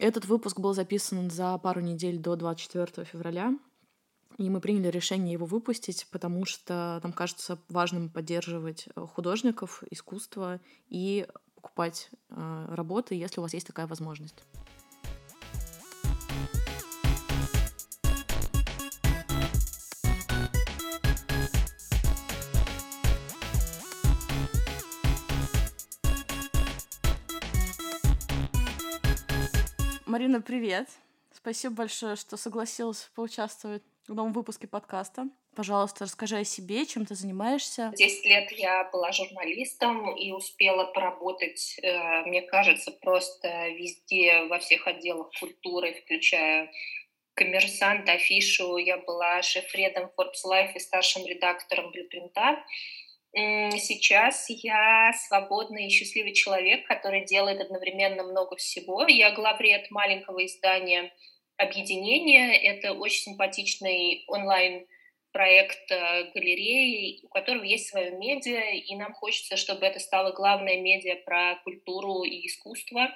Этот 0.00 0.24
выпуск 0.24 0.58
был 0.58 0.72
записан 0.72 1.30
за 1.30 1.58
пару 1.58 1.82
недель 1.82 2.18
до 2.18 2.34
24 2.34 3.04
февраля, 3.04 3.54
и 4.38 4.48
мы 4.48 4.62
приняли 4.62 4.88
решение 4.88 5.34
его 5.34 5.44
выпустить, 5.44 6.06
потому 6.10 6.46
что 6.46 7.00
нам 7.02 7.12
кажется 7.12 7.58
важным 7.68 8.08
поддерживать 8.08 8.88
э, 8.96 9.06
художников, 9.06 9.82
искусство 9.90 10.58
и 10.88 11.28
покупать 11.54 12.08
э, 12.30 12.66
работы, 12.70 13.14
если 13.14 13.40
у 13.40 13.42
вас 13.42 13.52
есть 13.52 13.66
такая 13.66 13.86
возможность. 13.86 14.42
Марина, 30.20 30.42
привет! 30.42 30.86
Спасибо 31.32 31.76
большое, 31.76 32.14
что 32.14 32.36
согласилась 32.36 33.10
поучаствовать 33.14 33.82
в 34.06 34.14
новом 34.14 34.34
выпуске 34.34 34.66
подкаста. 34.66 35.30
Пожалуйста, 35.56 36.04
расскажи 36.04 36.36
о 36.36 36.44
себе, 36.44 36.84
чем 36.84 37.06
ты 37.06 37.14
занимаешься. 37.14 37.90
Десять 37.96 38.26
лет 38.26 38.52
я 38.52 38.84
была 38.92 39.12
журналистом 39.12 40.14
и 40.14 40.30
успела 40.32 40.84
поработать, 40.92 41.78
э, 41.82 42.22
мне 42.26 42.42
кажется, 42.42 42.90
просто 42.90 43.68
везде, 43.68 44.42
во 44.50 44.58
всех 44.58 44.86
отделах 44.86 45.30
культуры, 45.40 45.94
включая 45.94 46.70
коммерсант, 47.32 48.06
афишу. 48.06 48.76
Я 48.76 48.98
была 48.98 49.40
шеф-редом 49.40 50.10
Forbes 50.18 50.44
Life 50.46 50.72
и 50.74 50.80
старшим 50.80 51.24
редактором 51.24 51.92
Блюпринта. 51.92 52.62
Сейчас 53.32 54.46
я 54.48 55.12
свободный 55.12 55.86
и 55.86 55.90
счастливый 55.90 56.32
человек, 56.32 56.86
который 56.88 57.24
делает 57.24 57.60
одновременно 57.60 58.24
много 58.24 58.56
всего. 58.56 59.06
Я 59.06 59.30
главред 59.30 59.90
маленького 59.90 60.44
издания 60.46 61.12
«Объединение». 61.56 62.56
Это 62.56 62.92
очень 62.92 63.22
симпатичный 63.22 64.24
онлайн 64.26 64.86
проект 65.32 65.90
э, 65.90 66.30
галереи, 66.34 67.20
у 67.22 67.28
которого 67.28 67.62
есть 67.62 67.88
свое 67.88 68.10
медиа, 68.10 68.72
и 68.72 68.96
нам 68.96 69.12
хочется, 69.12 69.56
чтобы 69.56 69.86
это 69.86 70.00
стало 70.00 70.32
главное 70.32 70.80
медиа 70.80 71.16
про 71.24 71.56
культуру 71.62 72.24
и 72.24 72.46
искусство 72.46 73.10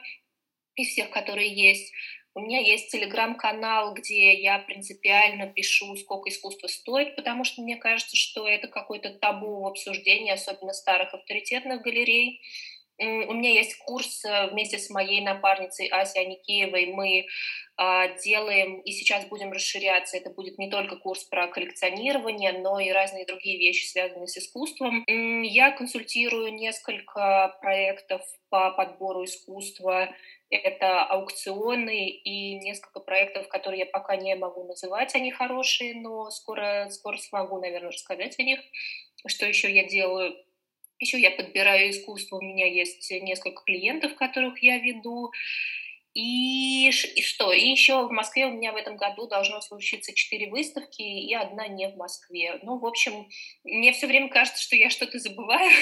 из 0.76 0.88
всех, 0.88 1.10
которые 1.10 1.52
есть. 1.52 1.92
У 2.36 2.40
меня 2.40 2.58
есть 2.58 2.90
телеграм-канал, 2.90 3.94
где 3.94 4.34
я 4.34 4.58
принципиально 4.58 5.46
пишу, 5.46 5.96
сколько 5.96 6.30
искусство 6.30 6.66
стоит, 6.66 7.14
потому 7.14 7.44
что 7.44 7.62
мне 7.62 7.76
кажется, 7.76 8.16
что 8.16 8.48
это 8.48 8.66
какой-то 8.66 9.10
табу 9.10 9.60
в 9.60 9.66
обсуждении, 9.68 10.32
особенно 10.32 10.72
старых 10.72 11.14
авторитетных 11.14 11.82
галерей. 11.82 12.40
У 12.98 13.32
меня 13.32 13.50
есть 13.50 13.76
курс 13.78 14.24
э, 14.24 14.50
вместе 14.50 14.78
с 14.78 14.88
моей 14.88 15.20
напарницей 15.20 15.88
Асей 15.88 16.26
Аникеевой. 16.26 16.86
Мы 16.86 17.26
а, 17.76 18.06
делаем, 18.18 18.78
и 18.80 18.92
сейчас 18.92 19.26
будем 19.26 19.50
расширяться, 19.50 20.16
это 20.16 20.30
будет 20.30 20.58
не 20.58 20.70
только 20.70 20.94
курс 20.94 21.24
про 21.24 21.48
коллекционирование, 21.48 22.52
но 22.52 22.78
и 22.78 22.92
разные 22.92 23.26
другие 23.26 23.58
вещи, 23.58 23.86
связанные 23.86 24.28
с 24.28 24.36
искусством. 24.36 25.02
Я 25.08 25.72
консультирую 25.72 26.54
несколько 26.54 27.56
проектов 27.60 28.22
по 28.48 28.70
подбору 28.70 29.24
искусства, 29.24 30.14
это 30.50 31.02
аукционы 31.02 32.10
и 32.10 32.54
несколько 32.60 33.00
проектов, 33.00 33.48
которые 33.48 33.80
я 33.80 33.86
пока 33.86 34.14
не 34.14 34.36
могу 34.36 34.62
называть, 34.64 35.16
они 35.16 35.32
хорошие, 35.32 35.94
но 35.96 36.30
скоро, 36.30 36.88
скоро 36.90 37.16
смогу, 37.16 37.60
наверное, 37.60 37.90
рассказать 37.90 38.38
о 38.38 38.44
них. 38.44 38.60
Что 39.26 39.46
еще 39.46 39.74
я 39.74 39.82
делаю? 39.88 40.36
Еще 41.00 41.20
я 41.20 41.30
подбираю 41.30 41.90
искусство, 41.90 42.36
у 42.36 42.42
меня 42.42 42.66
есть 42.66 43.10
несколько 43.10 43.62
клиентов, 43.64 44.14
которых 44.14 44.62
я 44.62 44.78
веду. 44.78 45.32
И, 46.14 46.88
и 46.88 47.22
что? 47.22 47.52
И 47.52 47.66
еще 47.66 48.06
в 48.06 48.12
Москве 48.12 48.46
у 48.46 48.52
меня 48.52 48.72
в 48.72 48.76
этом 48.76 48.96
году 48.96 49.26
должно 49.26 49.60
случиться 49.60 50.14
четыре 50.14 50.48
выставки, 50.48 51.02
и 51.02 51.34
одна 51.34 51.66
не 51.66 51.88
в 51.88 51.96
Москве. 51.96 52.60
Ну, 52.62 52.78
в 52.78 52.86
общем, 52.86 53.28
мне 53.64 53.92
все 53.92 54.06
время 54.06 54.28
кажется, 54.28 54.62
что 54.62 54.76
я 54.76 54.90
что-то 54.90 55.18
забываю, 55.18 55.72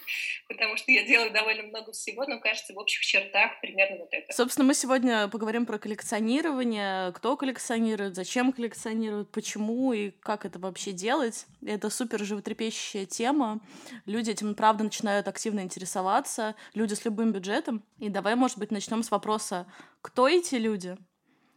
потому 0.48 0.78
что 0.78 0.90
я 0.90 1.04
делаю 1.04 1.30
довольно 1.30 1.64
много 1.64 1.92
всего, 1.92 2.24
но 2.26 2.40
кажется, 2.40 2.72
в 2.72 2.78
общих 2.78 3.04
чертах 3.04 3.60
примерно 3.60 3.98
вот 3.98 4.08
это. 4.12 4.32
Собственно, 4.32 4.66
мы 4.66 4.72
сегодня 4.72 5.28
поговорим 5.28 5.66
про 5.66 5.78
коллекционирование, 5.78 7.12
кто 7.12 7.36
коллекционирует, 7.36 8.14
зачем 8.14 8.52
коллекционирует, 8.52 9.30
почему 9.30 9.92
и 9.92 10.10
как 10.10 10.46
это 10.46 10.58
вообще 10.58 10.92
делать. 10.92 11.44
Это 11.66 11.90
супер 11.90 12.24
животрепещущая 12.24 13.04
тема. 13.04 13.60
Люди 14.06 14.30
этим, 14.30 14.54
правда, 14.54 14.84
начинают 14.84 15.28
активно 15.28 15.60
интересоваться, 15.60 16.54
люди 16.72 16.94
с 16.94 17.04
любым 17.04 17.32
бюджетом. 17.32 17.82
И 17.98 18.08
давай, 18.08 18.36
может 18.36 18.58
быть, 18.58 18.70
начнем 18.70 19.02
с 19.02 19.10
вопроса, 19.10 19.66
кто 20.00 20.28
эти 20.28 20.56
люди, 20.56 20.96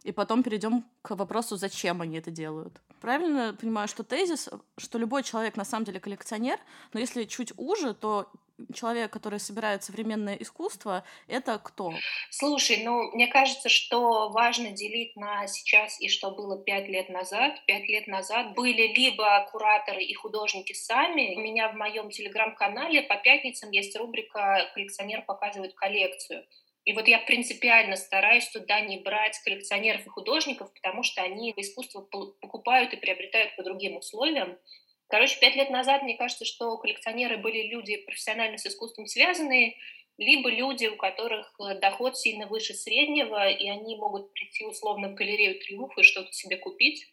и 0.04 0.12
потом 0.12 0.42
перейдем 0.42 0.84
к 1.02 1.16
вопросу, 1.16 1.56
зачем 1.56 2.00
они 2.00 2.18
это 2.18 2.30
делают. 2.30 2.80
Правильно 3.00 3.56
понимаю, 3.60 3.88
что 3.88 4.04
тезис, 4.04 4.48
что 4.78 4.98
любой 4.98 5.22
человек 5.22 5.56
на 5.56 5.64
самом 5.64 5.84
деле 5.84 6.00
коллекционер, 6.00 6.58
но 6.92 7.00
если 7.00 7.24
чуть 7.24 7.52
уже, 7.56 7.92
то 7.92 8.30
человек, 8.74 9.12
который 9.12 9.38
собирает 9.38 9.84
современное 9.84 10.34
искусство, 10.34 11.04
это 11.28 11.58
кто? 11.58 11.92
Слушай, 12.30 12.82
ну, 12.84 13.10
мне 13.12 13.26
кажется, 13.26 13.68
что 13.68 14.30
важно 14.30 14.70
делить 14.70 15.16
на 15.16 15.46
сейчас 15.46 16.00
и 16.00 16.08
что 16.08 16.30
было 16.30 16.62
пять 16.62 16.88
лет 16.88 17.08
назад. 17.08 17.54
Пять 17.66 17.88
лет 17.88 18.06
назад 18.06 18.54
были 18.54 18.86
либо 18.94 19.46
кураторы 19.50 20.02
и 20.02 20.14
художники 20.14 20.72
сами. 20.72 21.34
У 21.36 21.40
меня 21.40 21.68
в 21.68 21.74
моем 21.74 22.10
телеграм-канале 22.10 23.02
по 23.02 23.16
пятницам 23.16 23.70
есть 23.70 23.96
рубрика 23.96 24.70
«Коллекционер 24.74 25.22
показывает 25.22 25.74
коллекцию». 25.74 26.44
И 26.86 26.92
вот 26.92 27.08
я 27.08 27.18
принципиально 27.18 27.96
стараюсь 27.96 28.48
туда 28.48 28.80
не 28.80 28.98
брать 28.98 29.36
коллекционеров 29.40 30.06
и 30.06 30.08
художников, 30.08 30.72
потому 30.72 31.02
что 31.02 31.20
они 31.20 31.52
искусство 31.56 32.00
покупают 32.00 32.92
и 32.94 32.96
приобретают 32.96 33.56
по 33.56 33.64
другим 33.64 33.96
условиям. 33.96 34.56
Короче, 35.08 35.38
пять 35.40 35.56
лет 35.56 35.68
назад, 35.68 36.02
мне 36.02 36.16
кажется, 36.16 36.44
что 36.44 36.78
коллекционеры 36.78 37.38
были 37.38 37.62
люди 37.62 37.96
профессионально 37.96 38.56
с 38.56 38.66
искусством 38.66 39.06
связанные, 39.06 39.76
либо 40.16 40.48
люди, 40.48 40.86
у 40.86 40.96
которых 40.96 41.52
э, 41.58 41.74
доход 41.80 42.16
сильно 42.16 42.46
выше 42.46 42.72
среднего, 42.72 43.50
и 43.50 43.68
они 43.68 43.96
могут 43.96 44.32
прийти 44.32 44.64
условно 44.64 45.08
в 45.08 45.14
галерею 45.14 45.58
Триумф 45.60 45.98
и 45.98 46.04
что-то 46.04 46.32
себе 46.32 46.56
купить. 46.56 47.04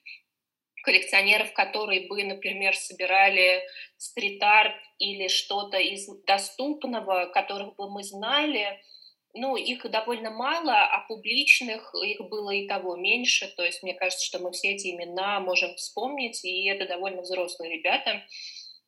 Коллекционеров, 0.83 1.51
которые 1.53 2.07
бы, 2.07 2.23
например, 2.23 2.75
собирали 2.75 3.63
стрит-арт 3.97 4.75
или 4.99 5.27
что-то 5.29 5.77
из 5.77 6.07
доступного, 6.25 7.25
которых 7.33 7.75
бы 7.75 7.89
мы 7.89 8.03
знали, 8.03 8.79
ну, 9.33 9.55
их 9.55 9.89
довольно 9.89 10.29
мало, 10.29 10.73
а 10.73 11.05
публичных 11.07 11.93
их 11.95 12.21
было 12.21 12.51
и 12.51 12.67
того 12.67 12.95
меньше. 12.95 13.47
То 13.55 13.63
есть 13.63 13.81
мне 13.81 13.93
кажется, 13.93 14.25
что 14.25 14.39
мы 14.39 14.51
все 14.51 14.73
эти 14.73 14.91
имена 14.91 15.39
можем 15.39 15.73
вспомнить, 15.75 16.43
и 16.45 16.67
это 16.67 16.87
довольно 16.87 17.21
взрослые 17.21 17.77
ребята. 17.77 18.23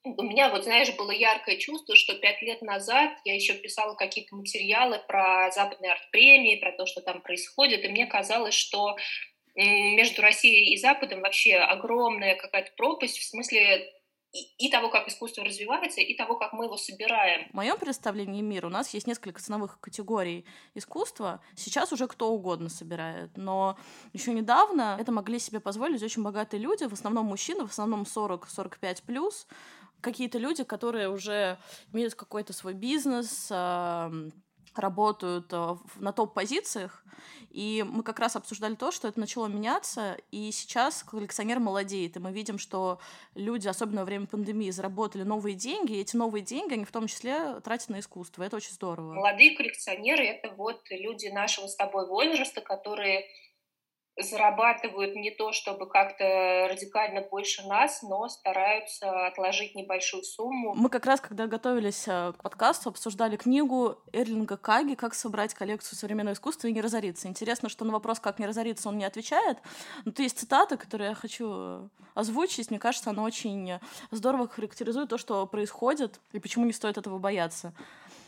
У 0.03 0.21
меня, 0.21 0.49
вот 0.49 0.65
знаешь, 0.65 0.95
было 0.95 1.09
яркое 1.09 1.57
чувство, 1.57 1.95
что 1.95 2.13
пять 2.13 2.41
лет 2.43 2.61
назад 2.61 3.13
я 3.25 3.33
еще 3.33 3.55
писала 3.55 3.95
какие-то 3.95 4.35
материалы 4.35 5.01
про 5.07 5.49
западные 5.51 5.93
арт-премии, 5.93 6.57
про 6.57 6.73
то, 6.73 6.85
что 6.85 7.01
там 7.01 7.21
происходит, 7.21 7.83
и 7.83 7.87
мне 7.87 8.05
казалось, 8.05 8.53
что 8.53 8.95
между 9.55 10.21
Россией 10.21 10.73
и 10.73 10.77
Западом 10.77 11.21
вообще 11.21 11.55
огромная 11.55 12.35
какая-то 12.35 12.71
пропасть 12.77 13.17
в 13.17 13.23
смысле 13.23 13.91
и, 14.57 14.69
того, 14.69 14.89
как 14.89 15.07
искусство 15.07 15.43
развивается, 15.43 16.01
и 16.01 16.15
того, 16.15 16.35
как 16.35 16.53
мы 16.53 16.65
его 16.65 16.77
собираем. 16.77 17.49
В 17.49 17.53
моем 17.53 17.77
представлении 17.77 18.41
мира 18.41 18.67
у 18.67 18.69
нас 18.69 18.93
есть 18.93 19.07
несколько 19.07 19.41
ценовых 19.41 19.79
категорий 19.79 20.45
искусства. 20.73 21.41
Сейчас 21.55 21.93
уже 21.93 22.07
кто 22.07 22.31
угодно 22.31 22.69
собирает, 22.69 23.37
но 23.37 23.77
еще 24.13 24.33
недавно 24.33 24.97
это 24.99 25.11
могли 25.11 25.39
себе 25.39 25.59
позволить 25.59 26.03
очень 26.03 26.23
богатые 26.23 26.61
люди, 26.61 26.83
в 26.83 26.93
основном 26.93 27.25
мужчины, 27.25 27.65
в 27.65 27.71
основном 27.71 28.03
40-45 28.03 29.03
плюс, 29.05 29.47
какие-то 30.01 30.37
люди, 30.37 30.63
которые 30.63 31.09
уже 31.09 31.57
имеют 31.93 32.15
какой-то 32.15 32.53
свой 32.53 32.73
бизнес, 32.73 33.51
работают 34.79 35.47
э, 35.51 35.77
на 35.97 36.11
топ-позициях, 36.11 37.03
и 37.49 37.85
мы 37.87 38.03
как 38.03 38.19
раз 38.19 38.35
обсуждали 38.35 38.75
то, 38.75 38.91
что 38.91 39.07
это 39.07 39.19
начало 39.19 39.47
меняться, 39.47 40.17
и 40.31 40.51
сейчас 40.51 41.03
коллекционер 41.03 41.59
молодеет, 41.59 42.17
и 42.17 42.19
мы 42.19 42.33
видим, 42.33 42.57
что 42.57 42.99
люди, 43.33 43.67
особенно 43.67 44.01
во 44.01 44.05
время 44.05 44.27
пандемии, 44.27 44.71
заработали 44.71 45.23
новые 45.23 45.55
деньги, 45.55 45.93
и 45.93 46.01
эти 46.01 46.17
новые 46.17 46.43
деньги, 46.43 46.73
они 46.73 46.83
в 46.83 46.91
том 46.91 47.07
числе 47.07 47.61
тратят 47.61 47.89
на 47.89 47.99
искусство, 47.99 48.43
это 48.43 48.57
очень 48.57 48.73
здорово. 48.73 49.13
Молодые 49.13 49.55
коллекционеры— 49.55 50.23
это 50.25 50.53
вот 50.55 50.81
люди 50.89 51.27
нашего 51.27 51.67
с 51.67 51.75
тобой 51.75 52.07
возраста, 52.07 52.59
которые 52.59 53.25
зарабатывают 54.17 55.15
не 55.15 55.31
то 55.31 55.51
чтобы 55.51 55.87
как-то 55.87 56.67
радикально 56.69 57.21
больше 57.21 57.63
нас, 57.63 58.01
но 58.01 58.29
стараются 58.29 59.27
отложить 59.27 59.75
небольшую 59.75 60.23
сумму. 60.23 60.73
Мы 60.75 60.89
как 60.89 61.05
раз, 61.05 61.19
когда 61.19 61.47
готовились 61.47 62.07
э, 62.07 62.31
к 62.37 62.41
подкасту, 62.41 62.89
обсуждали 62.89 63.35
книгу 63.35 63.97
Эрлинга 64.13 64.55
Каги 64.55 64.95
«Как 64.95 65.13
собрать 65.13 65.53
коллекцию 65.53 65.97
современного 65.97 66.33
искусства 66.33 66.67
и 66.67 66.73
не 66.73 66.81
разориться». 66.81 67.27
Интересно, 67.27 67.67
что 67.67 67.83
на 67.83 67.91
вопрос 67.91 68.19
«Как 68.19 68.39
не 68.39 68.45
разориться» 68.45 68.87
он 68.87 68.97
не 68.97 69.05
отвечает, 69.05 69.57
но 70.05 70.11
то 70.11 70.23
есть 70.23 70.39
цитата, 70.39 70.77
которую 70.77 71.09
я 71.09 71.15
хочу 71.15 71.47
э, 71.51 71.87
озвучить. 72.13 72.69
Мне 72.69 72.79
кажется, 72.79 73.09
она 73.09 73.23
очень 73.23 73.79
здорово 74.11 74.47
характеризует 74.47 75.09
то, 75.09 75.17
что 75.17 75.45
происходит 75.45 76.21
и 76.31 76.39
почему 76.39 76.65
не 76.65 76.73
стоит 76.73 76.97
этого 76.97 77.17
бояться. 77.17 77.73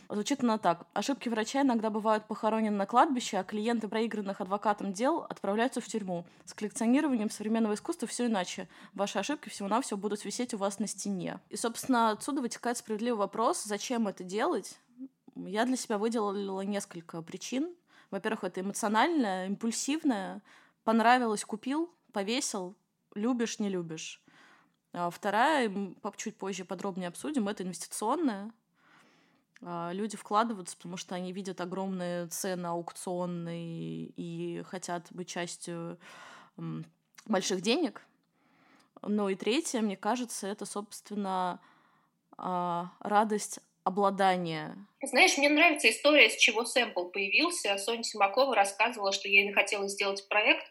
Звучит 0.09 0.42
она 0.42 0.57
так. 0.57 0.88
Ошибки 0.94 1.27
врача 1.27 1.63
иногда 1.63 1.89
бывают 1.89 2.27
похоронены 2.27 2.77
на 2.77 2.86
кладбище, 2.86 3.38
а 3.38 3.44
клиенты 3.44 3.89
проигранных 3.89 4.39
адвокатом 4.39 4.94
дел 4.94 5.25
отправляются 5.30 5.81
в 5.81 5.88
тюрьму. 5.88 6.25
С 6.45 6.54
коллекционированием 6.54 7.30
современного 7.30 7.74
искусства 7.74 8.07
все 8.07 8.27
иначе. 8.27 8.69
Ваши 8.94 9.19
ошибки 9.19 9.50
всего-навсего 9.50 9.98
будут 9.98 10.24
висеть 10.24 10.54
у 10.54 10.57
вас 10.57 10.80
на 10.80 10.88
стене. 10.88 11.39
И, 11.50 11.57
собственно, 11.57 12.12
отсюда 12.12 12.42
вытекает 12.42 12.77
справедливый 12.77 13.19
вопрос, 13.19 13.63
зачем 13.63 14.07
это 14.07 14.24
делать? 14.24 14.80
Я 15.36 15.65
для 15.65 15.75
себя 15.75 15.98
выделила 15.98 16.62
несколько 16.62 17.21
причин. 17.21 17.75
Во-первых, 18.09 18.45
это 18.45 18.62
эмоциональное, 18.62 19.48
импульсивное. 19.48 20.42
Понравилось, 20.86 21.44
купил, 21.44 21.94
повесил, 22.13 22.75
любишь, 23.13 23.59
не 23.59 23.68
любишь. 23.68 24.24
А 24.94 25.09
вторая, 25.09 25.69
чуть 26.15 26.38
позже 26.38 26.63
подробнее 26.63 27.09
обсудим, 27.09 27.50
это 27.50 27.63
инвестиционная. 27.63 28.51
А, 29.63 29.92
люди 29.94 30.18
вкладываются, 30.18 30.75
потому 30.77 30.98
что 30.98 31.15
они 31.15 31.31
видят 31.31 31.62
огромные 31.62 32.27
цены 32.27 32.68
аукционные 32.68 34.12
и 34.15 34.63
хотят 34.63 35.07
быть 35.12 35.27
частью 35.30 36.00
больших 37.25 37.62
денег. 37.62 38.01
Ну 39.01 39.30
и 39.30 39.36
третье, 39.36 39.81
мне 39.81 39.95
кажется, 39.95 40.48
это, 40.48 40.65
собственно, 40.65 41.59
а, 42.38 42.92
радость 43.00 43.59
обладания. 43.83 44.75
Знаешь, 45.01 45.38
мне 45.38 45.50
нравится 45.50 45.89
история, 45.89 46.30
с 46.30 46.36
чего 46.36 46.65
сэмпл 46.65 47.06
появился. 47.06 47.77
Соня 47.77 48.04
Симакова 48.04 48.54
рассказывала, 48.54 49.13
что 49.13 49.30
ей 49.30 49.51
хотелось 49.54 49.94
сделать 49.94 50.27
проект, 50.27 50.65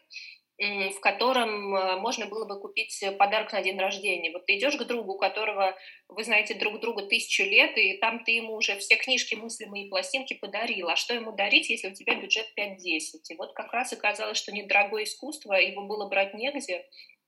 в 0.59 0.99
котором 1.01 1.75
э, 1.75 1.95
можно 1.97 2.25
было 2.25 2.45
бы 2.45 2.59
купить 2.59 3.03
подарок 3.19 3.53
на 3.53 3.61
день 3.61 3.77
рождения. 3.77 4.31
Вот 4.31 4.45
ты 4.47 4.57
идешь 4.57 4.75
к 4.75 4.83
другу, 4.85 5.13
у 5.13 5.17
которого 5.17 5.75
вы 6.07 6.23
знаете 6.23 6.55
друг 6.55 6.79
друга 6.79 7.03
тысячу 7.03 7.43
лет, 7.43 7.77
и 7.77 7.97
там 7.97 8.23
ты 8.23 8.31
ему 8.31 8.55
уже 8.55 8.75
все 8.77 8.95
книжки, 8.95 9.35
мыслимые 9.35 9.85
и 9.85 9.89
пластинки 9.89 10.33
подарил. 10.33 10.89
А 10.89 10.95
что 10.95 11.13
ему 11.13 11.31
дарить, 11.31 11.69
если 11.69 11.89
у 11.89 11.93
тебя 11.93 12.15
бюджет 12.15 12.47
5-10? 12.57 12.77
И 13.29 13.35
вот 13.37 13.53
как 13.53 13.71
раз 13.71 13.93
оказалось, 13.93 14.39
что 14.39 14.51
недорогое 14.51 15.03
искусство, 15.03 15.53
его 15.53 15.83
было 15.83 16.09
брать 16.09 16.33
негде, 16.33 16.85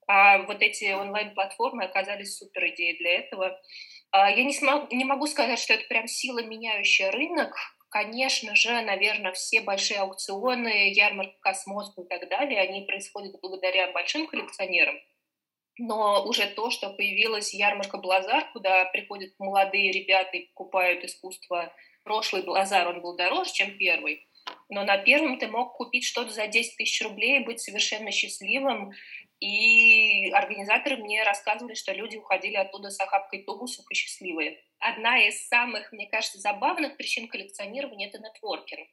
а 0.07 0.39
вот 0.39 0.63
эти 0.63 0.91
онлайн-платформы 0.91 1.83
оказались 1.83 2.35
супер 2.35 2.69
идеей 2.69 2.97
для 2.97 3.19
этого. 3.19 3.61
А 4.09 4.31
я 4.31 4.43
не, 4.43 4.53
смог, 4.53 4.91
не 4.91 5.05
могу 5.05 5.27
сказать, 5.27 5.59
что 5.59 5.75
это 5.75 5.87
прям 5.87 6.07
сила, 6.07 6.41
меняющая 6.41 7.11
рынок, 7.11 7.55
Конечно 7.89 8.55
же, 8.55 8.81
наверное, 8.81 9.31
все 9.33 9.61
большие 9.61 9.99
аукционы, 10.01 10.91
ярмарка 10.93 11.35
Космос 11.41 11.91
и 11.97 12.03
так 12.03 12.29
далее, 12.29 12.61
они 12.61 12.85
происходят 12.85 13.35
благодаря 13.41 13.91
большим 13.91 14.27
коллекционерам. 14.27 14.95
Но 15.79 16.23
уже 16.25 16.45
то, 16.45 16.69
что 16.69 16.91
появилась 16.91 17.53
ярмарка 17.53 17.97
Блазар, 17.97 18.51
куда 18.51 18.85
приходят 18.85 19.33
молодые 19.39 19.91
ребята 19.91 20.37
и 20.37 20.47
покупают 20.47 21.03
искусство. 21.03 21.73
Прошлый 22.03 22.43
Блазар, 22.43 22.87
он 22.87 23.01
был 23.01 23.15
дороже, 23.15 23.53
чем 23.53 23.75
первый. 23.77 24.27
Но 24.69 24.83
на 24.83 24.97
первом 24.97 25.39
ты 25.39 25.47
мог 25.47 25.73
купить 25.73 26.05
что-то 26.05 26.31
за 26.31 26.47
10 26.47 26.77
тысяч 26.77 27.01
рублей 27.01 27.39
и 27.39 27.45
быть 27.45 27.59
совершенно 27.59 28.11
счастливым. 28.11 28.91
И 29.39 30.29
организаторы 30.31 30.97
мне 30.97 31.23
рассказывали, 31.23 31.73
что 31.73 31.93
люди 31.93 32.17
уходили 32.17 32.55
оттуда 32.55 32.89
с 32.89 32.99
охапкой 32.99 33.43
тубусов 33.43 33.85
и 33.89 33.95
счастливые. 33.95 34.61
Одна 34.79 35.27
из 35.27 35.47
самых, 35.47 35.91
мне 35.91 36.07
кажется, 36.07 36.39
забавных 36.39 36.97
причин 36.97 37.27
коллекционирования— 37.27 38.07
это 38.09 38.19
нетворкинг. 38.19 38.87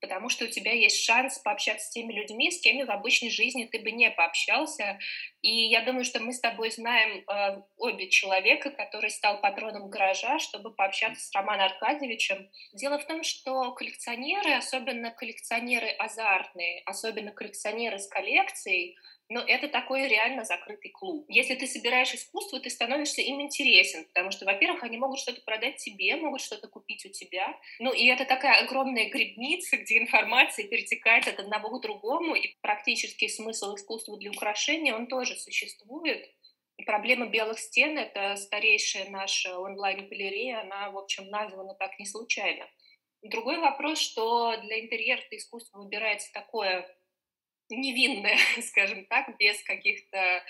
Потому 0.00 0.28
что 0.28 0.44
у 0.44 0.48
тебя 0.48 0.72
есть 0.72 1.04
шанс 1.04 1.38
пообщаться 1.40 1.86
с 1.86 1.90
теми 1.90 2.12
людьми, 2.12 2.50
с 2.52 2.60
кем 2.60 2.86
в 2.86 2.90
обычной 2.90 3.30
жизни 3.30 3.64
ты 3.64 3.80
бы 3.80 3.90
не 3.90 4.08
пообщался. 4.10 4.98
И 5.42 5.50
я 5.68 5.82
думаю, 5.82 6.04
что 6.04 6.20
мы 6.20 6.32
с 6.32 6.40
тобой 6.40 6.70
знаем 6.70 7.24
э, 7.28 7.62
обе 7.76 8.08
человека, 8.08 8.70
который 8.70 9.10
стал 9.10 9.40
патроном 9.40 9.90
гаража, 9.90 10.38
чтобы 10.38 10.72
пообщаться 10.72 11.26
с 11.26 11.34
Романом 11.34 11.66
Аркадьевичем. 11.66 12.48
Дело 12.72 13.00
в 13.00 13.06
том, 13.06 13.24
что 13.24 13.72
коллекционеры, 13.72 14.54
особенно 14.54 15.10
коллекционеры 15.10 15.88
азартные, 15.88 16.82
особенно 16.86 17.32
коллекционеры 17.32 17.98
с 17.98 18.06
коллекцией, 18.06 18.96
но 19.28 19.40
это 19.40 19.68
такой 19.68 20.08
реально 20.08 20.44
закрытый 20.44 20.90
клуб. 20.90 21.26
Если 21.28 21.54
ты 21.54 21.66
собираешь 21.66 22.14
искусство, 22.14 22.60
ты 22.60 22.70
становишься 22.70 23.20
им 23.20 23.40
интересен, 23.42 24.06
потому 24.06 24.30
что, 24.30 24.46
во-первых, 24.46 24.82
они 24.82 24.96
могут 24.96 25.18
что-то 25.18 25.42
продать 25.42 25.76
тебе, 25.76 26.16
могут 26.16 26.40
что-то 26.40 26.68
купить 26.68 27.04
у 27.04 27.10
тебя. 27.10 27.58
Ну, 27.78 27.92
и 27.92 28.06
это 28.06 28.24
такая 28.24 28.64
огромная 28.64 29.10
грибница, 29.10 29.76
где 29.76 29.98
информация 29.98 30.66
перетекает 30.66 31.28
от 31.28 31.40
одного 31.40 31.78
к 31.78 31.82
другому, 31.82 32.34
и 32.34 32.56
практически 32.62 33.28
смысл 33.28 33.74
искусства 33.74 34.16
для 34.18 34.30
украшения, 34.30 34.94
он 34.94 35.06
тоже 35.06 35.36
существует. 35.36 36.26
Проблема 36.86 37.26
белых 37.26 37.58
стен— 37.58 37.98
это 37.98 38.36
старейшая 38.36 39.10
наша 39.10 39.58
онлайн-галерея, 39.58 40.62
она, 40.62 40.90
в 40.90 40.96
общем, 40.96 41.28
названа 41.28 41.74
так 41.74 41.98
не 41.98 42.06
случайно. 42.06 42.66
Другой 43.22 43.58
вопрос, 43.58 43.98
что 43.98 44.56
для 44.62 44.80
интерьера 44.80 45.20
искусство 45.32 45.78
выбирается 45.82 46.32
такое 46.32 46.88
невинная, 47.70 48.38
скажем 48.62 49.06
так, 49.06 49.36
без 49.38 49.62
каких-то 49.62 50.42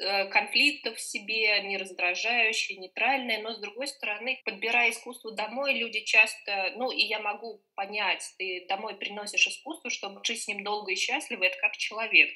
э, 0.00 0.26
конфликтов 0.28 0.96
в 0.96 1.00
себе, 1.00 1.60
не 1.62 1.76
раздражающие, 1.76 2.78
нейтральные, 2.78 3.38
но 3.38 3.54
с 3.54 3.60
другой 3.60 3.88
стороны, 3.88 4.40
подбирая 4.44 4.90
искусство 4.90 5.32
домой, 5.32 5.74
люди 5.74 6.00
часто, 6.00 6.72
ну 6.76 6.90
и 6.90 7.02
я 7.02 7.20
могу 7.20 7.62
понять, 7.74 8.24
ты 8.38 8.66
домой 8.68 8.96
приносишь 8.96 9.46
искусство, 9.46 9.90
чтобы 9.90 10.24
жить 10.24 10.42
с 10.42 10.48
ним 10.48 10.64
долго 10.64 10.92
и 10.92 10.96
счастливо, 10.96 11.44
это 11.44 11.58
как 11.58 11.76
человек. 11.76 12.30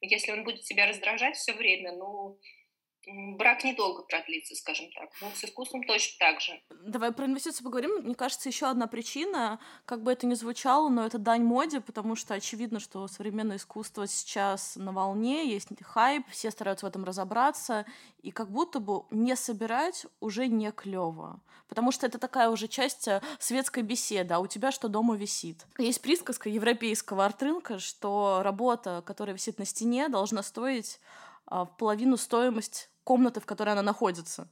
Если 0.00 0.32
он 0.32 0.44
будет 0.44 0.62
тебя 0.62 0.86
раздражать 0.86 1.36
все 1.36 1.52
время, 1.52 1.92
ну, 1.92 2.38
брак 3.06 3.64
недолго 3.64 4.02
продлится, 4.02 4.54
скажем 4.54 4.86
так. 4.94 5.10
Но 5.20 5.30
с 5.34 5.44
искусством 5.44 5.84
точно 5.84 6.18
так 6.18 6.40
же. 6.40 6.60
Давай 6.70 7.12
про 7.12 7.26
инвестиции 7.26 7.64
поговорим. 7.64 8.02
Мне 8.02 8.14
кажется, 8.14 8.48
еще 8.48 8.66
одна 8.66 8.86
причина, 8.86 9.58
как 9.86 10.02
бы 10.02 10.12
это 10.12 10.26
ни 10.26 10.34
звучало, 10.34 10.88
но 10.88 11.04
это 11.04 11.18
дань 11.18 11.42
моде, 11.42 11.80
потому 11.80 12.16
что 12.16 12.34
очевидно, 12.34 12.80
что 12.80 13.08
современное 13.08 13.56
искусство 13.56 14.06
сейчас 14.06 14.76
на 14.76 14.92
волне, 14.92 15.48
есть 15.48 15.68
хайп, 15.82 16.26
все 16.30 16.50
стараются 16.50 16.86
в 16.86 16.88
этом 16.88 17.04
разобраться, 17.04 17.84
и 18.22 18.30
как 18.30 18.50
будто 18.50 18.78
бы 18.78 19.02
не 19.10 19.34
собирать 19.36 20.06
уже 20.20 20.46
не 20.46 20.70
клево. 20.70 21.40
Потому 21.68 21.90
что 21.90 22.06
это 22.06 22.18
такая 22.18 22.50
уже 22.50 22.68
часть 22.68 23.08
э, 23.08 23.22
светской 23.38 23.82
беседы, 23.82 24.34
а 24.34 24.40
у 24.40 24.46
тебя 24.46 24.70
что 24.70 24.88
дома 24.88 25.16
висит. 25.16 25.64
Есть 25.78 26.02
присказка 26.02 26.50
европейского 26.50 27.24
арт-рынка, 27.24 27.78
что 27.78 28.42
работа, 28.42 29.02
которая 29.06 29.34
висит 29.34 29.58
на 29.58 29.64
стене, 29.64 30.08
должна 30.08 30.42
стоить 30.42 31.00
а, 31.46 31.64
в 31.64 31.76
половину 31.76 32.16
стоимость 32.16 32.90
комнаты, 33.04 33.40
в 33.40 33.46
которой 33.46 33.70
она 33.70 33.82
находится. 33.82 34.48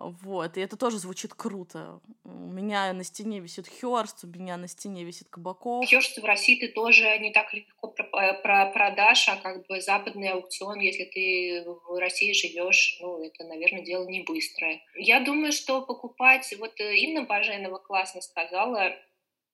Вот, 0.00 0.56
и 0.56 0.60
это 0.62 0.78
тоже 0.78 0.98
звучит 0.98 1.34
круто. 1.34 2.00
У 2.24 2.30
меня 2.30 2.90
на 2.94 3.04
стене 3.04 3.38
висит 3.38 3.68
Хёрст, 3.68 4.24
у 4.24 4.28
меня 4.28 4.56
на 4.56 4.66
стене 4.66 5.04
висит 5.04 5.28
Кабаков. 5.28 5.86
Хёрст 5.86 6.16
в 6.16 6.24
России 6.24 6.58
ты 6.58 6.68
тоже 6.68 7.18
не 7.18 7.32
так 7.32 7.52
легко 7.52 7.88
про, 7.88 8.04
э, 8.04 8.42
про 8.42 8.66
продашь, 8.72 9.28
а 9.28 9.36
как 9.36 9.66
бы 9.66 9.82
западный 9.82 10.30
аукцион, 10.30 10.80
если 10.80 11.04
ты 11.04 11.64
в 11.66 12.00
России 12.00 12.32
живешь, 12.32 12.96
ну, 13.02 13.22
это, 13.22 13.44
наверное, 13.44 13.82
дело 13.82 14.08
не 14.08 14.22
быстрое. 14.22 14.80
Я 14.94 15.20
думаю, 15.20 15.52
что 15.52 15.82
покупать, 15.82 16.50
вот 16.58 16.80
э, 16.80 16.96
Инна 16.96 17.24
Баженова 17.26 17.76
классно 17.76 18.22
сказала, 18.22 18.96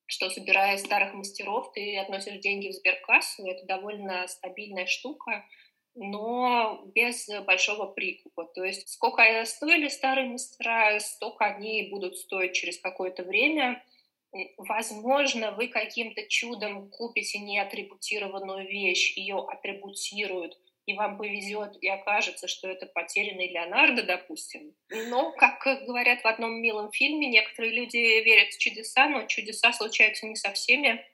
что 0.06 0.30
собирая 0.30 0.78
старых 0.78 1.12
мастеров, 1.14 1.72
ты 1.72 1.98
относишь 1.98 2.38
деньги 2.38 2.68
в 2.68 2.74
сберкассу, 2.74 3.44
это 3.44 3.66
довольно 3.66 4.28
стабильная 4.28 4.86
штука, 4.86 5.44
но 5.96 6.82
без 6.94 7.28
большого 7.46 7.86
прикупа. 7.86 8.44
То 8.44 8.64
есть 8.64 8.88
сколько 8.88 9.22
стоили 9.44 9.88
старые 9.88 10.28
мастера, 10.28 11.00
столько 11.00 11.46
они 11.46 11.88
будут 11.90 12.18
стоить 12.18 12.52
через 12.52 12.78
какое-то 12.78 13.24
время. 13.24 13.82
Возможно, 14.58 15.52
вы 15.52 15.68
каким-то 15.68 16.22
чудом 16.28 16.90
купите 16.90 17.38
неатрибутированную 17.38 18.68
вещь, 18.68 19.16
ее 19.16 19.38
атрибутируют, 19.38 20.58
и 20.84 20.92
вам 20.92 21.16
повезет, 21.16 21.76
и 21.80 21.88
окажется, 21.88 22.46
что 22.46 22.68
это 22.68 22.84
потерянный 22.86 23.48
Леонардо, 23.48 24.02
допустим. 24.02 24.74
Но, 25.08 25.32
как 25.32 25.64
говорят 25.86 26.22
в 26.22 26.26
одном 26.26 26.60
милом 26.60 26.92
фильме, 26.92 27.28
некоторые 27.28 27.72
люди 27.72 27.96
верят 27.96 28.52
в 28.52 28.58
чудеса, 28.58 29.08
но 29.08 29.26
чудеса 29.26 29.72
случаются 29.72 30.26
не 30.26 30.36
со 30.36 30.52
всеми. 30.52 31.04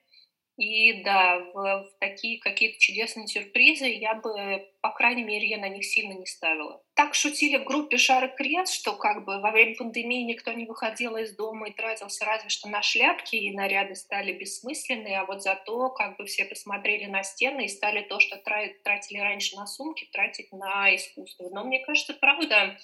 И 0.56 1.02
да, 1.02 1.38
в, 1.38 1.54
в 1.54 1.90
такие 1.99 2.38
какие-то 2.38 2.78
чудесные 2.78 3.26
сюрпризы 3.26 3.87
я 3.87 4.14
бы, 4.14 4.68
по 4.82 4.90
крайней 4.90 5.25
мере, 5.25 5.49
я 5.49 5.59
на 5.59 5.68
них 5.68 5.85
сильно 5.85 6.12
не 6.12 6.26
ставила. 6.26 6.82
Так 6.94 7.14
шутили 7.14 7.56
в 7.56 7.64
группе 7.64 7.97
Шар 7.97 8.26
и 8.26 8.37
Крест, 8.37 8.75
что 8.75 8.92
как 8.92 9.25
бы 9.25 9.40
во 9.40 9.50
время 9.50 9.76
пандемии 9.76 10.25
никто 10.25 10.52
не 10.52 10.66
выходил 10.66 11.16
из 11.16 11.35
дома 11.35 11.68
и 11.68 11.73
тратился 11.73 12.26
разве 12.26 12.50
что 12.50 12.68
на 12.68 12.82
шляпки, 12.82 13.37
и 13.37 13.56
наряды 13.56 13.94
стали 13.94 14.32
бессмысленные, 14.32 15.21
а 15.21 15.25
вот 15.25 15.42
зато 15.42 15.88
как 15.90 16.18
бы 16.18 16.26
все 16.26 16.44
посмотрели 16.44 17.06
на 17.06 17.23
стены 17.23 17.64
и 17.64 17.68
стали 17.68 18.02
то, 18.02 18.21
что 18.21 18.37
тратили 18.37 19.18
раньше 19.18 19.56
на 19.56 19.66
сумки, 19.66 20.09
тратить 20.12 20.52
на 20.52 20.94
искусство. 20.94 21.49
Но 21.50 21.64
мне 21.64 21.80
кажется, 21.80 22.12
правда, 22.12 22.76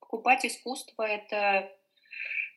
покупать 0.00 0.46
искусство— 0.46 1.02
это 1.08 1.70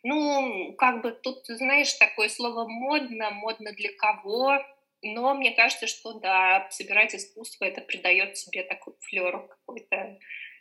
ну, 0.04 0.76
как 0.78 1.02
бы 1.02 1.12
тут, 1.12 1.46
знаешь, 1.48 1.94
такое 1.94 2.30
слово 2.30 2.68
модно, 2.68 3.32
модно 3.32 3.72
для 3.72 3.90
кого, 3.98 4.60
но 5.02 5.34
мне 5.34 5.52
кажется, 5.52 5.88
что 5.88 6.14
да, 6.20 6.68
собирать 6.72 7.16
искусство, 7.16 7.66
это 7.66 7.82
придает 7.82 8.38
себе 8.38 8.64
такой 8.64 8.94
флер 9.00 9.48
какой-то 9.48 10.20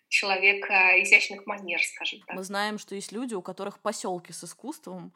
человека 0.09 1.03
изящных 1.03 1.47
манер, 1.47 1.81
скажем 1.83 2.21
так. 2.21 2.37
Мы 2.37 2.43
знаем, 2.45 2.79
что 2.79 2.95
есть 2.95 3.13
люди, 3.13 3.35
у 3.35 3.43
которых 3.43 3.81
поселки 3.81 4.33
с 4.33 4.45
искусством, 4.45 5.13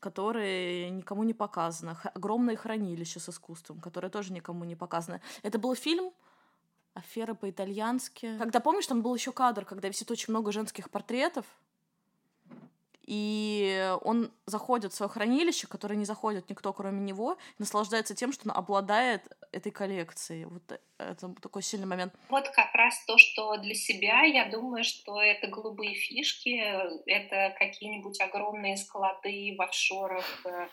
которые 0.00 0.90
никому 0.90 1.24
не 1.24 1.34
показаны. 1.34 1.96
Огромное 2.14 2.56
хранилище 2.56 3.20
с 3.20 3.28
искусством, 3.28 3.80
которое 3.80 4.08
тоже 4.08 4.32
никому 4.32 4.64
не 4.64 4.76
показано. 4.76 5.20
Это 5.42 5.58
был 5.58 5.74
фильм 5.74 6.12
Афера 6.94 7.34
по-итальянски. 7.34 8.36
Когда 8.38 8.60
помнишь, 8.60 8.86
там 8.86 9.02
был 9.02 9.14
еще 9.14 9.32
кадр, 9.32 9.64
когда 9.64 9.88
висит 9.88 10.10
очень 10.10 10.32
много 10.32 10.52
женских 10.52 10.90
портретов, 10.90 11.46
и 13.10 13.92
он 14.02 14.30
заходит 14.46 14.92
в 14.92 14.94
свое 14.94 15.10
хранилище, 15.10 15.66
которое 15.66 15.96
не 15.96 16.04
заходит 16.04 16.48
никто, 16.48 16.72
кроме 16.72 17.00
него, 17.00 17.38
наслаждается 17.58 18.14
тем, 18.14 18.32
что 18.32 18.48
он 18.48 18.56
обладает 18.56 19.22
этой 19.50 19.72
коллекцией. 19.72 20.44
Вот 20.44 20.62
это 20.96 21.34
такой 21.42 21.64
сильный 21.64 21.88
момент. 21.88 22.14
Вот 22.28 22.48
как 22.50 22.72
раз 22.72 23.04
то, 23.06 23.18
что 23.18 23.56
для 23.56 23.74
себя, 23.74 24.22
я 24.22 24.48
думаю, 24.48 24.84
что 24.84 25.20
это 25.20 25.48
голубые 25.48 25.96
фишки, 25.96 26.62
это 27.10 27.52
какие-нибудь 27.58 28.20
огромные 28.20 28.76
склады 28.76 29.56
в 29.58 29.62
офшорах, 29.62 30.46
э, 30.46 30.68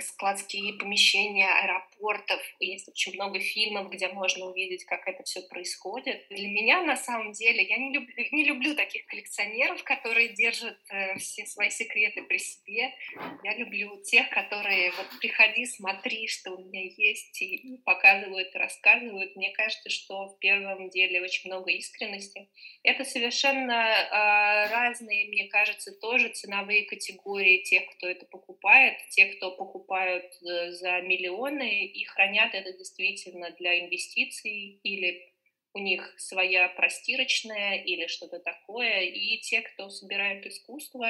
складские 0.00 0.74
помещения 0.74 1.48
аэропортов. 1.48 2.40
Есть 2.60 2.88
очень 2.88 3.14
много 3.14 3.40
фильмов, 3.40 3.90
где 3.90 4.08
можно 4.08 4.46
увидеть, 4.46 4.84
как 4.84 5.06
это 5.06 5.22
все 5.22 5.42
происходит. 5.42 6.26
Для 6.30 6.48
меня, 6.48 6.82
на 6.82 6.96
самом 6.96 7.32
деле, 7.32 7.62
я 7.62 7.76
не 7.76 7.92
люблю, 7.92 8.14
не 8.32 8.44
люблю 8.44 8.74
таких 8.74 9.06
коллекционеров, 9.06 9.82
которые 9.84 10.30
держат 10.30 10.78
э, 10.90 11.16
все 11.18 11.46
свои 11.46 11.70
секреты 11.70 12.22
при 12.22 12.38
себе. 12.38 12.94
Я 13.44 13.54
люблю 13.56 14.00
тех, 14.02 14.28
которые 14.30 14.92
вот 14.92 15.06
приходи, 15.20 15.66
смотри, 15.66 16.28
что 16.28 16.52
у 16.52 16.64
меня 16.64 16.82
есть, 16.96 17.40
и 17.42 17.78
показывают, 17.84 18.54
и 18.54 18.58
рассказывают. 18.58 19.36
Мне 19.36 19.50
кажется, 19.50 19.90
что 19.90 20.28
в 20.28 20.38
первом 20.38 20.90
деле 20.90 21.22
очень 21.22 21.50
много 21.50 21.70
искренности. 21.70 22.48
Это 22.82 23.04
совершенно 23.04 23.72
э, 23.72 24.70
разные, 24.70 25.28
мне 25.28 25.48
кажется, 25.48 25.92
тоже 25.92 26.28
ценовые 26.28 26.84
категории 26.84 27.62
тех, 27.62 27.84
кто 27.96 28.08
это 28.08 28.26
покупает, 28.26 28.98
тех, 29.10 29.27
кто 29.36 29.56
покупают 29.56 30.24
э, 30.42 30.72
за 30.72 31.00
миллионы 31.00 31.86
и 31.86 32.04
хранят 32.04 32.54
это 32.54 32.72
действительно 32.72 33.50
для 33.58 33.80
инвестиций 33.80 34.80
или 34.82 35.32
у 35.74 35.78
них 35.78 36.14
своя 36.18 36.68
простирочная 36.68 37.76
или 37.82 38.06
что-то 38.06 38.40
такое, 38.40 39.02
и 39.02 39.38
те, 39.40 39.60
кто 39.62 39.90
собирают 39.90 40.46
искусство 40.46 41.08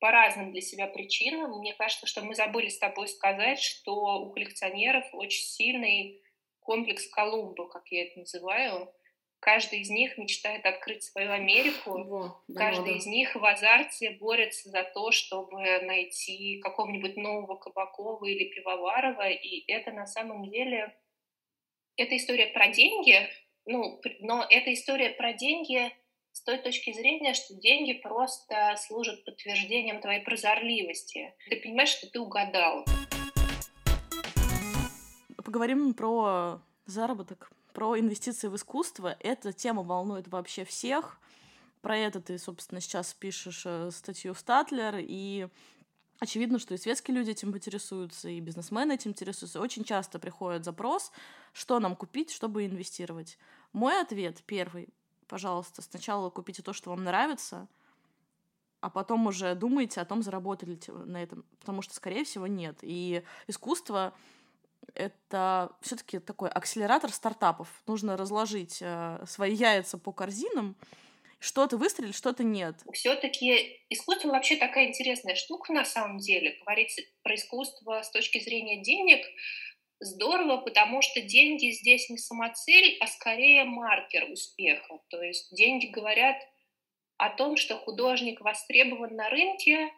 по 0.00 0.10
разным 0.10 0.52
для 0.52 0.60
себя 0.60 0.86
причинам. 0.86 1.58
Мне 1.58 1.74
кажется, 1.74 2.06
что 2.06 2.22
мы 2.22 2.34
забыли 2.34 2.68
с 2.68 2.78
тобой 2.78 3.08
сказать, 3.08 3.60
что 3.60 3.94
у 4.22 4.30
коллекционеров 4.30 5.04
очень 5.12 5.44
сильный 5.44 6.22
комплекс 6.60 7.06
Колумба, 7.08 7.68
как 7.68 7.90
я 7.90 8.04
это 8.04 8.20
называю, 8.20 8.92
Каждый 9.40 9.80
из 9.80 9.90
них 9.90 10.18
мечтает 10.18 10.66
открыть 10.66 11.04
свою 11.04 11.30
Америку. 11.30 12.04
Во, 12.04 12.42
да, 12.48 12.58
Каждый 12.58 12.92
да. 12.92 12.98
из 12.98 13.06
них 13.06 13.34
в 13.36 13.44
азарте 13.44 14.10
борется 14.10 14.68
за 14.68 14.82
то, 14.82 15.12
чтобы 15.12 15.62
найти 15.82 16.58
какого-нибудь 16.60 17.16
нового 17.16 17.56
Кабакова 17.56 18.24
или 18.24 18.48
Пивоварова. 18.48 19.28
И 19.28 19.64
это 19.70 19.92
на 19.92 20.06
самом 20.06 20.50
деле... 20.50 20.96
Это 21.96 22.16
история 22.16 22.46
про 22.46 22.68
деньги, 22.68 23.28
ну, 23.66 24.00
но 24.20 24.46
это 24.48 24.72
история 24.72 25.10
про 25.10 25.32
деньги 25.32 25.92
с 26.32 26.42
той 26.42 26.58
точки 26.58 26.92
зрения, 26.92 27.34
что 27.34 27.54
деньги 27.54 27.92
просто 27.92 28.76
служат 28.76 29.24
подтверждением 29.24 30.00
твоей 30.00 30.20
прозорливости. 30.20 31.34
Ты 31.50 31.56
понимаешь, 31.60 31.88
что 31.88 32.08
ты 32.08 32.20
угадал. 32.20 32.84
Поговорим 35.44 35.92
про 35.94 36.60
заработок 36.86 37.50
про 37.78 37.96
инвестиции 37.96 38.48
в 38.48 38.56
искусство. 38.56 39.16
Эта 39.20 39.52
тема 39.52 39.84
волнует 39.84 40.26
вообще 40.26 40.64
всех. 40.64 41.20
Про 41.80 41.96
это 41.96 42.20
ты, 42.20 42.36
собственно, 42.36 42.80
сейчас 42.80 43.14
пишешь 43.14 43.62
э, 43.64 43.92
статью 43.92 44.34
в 44.34 44.38
Статлер, 44.40 44.96
и 44.98 45.46
очевидно, 46.18 46.58
что 46.58 46.74
и 46.74 46.76
светские 46.76 47.16
люди 47.16 47.30
этим 47.30 47.54
интересуются, 47.54 48.28
и 48.30 48.40
бизнесмены 48.40 48.94
этим 48.94 49.12
интересуются. 49.12 49.60
Очень 49.60 49.84
часто 49.84 50.18
приходит 50.18 50.64
запрос, 50.64 51.12
что 51.52 51.78
нам 51.78 51.94
купить, 51.94 52.32
чтобы 52.32 52.66
инвестировать. 52.66 53.38
Мой 53.72 54.00
ответ 54.00 54.42
первый, 54.44 54.88
пожалуйста, 55.28 55.80
сначала 55.80 56.30
купите 56.30 56.64
то, 56.64 56.72
что 56.72 56.90
вам 56.90 57.04
нравится, 57.04 57.68
а 58.80 58.90
потом 58.90 59.24
уже 59.28 59.54
думайте 59.54 60.00
о 60.00 60.04
том, 60.04 60.24
заработали 60.24 60.80
на 60.88 61.22
этом, 61.22 61.44
потому 61.60 61.82
что, 61.82 61.94
скорее 61.94 62.24
всего, 62.24 62.48
нет. 62.48 62.80
И 62.82 63.22
искусство 63.46 64.14
это 64.94 65.70
все-таки 65.80 66.18
такой 66.18 66.48
акселератор 66.50 67.10
стартапов. 67.10 67.68
Нужно 67.86 68.16
разложить 68.16 68.78
э, 68.80 69.24
свои 69.26 69.54
яйца 69.54 69.98
по 69.98 70.12
корзинам, 70.12 70.76
что-то 71.40 71.76
выстрелит, 71.76 72.16
что-то 72.16 72.42
нет. 72.42 72.76
Все-таки 72.92 73.80
искусство 73.90 74.28
вообще 74.28 74.56
такая 74.56 74.88
интересная 74.88 75.36
штука 75.36 75.72
на 75.72 75.84
самом 75.84 76.18
деле. 76.18 76.58
Говорить 76.60 76.98
про 77.22 77.34
искусство 77.34 78.02
с 78.02 78.10
точки 78.10 78.40
зрения 78.40 78.82
денег 78.82 79.24
здорово, 80.00 80.58
потому 80.58 81.02
что 81.02 81.20
деньги 81.20 81.70
здесь 81.70 82.10
не 82.10 82.18
самоцель, 82.18 82.96
а 83.00 83.06
скорее 83.06 83.64
маркер 83.64 84.30
успеха. 84.30 85.00
То 85.08 85.22
есть 85.22 85.54
деньги 85.54 85.86
говорят 85.86 86.36
о 87.16 87.30
том, 87.30 87.56
что 87.56 87.78
художник 87.78 88.40
востребован 88.40 89.14
на 89.14 89.28
рынке 89.28 89.92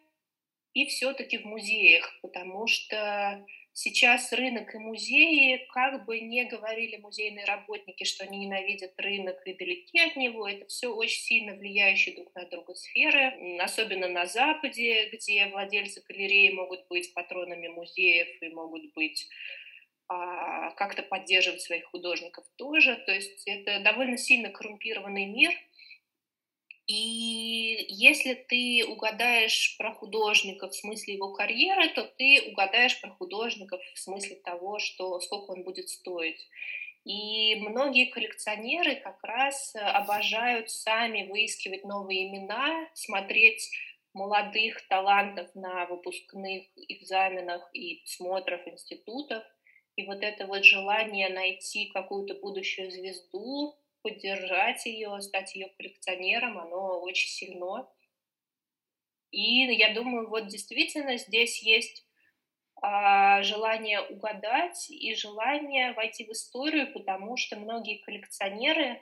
и 0.73 0.87
все-таки 0.87 1.39
в 1.39 1.45
музеях, 1.45 2.11
потому 2.23 2.67
что 2.67 3.45
Сейчас 3.73 4.33
рынок 4.33 4.75
и 4.75 4.79
музеи, 4.79 5.67
как 5.73 6.05
бы 6.05 6.21
не 6.21 6.45
говорили 6.45 6.97
музейные 6.97 7.45
работники, 7.45 8.05
что 8.05 8.25
они 8.25 8.41
ненавидят 8.41 8.93
рынок 8.99 9.41
и 9.47 9.55
далеки 9.55 9.99
от 10.01 10.17
него, 10.17 10.47
это 10.47 10.67
все 10.67 10.89
очень 10.89 11.21
сильно 11.21 11.55
влияющие 11.55 12.17
друг 12.17 12.35
на 12.35 12.45
друга 12.47 12.75
сферы, 12.75 13.59
особенно 13.61 14.09
на 14.09 14.27
Западе, 14.27 15.09
где 15.11 15.47
владельцы 15.47 16.03
галереи 16.09 16.51
могут 16.51 16.87
быть 16.89 17.15
патронами 17.15 17.69
музеев 17.69 18.43
и 18.43 18.49
могут 18.49 18.93
быть 18.93 19.29
а, 20.09 20.73
как-то 20.73 21.03
поддерживать 21.03 21.63
своих 21.63 21.85
художников 21.87 22.45
тоже. 22.57 22.97
То 23.07 23.13
есть 23.13 23.47
это 23.47 23.81
довольно 23.81 24.19
сильно 24.19 24.51
коррумпированный 24.51 25.27
мир– 25.27 25.53
и 26.91 27.87
если 27.89 28.35
ты 28.35 28.85
угадаешь 28.85 29.77
про 29.79 29.95
художника 29.95 30.69
в 30.69 30.75
смысле 30.75 31.15
его 31.15 31.33
карьеры, 31.33 31.89
то 31.91 32.03
ты 32.03 32.43
угадаешь 32.51 33.01
про 33.01 33.11
художника 33.11 33.79
в 33.95 33.99
смысле 33.99 34.35
того, 34.35 34.81
что 34.81 35.21
сколько 35.21 35.53
он 35.53 35.63
будет 35.63 35.89
стоить. 35.89 36.49
И 37.05 37.55
многие 37.61 38.07
коллекционеры 38.07 38.97
как 38.97 39.23
раз 39.23 39.73
обожают 39.77 40.69
сами 40.69 41.29
выискивать 41.31 41.85
новые 41.85 42.27
имена, 42.27 42.89
смотреть 42.95 43.71
молодых 44.13 44.85
талантов 44.89 45.49
на 45.55 45.87
выпускных 45.87 46.65
экзаменах 46.89 47.71
и 47.73 48.03
смотрах 48.05 48.67
институтов. 48.67 49.45
И 49.95 50.05
вот 50.07 50.25
это 50.25 50.45
вот 50.49 50.65
желание 50.65 51.29
найти 51.29 51.87
какую-то 51.95 52.35
будущую 52.35 52.91
звезду, 52.91 53.77
поддержать 54.03 54.87
ее, 54.87 55.21
стать 55.21 55.55
ее 55.55 55.69
коллекционером, 55.77 56.59
оно 56.59 57.01
очень 57.01 57.29
сильно. 57.29 57.89
И 59.31 59.65
я 59.75 59.95
думаю, 59.95 60.29
вот 60.29 60.49
действительно 60.49 61.17
здесь 61.17 61.63
есть 61.63 62.07
а, 62.83 63.43
желание 63.43 64.01
угадать 64.01 64.91
и 64.91 65.15
желание 65.15 65.93
войти 65.93 66.25
в 66.25 66.33
историю, 66.33 66.93
потому 66.93 67.37
что 67.37 67.57
многие 67.57 67.99
коллекционеры 67.99 69.01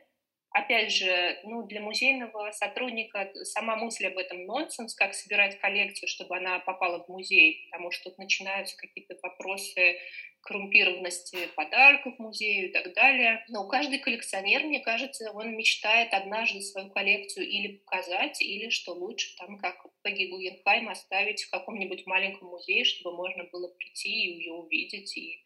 опять 0.51 0.93
же, 0.93 1.39
ну, 1.45 1.63
для 1.67 1.81
музейного 1.81 2.51
сотрудника 2.53 3.31
сама 3.45 3.77
мысль 3.77 4.07
об 4.07 4.19
этом 4.19 4.45
нонсенс, 4.47 4.95
как 4.95 5.15
собирать 5.15 5.59
коллекцию, 5.59 6.09
чтобы 6.09 6.37
она 6.37 6.59
попала 6.61 7.05
в 7.05 7.09
музей, 7.09 7.67
потому 7.71 7.91
что 7.91 8.11
тут 8.11 8.19
начинаются 8.19 8.77
какие-то 8.77 9.17
вопросы 9.23 9.99
коррумпированности 10.41 11.49
подарков 11.57 12.19
музею 12.19 12.69
и 12.69 12.73
так 12.73 12.95
далее. 12.95 13.45
Но 13.49 13.67
каждый 13.67 13.99
коллекционер, 13.99 14.63
мне 14.65 14.81
кажется, 14.81 15.31
он 15.33 15.57
мечтает 15.57 16.15
однажды 16.15 16.61
свою 16.63 16.89
коллекцию 16.91 17.47
или 17.49 17.79
показать, 17.79 18.41
или, 18.41 18.69
что 18.71 18.93
лучше, 18.93 19.35
там, 19.37 19.59
как 19.59 19.85
Пегги 20.03 20.27
Гугенхайм, 20.27 20.89
оставить 20.89 21.43
в 21.43 21.51
каком-нибудь 21.51 22.07
маленьком 22.07 22.49
музее, 22.49 22.85
чтобы 22.85 23.17
можно 23.17 23.45
было 23.45 23.69
прийти 23.75 24.09
и 24.09 24.39
ее 24.39 24.53
увидеть, 24.53 25.17
и 25.17 25.43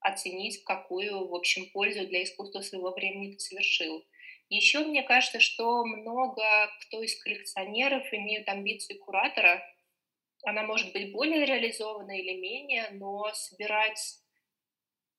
оценить, 0.00 0.62
какую, 0.64 1.26
в 1.28 1.34
общем, 1.34 1.70
пользу 1.72 2.06
для 2.06 2.22
искусства 2.22 2.60
своего 2.60 2.92
времени 2.92 3.32
ты 3.32 3.40
совершил. 3.40 4.04
Еще 4.54 4.78
мне 4.84 5.02
кажется, 5.02 5.40
что 5.40 5.84
много 5.84 6.44
кто 6.82 7.02
из 7.02 7.20
коллекционеров 7.20 8.04
имеют 8.12 8.48
амбиции 8.48 8.94
куратора. 8.94 9.60
Она 10.44 10.62
может 10.62 10.92
быть 10.92 11.10
более 11.10 11.44
реализована 11.44 12.16
или 12.16 12.38
менее, 12.38 12.88
но 12.92 13.32
собирать 13.34 13.98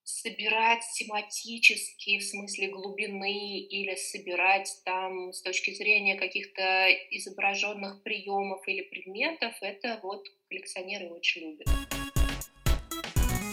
собирать 0.03 0.83
тематически, 0.93 2.19
в 2.19 2.23
смысле 2.23 2.69
глубины, 2.69 3.59
или 3.59 3.95
собирать 3.95 4.69
там 4.85 5.33
с 5.33 5.41
точки 5.41 5.73
зрения 5.73 6.15
каких-то 6.15 6.87
изображенных 7.09 8.03
приемов 8.03 8.65
или 8.67 8.83
предметов, 8.83 9.53
это 9.61 9.99
вот 10.01 10.23
коллекционеры 10.47 11.09
очень 11.09 11.41
любят. 11.41 11.67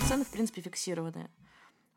Цены, 0.06 0.24
в 0.24 0.30
принципе, 0.30 0.60
фиксированные 0.60 1.30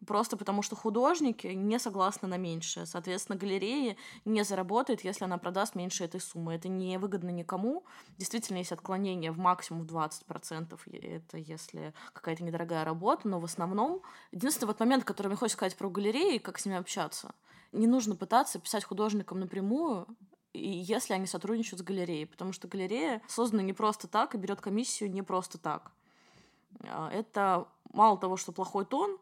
просто 0.05 0.37
потому 0.37 0.61
что 0.61 0.75
художники 0.75 1.47
не 1.47 1.79
согласны 1.79 2.27
на 2.27 2.37
меньшее. 2.37 2.85
Соответственно, 2.85 3.37
галереи 3.37 3.97
не 4.23 4.43
заработает, 4.43 5.03
если 5.03 5.25
она 5.25 5.37
продаст 5.37 5.75
меньше 5.75 6.03
этой 6.03 6.21
суммы. 6.21 6.55
Это 6.55 6.67
не 6.67 6.97
выгодно 6.97 7.29
никому. 7.29 7.85
Действительно, 8.17 8.57
есть 8.57 8.71
отклонение 8.71 9.31
в 9.31 9.37
максимум 9.37 9.85
в 9.85 9.93
20%. 9.93 10.79
Это 11.01 11.37
если 11.37 11.93
какая-то 12.13 12.43
недорогая 12.43 12.85
работа, 12.85 13.27
но 13.27 13.39
в 13.39 13.45
основном... 13.45 14.01
Единственный 14.31 14.67
вот 14.67 14.79
момент, 14.79 15.03
который 15.03 15.27
мне 15.27 15.35
хочется 15.35 15.57
сказать 15.57 15.75
про 15.75 15.89
галереи, 15.89 16.37
как 16.37 16.59
с 16.59 16.65
ними 16.65 16.77
общаться. 16.77 17.33
Не 17.71 17.87
нужно 17.87 18.15
пытаться 18.15 18.59
писать 18.59 18.83
художникам 18.83 19.39
напрямую, 19.39 20.07
и 20.53 20.69
если 20.69 21.13
они 21.13 21.27
сотрудничают 21.27 21.81
с 21.81 21.83
галереей, 21.83 22.25
потому 22.25 22.53
что 22.53 22.67
галерея 22.67 23.21
создана 23.27 23.61
не 23.61 23.73
просто 23.73 24.07
так 24.07 24.35
и 24.35 24.37
берет 24.37 24.61
комиссию 24.61 25.11
не 25.11 25.21
просто 25.21 25.57
так. 25.57 25.91
А, 26.83 27.11
это 27.11 27.67
мало 27.91 28.17
того, 28.17 28.37
что 28.37 28.51
плохой 28.51 28.85
тон, 28.85 29.17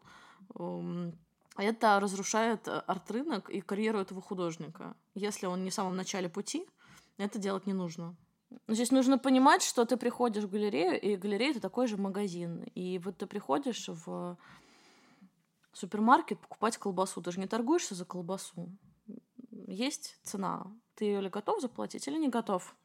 это 1.56 2.00
разрушает 2.00 2.66
э, 2.68 2.78
арт-рынок 2.86 3.50
и 3.50 3.60
карьеру 3.60 3.98
этого 4.00 4.20
художника. 4.20 4.96
Если 5.14 5.46
он 5.46 5.64
не 5.64 5.70
в 5.70 5.74
самом 5.74 5.96
начале 5.96 6.28
пути, 6.28 6.66
это 7.16 7.38
делать 7.38 7.66
не 7.66 7.72
нужно. 7.72 8.16
Здесь 8.68 8.90
нужно 8.90 9.18
понимать, 9.18 9.62
что 9.62 9.84
ты 9.84 9.96
приходишь 9.96 10.44
в 10.44 10.50
галерею, 10.50 11.00
и 11.00 11.16
галерея— 11.16 11.50
это 11.52 11.60
такой 11.60 11.86
же 11.86 11.96
магазин. 11.96 12.62
И 12.74 12.98
вот 12.98 13.18
ты 13.18 13.26
приходишь 13.26 13.88
в 13.88 14.36
супермаркет 15.72 16.40
покупать 16.40 16.76
колбасу. 16.78 17.22
Ты 17.22 17.32
же 17.32 17.40
не 17.40 17.46
торгуешься 17.46 17.94
за 17.94 18.04
колбасу. 18.04 18.68
Есть 19.50 20.18
цена. 20.22 20.66
Ты 20.94 21.06
ее 21.06 21.20
ли 21.20 21.28
готов 21.28 21.60
заплатить 21.60 22.06
или 22.06 22.18
не 22.18 22.28
готов? 22.28 22.76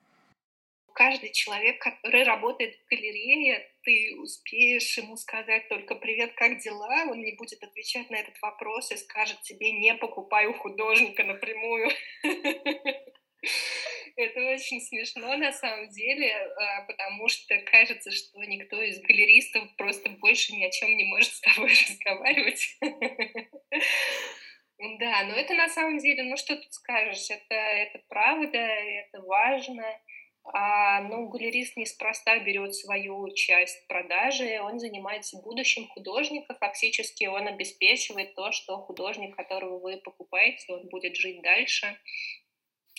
Каждый 0.94 1.32
человек, 1.32 1.82
который 1.82 2.24
работает 2.24 2.76
в 2.76 2.90
галерее, 2.90 3.70
ты 3.84 4.16
успеешь 4.20 4.98
ему 4.98 5.18
сказать 5.18 5.68
только 5.70 5.96
«Привет, 5.96 6.34
как 6.34 6.60
дела?», 6.60 7.06
он 7.10 7.22
не 7.22 7.36
будет 7.36 7.64
отвечать 7.64 8.10
на 8.10 8.18
этот 8.18 8.40
вопрос 8.42 8.92
и 8.92 8.98
скажет 8.98 9.42
тебе 9.42 9.72
«Не 9.72 9.96
покупай 9.96 10.48
у 10.48 10.54
художника 10.54 11.24
напрямую». 11.24 11.90
Это 14.16 14.42
очень 14.52 14.82
смешно 14.82 15.38
на 15.38 15.54
самом 15.54 15.88
деле, 15.90 16.34
а, 16.36 16.82
потому 16.82 17.30
что 17.30 17.58
кажется, 17.60 18.12
что 18.12 18.44
никто 18.44 18.82
из 18.82 19.00
галеристов 19.00 19.64
просто 19.78 20.10
больше 20.10 20.54
ни 20.54 20.66
о 20.66 20.72
чем 20.72 20.98
не 20.98 21.06
может 21.06 21.32
с 21.32 21.42
тобой 21.42 21.70
разговаривать. 21.90 22.78
Да, 24.98 25.24
но 25.26 25.36
это 25.36 25.56
на 25.56 25.68
самом 25.68 25.98
деле, 25.98 26.24
ну 26.24 26.38
что 26.38 26.56
тут 26.56 26.74
скажешь, 26.74 27.30
это, 27.30 27.54
это 27.54 28.00
правда, 28.08 28.58
это 28.58 29.22
важно. 29.24 29.84
А, 30.52 31.02
ну, 31.02 31.28
галерист 31.28 31.78
неспроста 31.78 32.40
берет 32.40 32.74
свою 32.74 33.32
часть 33.34 33.88
продажи, 33.88 34.60
он 34.62 34.80
занимается 34.80 35.38
будущим 35.38 35.88
художника, 35.88 36.56
фактически 36.60 37.26
он 37.26 37.48
обеспечивает 37.48 38.34
то, 38.36 38.52
что 38.52 38.78
художник, 38.78 39.36
которого 39.36 39.80
вы 39.80 39.98
покупаете, 39.98 40.74
он 40.74 40.88
будет 40.90 41.16
жить 41.16 41.42
дальше. 41.42 41.98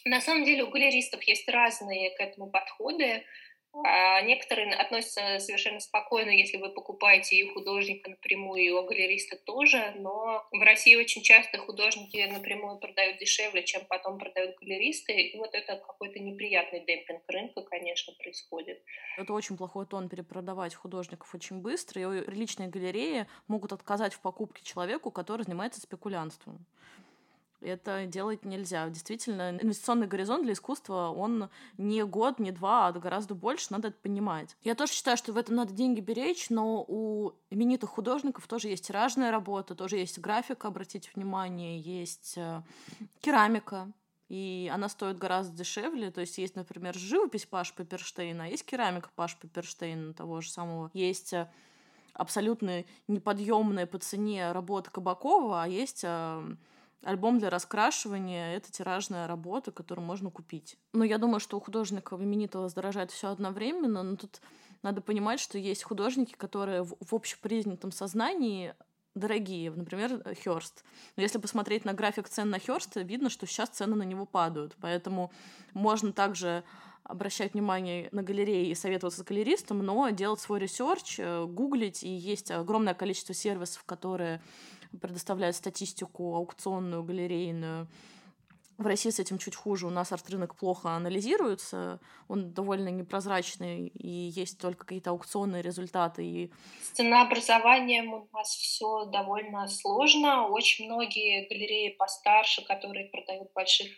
На 0.04 0.21
самом 0.21 0.45
деле 0.45 0.64
у 0.64 0.71
галеристов 0.71 1.23
есть 1.25 1.49
разные 1.49 2.11
к 2.16 2.21
этому 2.21 2.50
подходы. 2.50 3.25
А 3.72 4.20
некоторые 4.22 4.74
относятся 4.74 5.38
совершенно 5.38 5.80
спокойно, 5.80 6.30
если 6.30 6.56
вы 6.56 6.70
покупаете 6.70 7.36
и 7.36 7.44
у 7.44 7.54
художника 7.54 8.10
напрямую, 8.10 8.62
и 8.62 8.70
у 8.70 8.84
галериста 8.84 9.36
тоже, 9.36 9.94
но 9.96 10.46
в 10.50 10.60
России 10.60 10.96
очень 10.96 11.22
часто 11.22 11.58
художники 11.58 12.28
напрямую 12.30 12.78
продают 12.78 13.18
дешевле, 13.18 13.62
чем 13.62 13.82
потом 13.88 14.18
продают 14.18 14.56
галеристы, 14.56 15.12
и 15.12 15.38
вот 15.38 15.54
это 15.54 15.76
какой-то 15.76 16.18
неприятный 16.18 16.84
демпинг 16.84 17.22
рынка, 17.28 17.62
конечно, 17.62 18.12
происходит. 18.14 18.82
Это 19.16 19.32
очень 19.32 19.56
плохой 19.56 19.86
тон 19.86 20.08
перепродавать 20.08 20.74
художников 20.74 21.34
очень 21.34 21.60
быстро, 21.60 22.00
и 22.02 22.30
личные 22.30 22.68
галереи 22.68 23.26
могут 23.48 23.72
отказать 23.72 24.14
в 24.14 24.20
покупке 24.20 24.64
человеку, 24.64 25.10
который 25.10 25.42
занимается 25.42 25.80
спекулянством. 25.80 26.66
Это 27.61 28.07
делать 28.07 28.45
нельзя. 28.45 28.88
Действительно, 28.88 29.50
инвестиционный 29.50 30.07
горизонт 30.07 30.45
для 30.45 30.55
искусства, 30.55 31.12
он 31.14 31.50
не 31.76 32.05
год, 32.05 32.38
не 32.38 32.52
два, 32.52 32.88
а 32.88 32.93
гораздо 32.93 33.35
больше, 33.35 33.67
надо 33.71 33.88
это 33.88 33.99
понимать. 34.00 34.57
Я 34.62 34.75
тоже 34.75 34.93
считаю, 34.93 35.17
что 35.17 35.33
в 35.33 35.37
этом 35.37 35.57
надо 35.57 35.73
деньги 35.75 36.00
беречь, 36.00 36.49
но 36.49 36.85
у 36.87 37.33
именитых 37.50 37.90
художников 37.90 38.47
тоже 38.47 38.69
есть 38.69 38.87
тиражная 38.87 39.31
работа, 39.31 39.75
тоже 39.75 39.97
есть 39.97 40.19
графика, 40.19 40.69
обратите 40.69 41.11
внимание, 41.14 41.79
есть 41.79 42.35
э, 42.37 42.62
керамика, 43.21 43.92
и 44.31 44.70
она 44.73 44.88
стоит 44.88 45.18
гораздо 45.18 45.57
дешевле. 45.57 46.11
То 46.11 46.20
есть 46.23 46.38
есть, 46.38 46.57
например, 46.57 46.94
живопись 46.94 47.46
Паш 47.46 47.75
Пепперштейна, 47.75 48.44
а 48.44 48.46
есть 48.46 48.64
керамика 48.64 49.11
Паш 49.14 49.37
Пепперштейна 49.37 50.14
того 50.14 50.40
же 50.40 50.51
самого. 50.51 50.90
Есть 50.94 51.33
э, 51.33 51.51
абсолютно 52.14 52.85
неподъемная 53.09 53.87
по 53.87 53.99
цене 53.99 54.53
работа 54.53 54.90
Кабакова, 54.90 55.64
а 55.64 55.68
есть 55.68 56.03
э, 56.05 56.57
Альбом 57.02 57.38
для 57.38 57.48
раскрашивания— 57.48 58.54
это 58.56 58.70
тиражная 58.70 59.26
работа, 59.26 59.72
которую 59.72 60.06
можно 60.06 60.30
купить. 60.30 60.76
Но 60.92 61.02
я 61.02 61.16
думаю, 61.16 61.40
что 61.40 61.56
у 61.56 61.60
художника 61.60 62.14
именитого 62.16 62.68
дорожает 62.70 63.10
все 63.10 63.28
одновременно, 63.28 64.02
но 64.02 64.16
тут 64.16 64.40
надо 64.82 65.00
понимать, 65.00 65.40
что 65.40 65.56
есть 65.56 65.82
художники, 65.82 66.34
которые 66.34 66.82
в, 66.82 66.96
в 67.00 67.14
общепризнятом 67.14 67.90
сознании 67.90 68.74
дорогие, 69.14 69.70
например, 69.70 70.22
Хёрст. 70.44 70.84
Но 71.16 71.22
если 71.22 71.38
посмотреть 71.38 71.84
на 71.84 71.94
график 71.94 72.28
цен 72.28 72.50
на 72.50 72.58
Хёрста, 72.58 73.00
видно, 73.00 73.30
что 73.30 73.46
сейчас 73.46 73.70
цены 73.70 73.96
на 73.96 74.04
него 74.04 74.26
падают. 74.26 74.76
Поэтому 74.80 75.32
можно 75.72 76.12
также 76.12 76.64
обращать 77.02 77.54
внимание 77.54 78.08
на 78.12 78.22
галереи 78.22 78.68
и 78.68 78.74
советоваться 78.74 79.20
с 79.20 79.24
галеристом, 79.24 79.84
но 79.84 80.08
делать 80.10 80.40
свой 80.40 80.60
research, 80.61 81.16
э, 81.18 81.44
гуглить, 81.44 82.04
и 82.04 82.08
есть 82.08 82.50
огромное 82.50 82.94
количество 82.94 83.34
сервисов, 83.34 83.84
которые 83.84 84.40
предоставляют 85.00 85.57
статистику 85.57 86.35
аукционную, 86.35 87.03
галерейную. 87.03 87.88
В 88.79 88.87
России 88.87 89.11
с 89.11 89.20
этим 89.20 89.37
чуть 89.37 89.55
хуже. 89.55 89.87
У 89.87 89.90
нас 89.90 90.11
арт-рынок 90.11 90.57
плохо 90.57 90.90
анализируется, 90.90 92.00
он 92.29 92.55
довольно 92.55 92.88
непрозрачный, 92.88 93.88
и 93.88 94.09
есть 94.09 94.59
только 94.59 94.87
какие-то 94.87 95.11
аукционные 95.11 95.61
результаты. 95.61 96.24
И... 96.24 96.50
С 96.83 96.96
ценообразованием 96.96 98.14
у 98.14 98.29
нас 98.33 98.48
все 98.48 99.05
довольно 99.05 99.68
сложно. 99.68 100.48
Очень 100.48 100.87
многие 100.87 101.46
галереи 101.46 101.90
постарше, 101.90 102.64
которые 102.64 103.11
продают 103.11 103.53
больших 103.53 103.88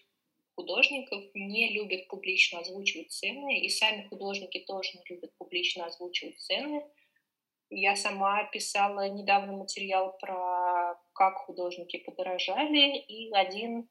художников, 0.57 1.23
не 1.35 1.73
любят 1.73 2.09
публично 2.09 2.59
озвучивать 2.59 3.13
цены, 3.13 3.61
и 3.61 3.69
сами 3.69 4.09
художники 4.09 4.65
тоже 4.67 4.91
не 4.95 5.15
любят 5.15 5.31
публично 5.39 5.87
озвучивать 5.87 6.41
цены. 6.41 6.83
Я 7.71 7.97
сама 7.97 8.45
писала 8.45 9.09
недавно 9.09 9.53
материал 9.53 10.17
про 10.21 10.72
как 11.23 11.37
художники 11.37 11.99
подорожали, 11.99 12.99
и 12.99 13.33
один 13.33 13.89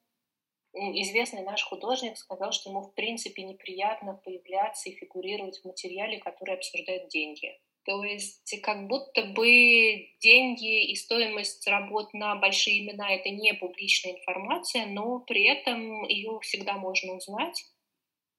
известный 0.74 1.44
наш 1.44 1.64
художник 1.64 2.18
сказал, 2.18 2.52
что 2.52 2.70
ему 2.70 2.82
в 2.82 2.94
принципе 2.94 3.44
неприятно 3.44 4.20
появляться 4.26 4.90
и 4.90 4.96
фигурировать 4.96 5.60
в 5.60 5.66
материале, 5.66 6.20
который 6.20 6.56
обсуждает 6.56 7.08
деньги. 7.08 7.58
То 7.86 8.04
есть 8.04 8.62
как 8.62 8.88
будто 8.88 9.24
бы 9.24 10.10
деньги 10.20 10.92
и 10.92 10.96
стоимость 10.96 11.66
работ 11.68 12.14
на 12.14 12.36
большие 12.36 12.84
имена— 12.84 13.10
это 13.16 13.30
не 13.30 13.54
публичная 13.54 14.12
информация, 14.12 14.86
но 14.88 15.20
при 15.20 15.46
этом 15.46 16.04
ее 16.04 16.38
всегда 16.42 16.74
можно 16.74 17.14
узнать. 17.14 17.64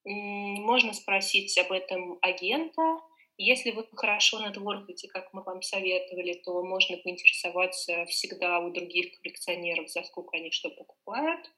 Можно 0.04 0.92
спросить 0.92 1.56
об 1.56 1.72
этом 1.72 2.18
агента, 2.20 3.00
если 3.38 3.70
вы 3.70 3.86
хорошо 3.94 4.40
нетворкаете, 4.46 5.08
как 5.08 5.32
мы 5.32 5.42
вам 5.42 5.62
советовали, 5.62 6.34
то 6.44 6.62
можно 6.62 6.96
поинтересоваться 6.98 8.04
всегда 8.06 8.60
у 8.60 8.70
других 8.70 9.18
коллекционеров, 9.20 9.90
за 9.90 10.02
сколько 10.02 10.36
они 10.36 10.50
что 10.50 10.70
покупают. 10.70 11.50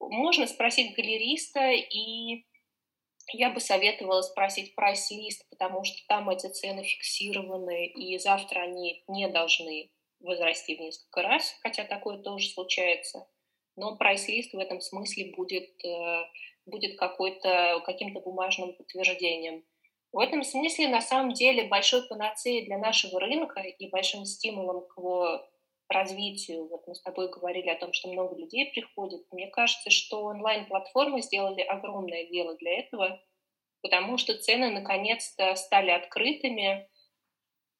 Можно 0.00 0.46
спросить 0.46 0.94
галериста, 0.94 1.70
и 1.70 2.44
я 3.32 3.50
бы 3.50 3.60
советовала 3.60 4.22
спросить 4.22 4.74
прайс-лист, 4.74 5.48
потому 5.48 5.84
что 5.84 5.96
там 6.08 6.28
эти 6.28 6.48
цены 6.48 6.84
фиксированы, 6.84 7.86
и 7.86 8.18
завтра 8.18 8.60
они 8.60 9.04
не 9.08 9.28
должны 9.28 9.90
возрасти 10.20 10.76
в 10.76 10.80
несколько 10.80 11.22
раз, 11.22 11.56
хотя 11.62 11.84
такое 11.84 12.18
тоже 12.18 12.48
случается. 12.48 13.26
Но 13.76 13.96
прайс-лист 13.96 14.52
в 14.52 14.58
этом 14.58 14.80
смысле 14.80 15.32
будет, 15.36 15.84
э, 15.84 16.24
будет 16.66 16.98
какой-то, 16.98 17.80
каким-то 17.86 18.20
бумажным 18.20 18.74
подтверждением– 18.74 19.64
в 20.16 20.18
этом 20.18 20.42
смысле, 20.44 20.88
на 20.88 21.02
самом 21.02 21.34
деле, 21.34 21.64
большой 21.64 22.08
панацеей 22.08 22.64
для 22.64 22.78
нашего 22.78 23.20
рынка 23.20 23.60
и 23.60 23.90
большим 23.90 24.24
стимулом 24.24 24.86
к 24.88 24.96
его 24.96 25.46
развитию, 25.90 26.66
вот 26.68 26.86
мы 26.86 26.94
с 26.94 27.02
тобой 27.02 27.28
говорили 27.28 27.68
о 27.68 27.78
том, 27.78 27.92
что 27.92 28.08
много 28.08 28.34
людей 28.34 28.72
приходит, 28.72 29.26
мне 29.30 29.48
кажется, 29.48 29.90
что 29.90 30.24
онлайн-платформы 30.24 31.20
сделали 31.20 31.60
огромное 31.60 32.26
дело 32.28 32.56
для 32.56 32.78
этого, 32.78 33.22
потому 33.82 34.16
что 34.16 34.38
цены 34.38 34.70
наконец-то 34.70 35.54
стали 35.54 35.90
открытыми, 35.90 36.88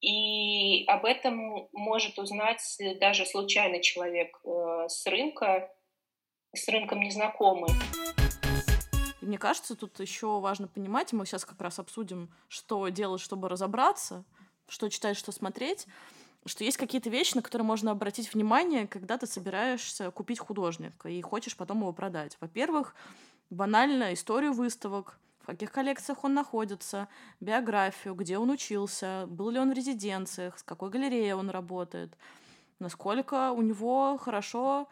и 0.03 0.85
об 0.88 1.07
этом 1.07 1.70
может 1.72 2.18
узнать 2.18 2.61
даже 3.01 3.25
случайный 3.25 3.81
человек 3.81 4.38
э, 4.44 4.88
с 4.88 5.07
рынка, 5.07 5.75
с 6.55 6.68
рынком 6.68 7.01
незнакомый. 7.01 7.70
Мне 9.27 9.39
кажется, 9.39 9.75
тут 9.75 9.99
еще 9.99 10.39
важно 10.41 10.69
понимать, 10.69 11.12
и 11.12 11.17
мы 11.17 11.27
сейчас 11.27 11.45
как 11.45 11.61
раз 11.61 11.79
обсудим, 11.79 12.31
что 12.49 12.89
делать, 12.89 13.21
чтобы 13.21 13.49
разобраться, 13.49 14.25
что 14.69 14.89
читать, 14.89 15.17
что 15.17 15.33
смотреть. 15.33 15.87
что 16.47 16.62
есть 16.62 16.77
какие-то 16.77 17.11
вещи, 17.11 17.35
на 17.35 17.43
которые 17.43 17.67
можно 17.67 17.91
обратить 17.91 18.33
внимание, 18.33 18.87
когда 18.87 19.19
ты 19.19 19.27
собираешься 19.27 20.12
купить 20.12 20.39
художника 20.39 21.09
и 21.09 21.21
хочешь 21.21 21.57
потом 21.57 21.81
его 21.81 21.93
продать. 21.93 22.37
Во-первых, 22.41 22.95
банально 23.51 24.15
историю 24.15 24.53
выставок, 24.53 25.19
в 25.41 25.47
каких 25.47 25.73
коллекциях 25.73 26.23
он 26.25 26.35
находится, 26.35 27.09
биографию, 27.41 28.15
где 28.15 28.39
он 28.39 28.51
учился, 28.51 29.27
был 29.29 29.51
ли 29.51 29.59
он 29.59 29.71
в 29.73 29.75
резиденциях, 29.75 30.59
с 30.59 30.62
какой 30.62 30.91
галереей 30.91 31.33
он 31.33 31.51
работает, 31.51 32.17
насколько 32.79 33.51
у 33.51 33.62
него 33.62 34.17
хорошо 34.19 34.89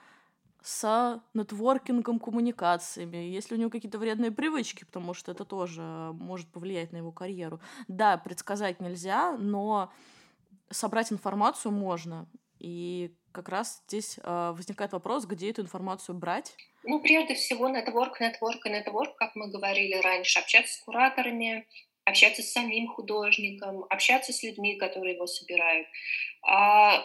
с 0.65 1.23
нетворкингом, 1.35 2.19
коммуникациями, 2.19 3.19
если 3.19 3.55
у 3.55 3.59
него 3.59 3.69
какие-то 3.69 3.99
вредные 3.99 4.31
привычки, 4.31 4.87
потому 4.87 5.13
что 5.13 5.33
это 5.33 5.45
тоже 5.45 5.83
может 5.83 6.49
повлиять 6.49 6.91
на 6.91 6.97
его 6.97 7.13
карьеру. 7.13 7.61
Да, 7.87 8.17
предсказать 8.17 8.81
нельзя, 8.81 9.37
но 9.37 9.93
собрать 10.71 11.13
информацию 11.13 11.71
можно. 11.71 12.27
И 12.61 13.15
как 13.33 13.51
раз 13.51 13.83
здесь 13.87 14.19
э, 14.23 14.55
возникает 14.57 14.93
вопрос, 14.93 15.27
где 15.27 15.51
эту 15.51 15.61
информацию 15.61 16.17
брать. 16.17 16.57
Ну, 16.83 16.99
прежде 16.99 17.35
всего, 17.35 17.69
нетворк, 17.69 18.19
нетворк 18.21 18.65
и 18.65 18.71
нетворк, 18.71 19.17
как 19.17 19.37
мы 19.37 19.51
говорили 19.51 20.01
раньше, 20.01 20.39
общаться 20.39 20.73
с 20.73 20.79
кураторами, 20.79 21.69
общаться 22.07 22.43
с 22.43 22.53
самим 22.53 22.89
художником, 22.89 23.85
общаться 23.91 24.33
с 24.33 24.43
людьми, 24.43 24.77
которые 24.77 25.17
его 25.17 25.27
собирают. 25.27 25.87
А, 26.43 27.05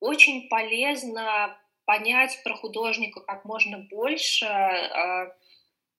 очень 0.00 0.48
полезно 0.48 1.54
понять 1.88 2.38
про 2.44 2.54
художника 2.54 3.20
как 3.20 3.46
можно 3.46 3.78
больше. 3.78 4.44
А, 4.44 5.34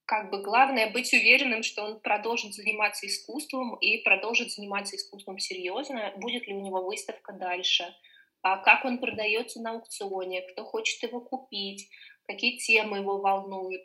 как 0.05 0.29
бы 0.29 0.43
главное 0.43 0.91
быть 0.91 1.11
уверенным, 1.13 1.63
что 1.63 1.83
он 1.83 1.99
продолжит 1.99 2.53
заниматься 2.53 3.07
искусством 3.07 3.75
и 3.77 3.97
продолжит 4.03 4.51
заниматься 4.51 4.95
искусством 4.95 5.39
серьезно. 5.39 6.13
Будет 6.17 6.45
ли 6.45 6.53
у 6.53 6.61
него 6.61 6.83
выставка 6.83 7.33
дальше? 7.33 7.91
А 8.43 8.57
как 8.57 8.85
он 8.85 8.99
продается 8.99 9.61
на 9.61 9.71
аукционе? 9.71 10.43
Кто 10.43 10.63
хочет 10.63 11.01
его 11.01 11.21
купить? 11.21 11.89
Какие 12.27 12.57
темы 12.57 12.97
его 12.99 13.17
волнуют? 13.17 13.81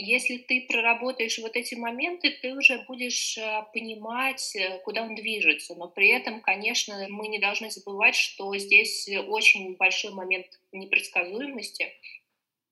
Если 0.00 0.36
ты 0.36 0.64
проработаешь 0.68 1.40
вот 1.40 1.56
эти 1.56 1.74
моменты, 1.74 2.30
ты 2.30 2.54
уже 2.54 2.84
будешь 2.86 3.36
э, 3.36 3.64
понимать, 3.72 4.54
э, 4.54 4.78
куда 4.84 5.02
он 5.02 5.16
движется. 5.16 5.74
Но 5.74 5.88
при 5.88 6.08
этом, 6.10 6.40
конечно, 6.40 7.04
мы 7.08 7.26
не 7.26 7.40
должны 7.40 7.68
забывать, 7.72 8.14
что 8.14 8.56
здесь 8.56 9.08
очень 9.08 9.76
большой 9.76 10.12
момент 10.12 10.46
непредсказуемости. 10.70 11.92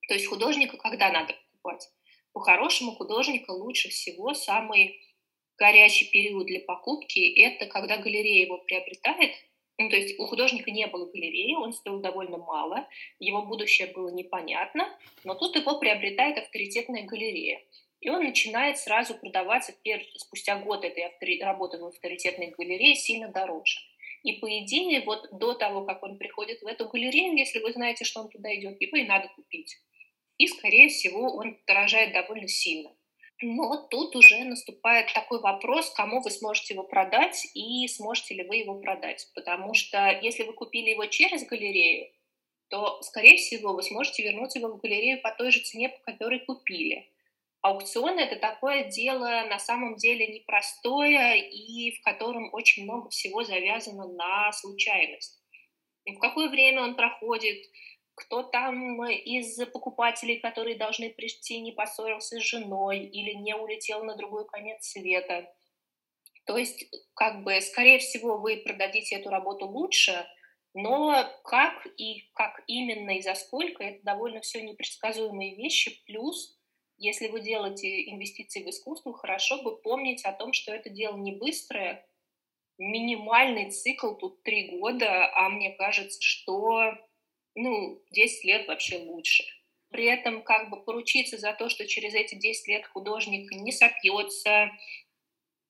То 0.07 0.15
есть 0.15 0.27
художника 0.27 0.77
когда 0.77 1.11
надо 1.11 1.35
покупать? 1.35 1.89
У 2.33 2.39
хорошего 2.39 2.95
художника 2.95 3.51
лучше 3.51 3.89
всего 3.89 4.33
самый 4.33 5.01
горячий 5.59 6.09
период 6.09 6.47
для 6.47 6.61
покупки– 6.61 7.19
это 7.41 7.67
когда 7.67 7.97
галерея 7.97 8.45
его 8.45 8.59
приобретает, 8.59 9.33
ну, 9.79 9.91
то 9.91 9.97
есть 9.97 10.19
у 10.19 10.27
художника 10.27 10.71
не 10.71 10.87
было 10.87 11.07
галереи, 11.07 11.55
он 11.55 11.73
стоил 11.73 12.01
довольно 12.01 12.39
мало, 12.39 12.89
его 13.19 13.43
будущее 13.43 13.89
было 13.89 14.09
непонятно, 14.09 14.89
но 15.25 15.35
тут 15.35 15.55
его 15.57 15.79
приобретает 15.79 16.39
авторитетная 16.39 17.03
галерея. 17.03 17.61
И 18.01 18.09
он 18.09 18.25
начинает 18.25 18.79
сразу 18.79 19.15
продаваться 19.15 19.75
спустя 20.17 20.59
год 20.59 20.85
этой 20.85 21.05
автори... 21.05 21.43
работы 21.43 21.79
в 21.79 21.87
авторитетной 21.87 22.55
галерее 22.57 22.95
сильно 22.95 23.29
дороже. 23.29 23.79
И 24.23 24.33
по 24.35 24.47
идее, 24.59 25.03
вот 25.03 25.29
до 25.33 25.55
того, 25.55 25.85
как 25.85 26.03
он 26.03 26.19
приходит 26.19 26.61
в 26.63 26.67
эту 26.67 26.89
галерею, 26.89 27.37
если 27.37 27.59
вы 27.59 27.73
знаете, 27.73 28.05
что 28.05 28.21
он 28.21 28.29
туда 28.29 28.55
идет, 28.55 28.81
его 28.81 28.97
и 28.97 29.05
надо 29.05 29.29
купить. 29.35 29.77
И, 30.39 30.47
скорее 30.49 30.89
всего, 30.89 31.35
он 31.37 31.59
дорожает 31.67 32.13
довольно 32.13 32.49
сильно. 32.49 32.96
Но 33.43 33.87
тут 33.89 34.17
уже 34.17 34.45
наступает 34.45 35.13
такой 35.13 35.41
вопрос, 35.41 35.91
кому 35.91 36.23
вы 36.23 36.31
сможете 36.31 36.75
его 36.75 36.85
продать 36.85 37.47
и 37.55 37.87
сможете 37.89 38.35
ли 38.35 38.45
вы 38.45 38.57
его 38.57 38.81
продать. 38.81 39.29
Потому 39.35 39.75
что 39.75 40.11
если 40.23 40.45
вы 40.45 40.55
купили 40.55 40.91
его 40.91 41.05
через 41.07 41.47
галерею, 41.47 42.11
то, 42.69 43.01
скорее 43.03 43.37
всего, 43.37 43.75
вы 43.75 43.83
сможете 43.83 44.23
вернуть 44.23 44.55
его 44.57 44.69
в 44.69 44.81
галерею 44.81 45.21
по 45.21 45.31
той 45.33 45.51
же 45.51 45.61
цене, 45.61 45.91
по 45.91 45.99
которой 46.11 46.41
купили. 46.41 47.11
Аукцион— 47.61 48.19
это 48.21 48.37
такое 48.37 48.85
дело 48.85 49.45
на 49.49 49.59
самом 49.59 49.97
деле 49.97 50.27
непростое 50.29 51.49
и 51.51 51.91
в 51.97 52.03
котором 52.03 52.49
очень 52.53 52.85
много 52.85 53.11
всего 53.11 53.43
завязано 53.45 54.07
на 54.07 54.53
случайность. 54.53 55.43
И 56.05 56.15
в 56.15 56.21
какое 56.21 56.49
время 56.49 56.83
он 56.83 56.95
проходит, 56.95 57.59
кто 58.17 58.43
там 58.43 59.05
из 59.05 59.57
покупателей, 59.67 60.41
которые 60.41 60.77
должны 60.77 61.11
прийти, 61.11 61.61
не 61.61 61.73
поссорился 61.73 62.41
с 62.41 62.43
женой 62.43 63.01
или 63.05 63.33
не 63.33 63.55
улетел 63.55 64.03
на 64.05 64.17
другой 64.17 64.47
конец 64.47 64.87
света. 64.87 65.53
То 66.47 66.57
есть, 66.57 66.87
как 67.15 67.45
бы, 67.45 67.61
скорее 67.61 67.99
всего, 67.99 68.39
вы 68.39 68.63
продадите 68.65 69.17
эту 69.17 69.29
работу 69.29 69.67
лучше, 69.67 70.27
но 70.73 71.27
как 71.45 71.87
и 71.99 72.31
как 72.35 72.63
именно 72.67 73.19
и 73.19 73.23
за 73.23 73.35
сколько, 73.35 73.85
это 73.85 74.03
довольно 74.03 74.41
все 74.41 74.63
непредсказуемые 74.63 75.55
вещи. 75.57 76.03
Плюс, 76.07 76.59
если 76.97 77.29
вы 77.29 77.41
делаете 77.41 78.11
инвестиции 78.11 78.63
в 78.63 78.71
искусство, 78.71 79.13
хорошо 79.13 79.63
бы 79.63 79.77
помнить 79.77 80.25
о 80.25 80.33
том, 80.33 80.55
что 80.55 80.73
это 80.73 80.89
дело 80.89 81.17
не 81.17 81.33
быстрое, 81.33 82.07
минимальный 82.79 83.71
цикл 83.71 84.15
тут 84.15 84.43
три 84.43 84.79
года, 84.79 85.31
а 85.35 85.49
мне 85.49 85.71
кажется, 85.71 86.19
что 86.23 86.95
ну, 87.57 88.03
10 88.13 88.45
лет 88.45 88.69
вообще 88.69 88.99
лучше. 88.99 89.45
При 89.91 90.05
этом 90.05 90.43
как 90.43 90.71
бы 90.71 90.85
поручиться 90.85 91.39
за 91.39 91.53
то, 91.53 91.69
что 91.69 91.87
через 91.87 92.15
эти 92.15 92.35
10 92.35 92.69
лет 92.69 92.87
художник 92.87 93.51
не 93.51 93.73
сопьется, 93.73 94.71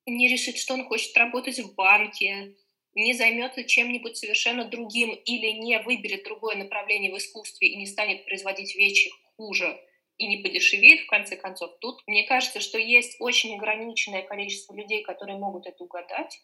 не 0.05 0.29
решит, 0.29 0.59
что 0.59 0.75
он 0.75 0.85
хочет 0.85 1.17
работать 1.17 1.59
в 1.61 1.75
банке, 1.75 2.57
не 2.95 3.13
займется 3.13 3.65
чем-нибудь 3.65 4.17
совершенно 4.17 4.65
другим 4.65 5.15
или 5.15 5.49
не 5.59 5.79
выберет 5.81 6.25
другое 6.25 6.57
направление 6.57 7.13
в 7.13 7.19
искусстве 7.19 7.69
и 7.69 7.77
не 7.77 7.87
станет 7.87 8.25
производить 8.25 8.75
вещи 8.75 9.11
хуже 9.37 9.79
и 10.19 10.27
не 10.27 10.39
подешевеет 10.39 11.01
в 11.03 11.07
конце 11.07 11.37
концов. 11.37 11.79
Тут 11.81 12.03
мне 12.07 12.25
кажется, 12.25 12.61
что 12.61 12.79
есть 12.79 13.17
очень 13.21 13.55
ограниченное 13.55 14.23
количество 14.23 14.75
людей, 14.75 15.03
которые 15.03 15.39
могут 15.39 15.67
это 15.67 15.85
угадать. 15.85 16.41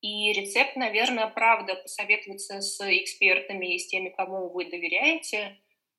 И 0.00 0.32
рецепт, 0.32 0.76
наверное, 0.76 1.26
правда, 1.26 1.74
посоветоваться 1.74 2.60
с 2.60 2.80
экспертами 2.80 3.74
и 3.74 3.78
с 3.78 3.88
теми, 3.88 4.10
кому 4.10 4.48
вы 4.48 4.66
доверяете. 4.66 5.58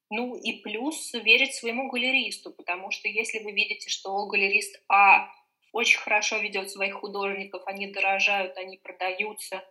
Ну 0.09 0.35
и 0.35 0.61
плюс 0.61 1.13
верить 1.13 1.53
своему 1.53 1.89
галеристу, 1.89 2.51
потому 2.51 2.91
что 2.91 3.07
если 3.07 3.39
вы 3.39 3.51
видите, 3.51 3.89
что 3.89 4.25
галерист 4.25 4.81
А 4.87 5.29
очень 5.71 5.99
хорошо 5.99 6.37
ведет 6.37 6.71
своих 6.71 6.95
художников, 6.95 7.61
они 7.65 7.87
дорожают, 7.87 8.57
они 8.57 8.77
продаются, 8.77 9.63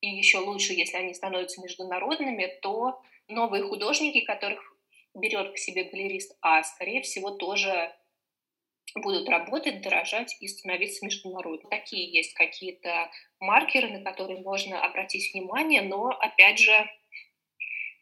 и 0.00 0.08
еще 0.08 0.38
лучше, 0.38 0.74
если 0.74 0.96
они 0.96 1.12
становятся 1.12 1.60
международными, 1.60 2.58
то 2.62 3.02
новые 3.28 3.64
художники, 3.64 4.20
которых 4.20 4.60
берет 5.14 5.52
к 5.54 5.58
себе 5.58 5.84
галерист 5.84 6.36
А, 6.40 6.62
скорее 6.62 7.02
всего, 7.02 7.30
тоже 7.30 7.94
будут 8.94 9.28
работать, 9.28 9.82
дорожать 9.82 10.36
и 10.40 10.48
становиться 10.48 11.04
международными. 11.04 11.70
Такие 11.70 12.12
есть 12.12 12.34
какие-то 12.34 13.10
маркеры, 13.38 13.88
на 13.88 14.02
которые 14.02 14.40
можно 14.40 14.84
обратить 14.84 15.32
внимание, 15.32 15.82
но, 15.82 16.08
опять 16.08 16.58
же, 16.58 16.72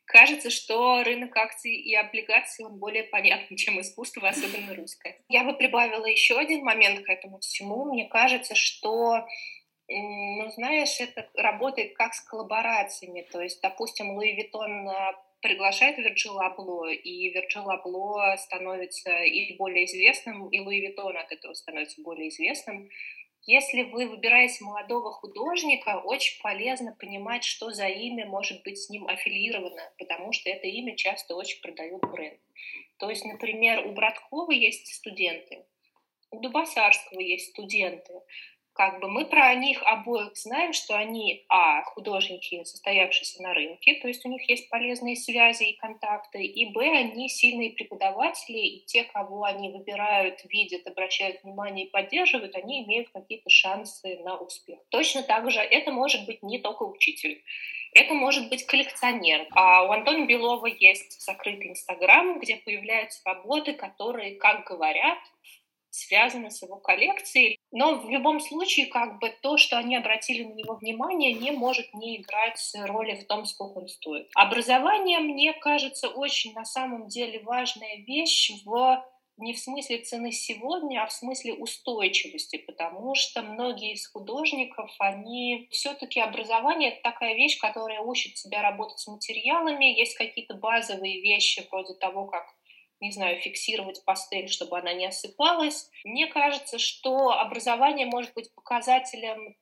кажется, 0.07 0.51
что 0.51 1.03
рынок 1.03 1.37
акций 1.37 1.75
и 1.75 1.95
облигаций 1.95 2.65
он 2.65 2.79
более 2.79 3.05
понятный, 3.05 3.57
чем 3.59 3.81
искусство, 3.81 4.29
особенно 4.29 4.75
русское. 4.75 5.21
Я 5.29 5.45
бы 5.45 5.55
прибавила 5.55 6.07
еще 6.07 6.39
один 6.39 6.65
момент 6.65 7.05
к 7.05 7.09
этому 7.09 7.39
всему. 7.41 7.85
Мне 7.85 8.09
кажется, 8.09 8.55
что 8.55 9.27
ну, 9.91 10.51
знаешь, 10.51 11.01
это 11.01 11.29
работает 11.35 11.97
как 11.97 12.13
с 12.13 12.21
коллаборациями. 12.21 13.23
То 13.23 13.41
есть, 13.41 13.63
допустим, 13.63 14.11
Louis 14.11 14.35
Vuitton 14.35 14.87
приглашает 15.41 15.99
Вирджил 15.99 16.39
Абло, 16.41 16.91
и 16.91 17.31
Вирджил 17.31 17.71
Абло 17.71 18.37
становится 18.37 19.11
и 19.23 19.57
более 19.57 19.85
известным, 19.85 20.49
и 20.49 20.61
Louis 20.61 20.81
Vuitton 20.81 21.17
от 21.17 21.33
этого 21.33 21.55
становится 21.55 22.03
более 22.03 22.29
известным. 22.29 22.89
Если 23.43 23.85
вы 23.85 24.09
выбираете 24.09 24.65
молодого 24.65 25.13
художника, 25.13 26.03
очень 26.05 26.41
полезно 26.43 26.95
понимать, 26.99 27.45
что 27.45 27.71
за 27.71 27.87
имя 27.87 28.27
может 28.27 28.63
быть 28.63 28.79
с 28.79 28.91
ним 28.91 29.07
аффилировано, 29.07 29.93
потому 29.97 30.33
что 30.33 30.51
это 30.51 30.67
имя 30.67 30.97
часто 30.97 31.35
очень 31.35 31.61
продает 31.63 32.01
бренд. 32.01 32.41
То 32.99 33.09
есть, 33.09 33.25
например, 33.25 33.87
у 33.87 33.93
Браткова 33.93 34.51
есть 34.51 34.93
студенты, 34.93 35.65
у 36.31 36.41
Дубасарского 36.41 37.21
есть 37.21 37.51
студенты, 37.51 38.21
как 38.79 39.01
бы 39.01 39.09
мы 39.09 39.25
про 39.25 39.53
них 39.57 39.83
обоих 39.83 40.37
знаем, 40.37 40.73
что 40.73 40.97
они, 40.97 41.45
а, 41.49 41.83
художники, 41.83 42.63
состоявшиеся 42.63 43.43
на 43.43 43.53
рынке, 43.53 43.95
то 43.95 44.07
есть 44.07 44.25
у 44.25 44.29
них 44.29 44.49
есть 44.49 44.71
полезные 44.71 45.17
связи 45.17 45.65
и 45.65 45.77
контакты, 45.77 46.45
и, 46.45 46.73
б, 46.73 46.89
они 46.97 47.29
сильные 47.29 47.71
преподаватели, 47.71 48.59
и 48.59 48.85
те, 48.87 49.03
кого 49.03 49.43
они 49.43 49.71
выбирают, 49.71 50.45
видят, 50.45 50.87
обращают 50.87 51.43
внимание 51.43 51.87
и 51.87 51.91
поддерживают, 51.91 52.55
они 52.55 52.85
имеют 52.85 53.09
какие-то 53.09 53.51
шансы 53.51 54.21
на 54.21 54.37
успех. 54.37 54.79
Точно 54.91 55.25
так 55.25 55.51
же 55.51 55.59
это 55.59 55.91
может 55.91 56.25
быть 56.27 56.45
не 56.45 56.61
только 56.61 56.85
учитель. 56.85 57.43
Это 57.95 58.15
может 58.15 58.49
быть 58.49 58.65
коллекционер. 58.65 59.49
А 59.53 59.85
у 59.85 59.91
Антона 59.91 60.27
Белова 60.27 60.67
есть 60.67 61.21
закрытый 61.21 61.71
Инстаграм, 61.71 62.39
где 62.39 62.57
появляются 62.57 63.21
работы, 63.25 63.73
которые, 63.73 64.37
как 64.37 64.69
говорят, 64.69 65.19
связано 65.91 66.51
с 66.51 66.63
его 66.63 66.77
коллекцией. 66.77 67.59
Но 67.71 67.97
в 67.97 68.09
любом 68.09 68.41
случае, 68.41 68.87
как 68.87 69.19
бы 69.19 69.35
то, 69.43 69.57
что 69.57 69.79
они 69.79 69.97
обратили 69.97 70.45
на 70.45 70.53
него 70.53 70.75
внимание, 70.75 71.33
не 71.33 71.51
может 71.51 71.93
не 71.95 72.17
играть 72.17 72.59
роли 72.75 73.15
в 73.15 73.27
том, 73.27 73.45
сколько 73.45 73.79
он 73.79 73.89
стоит. 73.89 74.29
Образование, 74.35 75.19
мне 75.19 75.53
кажется, 75.53 76.09
очень 76.09 76.53
на 76.55 76.65
самом 76.65 77.09
деле 77.09 77.41
важная 77.41 77.97
вещь 78.07 78.53
в 78.65 79.05
не 79.39 79.53
в 79.53 79.59
смысле 79.59 79.99
цены 79.99 80.33
сегодня, 80.33 81.03
а 81.03 81.07
в 81.07 81.13
смысле 81.13 81.55
устойчивости, 81.55 82.59
потому 82.59 83.15
что 83.15 83.43
многие 83.43 83.93
из 83.93 84.07
художников, 84.09 84.91
они 84.99 85.69
все-таки 85.71 86.21
образование 86.21 86.91
это 86.91 87.03
такая 87.03 87.35
вещь, 87.35 87.59
которая 87.59 88.01
учит 88.01 88.37
себя 88.37 88.63
работать 88.63 88.99
с 88.99 89.07
материалами, 89.07 89.97
есть 89.97 90.17
какие-то 90.17 90.55
базовые 90.55 91.21
вещи 91.21 91.67
вроде 91.71 91.95
того, 91.95 92.27
как 92.27 92.53
не 93.01 93.13
знаю, 93.13 93.41
фиксировать 93.41 94.05
пастель, 94.05 94.49
чтобы 94.49 94.79
она 94.79 94.93
не 94.93 95.07
осыпалась. 95.07 95.91
Мне 96.05 96.27
кажется, 96.27 96.79
что 96.79 97.31
образование 97.31 98.07
может 98.07 98.35
быть 98.35 98.53
показателем 98.55 99.57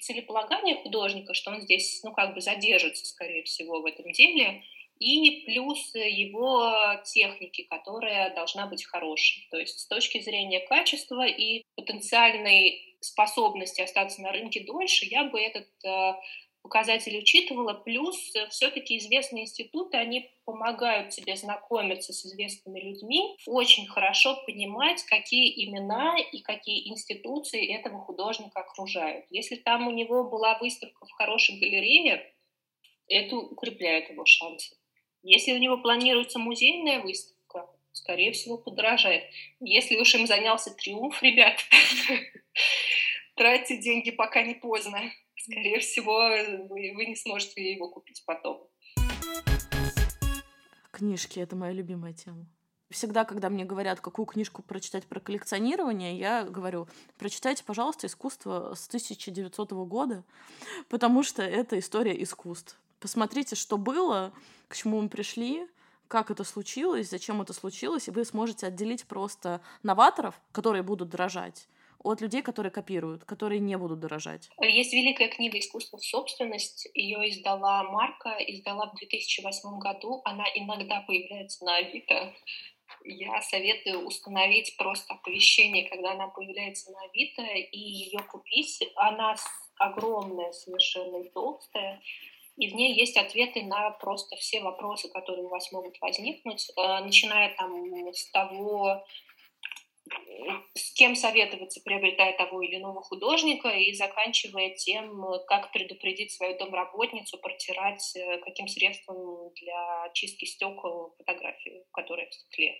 целеполагания 0.00 0.76
художника, 0.76 1.34
что 1.34 1.50
он 1.50 1.62
здесь, 1.62 2.02
ну, 2.02 2.12
как 2.12 2.34
бы 2.34 2.40
задержится, 2.40 3.06
скорее 3.06 3.44
всего, 3.44 3.80
в 3.80 3.86
этом 3.86 4.10
деле, 4.12 4.62
и 4.98 5.42
плюс 5.44 5.94
его 5.94 6.72
техники, 7.04 7.62
которая 7.62 8.34
должна 8.34 8.66
быть 8.66 8.84
хорошей. 8.84 9.46
То 9.50 9.58
есть 9.58 9.80
с 9.80 9.86
точки 9.86 10.20
зрения 10.20 10.60
качества 10.60 11.26
и 11.26 11.64
потенциальной 11.76 12.96
способности 13.00 13.82
остаться 13.82 14.22
на 14.22 14.32
рынке 14.32 14.60
дольше, 14.60 15.06
я 15.06 15.24
бы 15.24 15.40
этот 15.40 15.68
э, 15.84 16.14
показатели 16.64 17.18
учитывала. 17.18 17.74
Плюс 17.74 18.34
э, 18.34 18.48
все-таки 18.48 18.96
известные 18.96 19.42
институты, 19.42 19.98
они 19.98 20.30
помогают 20.46 21.10
тебе 21.10 21.36
знакомиться 21.36 22.14
с 22.14 22.24
известными 22.24 22.80
людьми, 22.80 23.36
очень 23.46 23.86
хорошо 23.86 24.42
понимать, 24.46 25.04
какие 25.04 25.66
имена 25.66 26.16
и 26.18 26.40
какие 26.40 26.88
институции 26.88 27.72
этого 27.76 28.00
художника 28.00 28.60
окружают. 28.60 29.26
Если 29.28 29.56
там 29.56 29.86
у 29.86 29.90
него 29.90 30.24
была 30.24 30.58
выставка 30.58 31.04
в 31.04 31.10
хорошей 31.10 31.60
галерее, 31.60 32.34
это 33.08 33.36
укрепляет 33.36 34.08
его 34.08 34.24
шансы. 34.24 34.74
Если 35.22 35.52
у 35.52 35.58
него 35.58 35.76
планируется 35.76 36.38
музейная 36.38 37.00
выставка, 37.00 37.68
скорее 37.92 38.32
всего, 38.32 38.56
подорожает. 38.56 39.24
Если 39.60 39.96
уж 39.96 40.14
им 40.14 40.26
занялся 40.26 40.74
триумф, 40.74 41.22
ребят, 41.22 41.58
тратьте 43.36 43.76
деньги, 43.76 44.10
пока 44.10 44.42
не 44.42 44.54
поздно 44.54 45.12
скорее 45.44 45.80
всего, 45.80 46.30
вы, 46.68 47.06
не 47.06 47.16
сможете 47.16 47.72
его 47.72 47.88
купить 47.88 48.24
потом. 48.26 48.66
Книжки— 50.90 51.38
это 51.40 51.56
моя 51.56 51.72
любимая 51.72 52.12
тема. 52.12 52.46
Всегда, 52.90 53.24
когда 53.24 53.50
мне 53.50 53.64
говорят, 53.64 54.00
какую 54.00 54.26
книжку 54.26 54.62
прочитать 54.62 55.04
про 55.04 55.18
коллекционирование, 55.18 56.16
я 56.16 56.44
говорю, 56.44 56.86
прочитайте, 57.18 57.64
пожалуйста, 57.64 58.06
«Искусство» 58.06 58.74
с 58.74 58.86
1900 58.86 59.72
года, 59.72 60.22
потому 60.88 61.22
что 61.22 61.42
это 61.42 61.78
история 61.78 62.22
искусств. 62.22 62.78
Посмотрите, 63.00 63.56
что 63.56 63.78
было, 63.78 64.32
к 64.68 64.76
чему 64.76 65.00
мы 65.00 65.08
пришли, 65.08 65.66
как 66.06 66.30
это 66.30 66.44
случилось, 66.44 67.10
зачем 67.10 67.42
это 67.42 67.52
случилось, 67.52 68.06
и 68.06 68.12
вы 68.12 68.24
сможете 68.24 68.66
отделить 68.68 69.06
просто 69.06 69.60
новаторов, 69.82 70.40
которые 70.52 70.82
будут 70.84 71.08
дрожать, 71.08 71.66
от 72.04 72.20
людей, 72.20 72.42
которые 72.42 72.70
копируют, 72.70 73.24
которые 73.24 73.60
не 73.60 73.76
будут 73.76 73.98
дорожать. 73.98 74.50
Есть 74.60 74.92
великая 74.92 75.28
книга 75.28 75.58
«Искусство 75.58 75.96
собственность». 75.96 76.86
Ее 76.94 77.28
издала 77.30 77.82
Марка, 77.84 78.36
издала 78.46 78.90
в 78.90 78.94
2008 78.96 79.78
году. 79.78 80.20
Она 80.24 80.44
иногда 80.54 81.00
появляется 81.00 81.64
на 81.64 81.76
Авито. 81.76 82.34
Я 83.04 83.40
советую 83.40 84.06
установить 84.06 84.76
просто 84.76 85.14
оповещение, 85.14 85.88
когда 85.88 86.12
она 86.12 86.28
появляется 86.28 86.92
на 86.92 87.00
Авито, 87.04 87.42
и 87.42 87.78
ее 87.78 88.20
купить. 88.20 88.84
Она 88.96 89.34
огромная 89.78 90.52
совершенно 90.52 91.22
и 91.22 91.30
толстая. 91.30 92.02
И 92.56 92.70
в 92.70 92.74
ней 92.74 92.94
есть 92.94 93.16
ответы 93.16 93.62
на 93.62 93.90
просто 93.90 94.36
все 94.36 94.60
вопросы, 94.60 95.08
которые 95.08 95.46
у 95.46 95.48
вас 95.48 95.72
могут 95.72 96.00
возникнуть, 96.00 96.70
э, 96.76 97.00
начиная 97.00 97.54
там 97.56 98.12
с 98.12 98.30
того, 98.30 99.04
с 100.74 100.92
кем 100.92 101.14
советоваться, 101.14 101.80
приобретая 101.84 102.36
того 102.36 102.62
или 102.62 102.76
иного 102.76 103.02
художника, 103.02 103.68
и 103.68 103.94
заканчивая 103.94 104.70
тем, 104.74 105.24
как 105.46 105.72
предупредить 105.72 106.32
свою 106.32 106.58
домработницу, 106.58 107.38
протирать 107.38 108.14
э, 108.16 108.38
каким 108.38 108.68
средством 108.68 109.52
для 109.54 110.10
чистки 110.12 110.44
стекол 110.44 111.14
фотографии, 111.18 111.84
которая 111.92 112.28
в 112.28 112.34
стекле. 112.34 112.78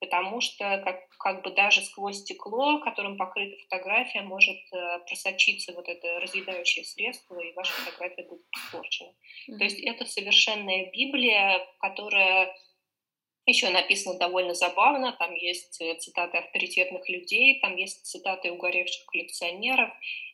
Потому 0.00 0.40
что 0.40 0.82
как, 0.84 1.08
как 1.18 1.44
бы 1.44 1.50
даже 1.50 1.80
сквозь 1.82 2.18
стекло, 2.18 2.80
которым 2.80 3.16
покрыта 3.16 3.56
фотография, 3.62 4.22
может 4.22 4.58
э, 4.72 4.98
просочиться 5.06 5.72
вот 5.74 5.88
это 5.88 6.20
разъедающее 6.20 6.84
средство, 6.84 7.38
и 7.38 7.52
ваша 7.52 7.72
фотография 7.72 8.24
будет 8.24 8.42
испорчена. 8.56 9.10
Mm-hmm. 9.10 9.58
То 9.58 9.64
есть 9.64 9.80
это 9.80 10.04
совершенная 10.04 10.90
Библия, 10.90 11.64
которая 11.78 12.52
еще 13.46 13.70
написано 13.70 14.18
довольно 14.18 14.54
забавно, 14.54 15.12
там 15.18 15.34
есть 15.34 15.80
э, 15.80 15.94
цитаты 15.96 16.38
авторитетных 16.38 17.08
людей, 17.08 17.60
там 17.60 17.76
есть 17.76 18.06
цитаты 18.06 18.52
угоревших 18.52 19.04
коллекционеров, 19.06 19.90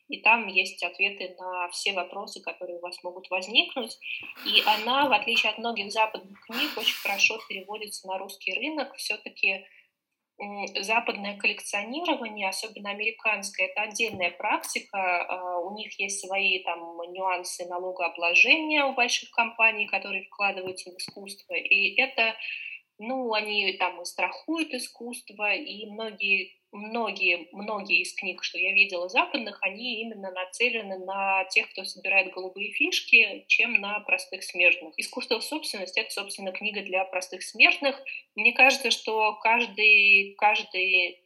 и 0.09 0.21
там 0.21 0.47
есть 0.47 0.83
ответы 0.83 1.35
на 1.39 1.69
все 1.69 1.93
вопросы, 1.93 2.41
которые 2.41 2.77
у 2.77 2.81
вас 2.81 3.01
могут 3.03 3.29
возникнуть. 3.29 3.97
И 4.45 4.61
она, 4.65 5.07
в 5.07 5.13
отличие 5.13 5.51
от 5.51 5.59
многих 5.59 5.91
западных 5.91 6.39
книг, 6.47 6.71
очень 6.77 6.97
хорошо 6.97 7.39
переводится 7.47 8.07
на 8.07 8.17
русский 8.17 8.53
рынок. 8.53 8.95
Все-таки 8.95 9.65
западное 10.81 11.37
коллекционирование, 11.37 12.49
особенно 12.49 12.91
американское, 12.91 13.67
это 13.67 13.81
отдельная 13.81 14.31
практика. 14.31 14.97
А, 14.97 15.59
у 15.59 15.75
них 15.75 15.99
есть 15.99 16.25
свои 16.25 16.63
там 16.63 16.79
нюансы 17.11 17.65
налогообложения 17.65 18.85
у 18.85 18.93
больших 18.93 19.29
компаний, 19.31 19.85
которые 19.87 20.23
вкладываются 20.25 20.91
в 20.91 20.97
искусство. 20.97 21.53
И 21.53 21.95
это 21.99 22.35
ну, 22.99 23.33
они 23.33 23.73
там 23.73 24.01
и 24.01 24.05
страхуют 24.05 24.73
искусство, 24.73 25.53
и 25.53 25.85
многие, 25.85 26.53
многие, 26.71 27.47
многие 27.53 28.01
из 28.01 28.13
книг, 28.13 28.43
что 28.43 28.57
я 28.57 28.73
видела 28.73 29.07
западных, 29.07 29.57
они 29.61 30.01
именно 30.01 30.31
нацелены 30.31 30.99
на 30.99 31.45
тех, 31.45 31.71
кто 31.71 31.85
собирает 31.85 32.33
голубые 32.33 32.71
фишки, 32.71 33.45
чем 33.47 33.75
на 33.75 34.01
простых 34.01 34.43
смертных. 34.43 34.93
Искусство 34.97 35.39
в 35.39 35.43
собственности— 35.43 35.99
это, 36.01 36.11
собственно, 36.11 36.51
книга 36.51 36.81
для 36.81 37.05
простых 37.05 37.41
смертных. 37.43 37.95
Мне 38.35 38.51
кажется, 38.51 38.91
что 38.91 39.33
каждый, 39.41 40.35
каждый 40.37 41.23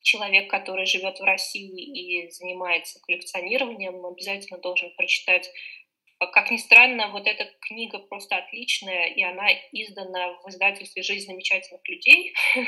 человек, 0.00 0.48
который 0.48 0.86
живет 0.86 1.18
в 1.18 1.24
России 1.24 2.24
и 2.24 2.30
занимается 2.30 3.00
коллекционированием, 3.02 4.06
обязательно 4.06 4.58
должен 4.58 4.94
прочитать 4.96 5.50
как 6.18 6.50
ни 6.50 6.56
странно, 6.56 7.08
вот 7.08 7.26
эта 7.26 7.44
книга 7.60 7.98
просто 7.98 8.36
отличная, 8.36 9.06
и 9.06 9.22
она 9.22 9.48
издана 9.72 10.32
в 10.42 10.48
издательстве 10.48 11.02
«Жизнь 11.02 11.26
замечательных 11.26 11.86
людей», 11.88 12.34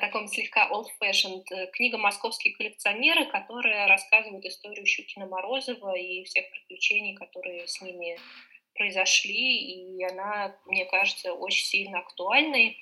таком 0.00 0.28
слегка 0.28 0.70
old-fashioned. 0.70 1.44
Книга 1.72 1.98
«Московские 1.98 2.54
коллекционеры», 2.54 3.26
которая 3.26 3.86
рассказывает 3.86 4.44
историю 4.44 4.86
Щукина 4.86 5.26
Морозова 5.26 5.96
и 5.96 6.24
всех 6.24 6.50
приключений, 6.50 7.14
которые 7.14 7.66
с 7.66 7.80
ними 7.80 8.18
произошли, 8.74 9.58
и 9.58 10.04
она, 10.04 10.56
мне 10.66 10.84
кажется, 10.86 11.32
очень 11.32 11.64
сильно 11.64 11.98
актуальной. 11.98 12.78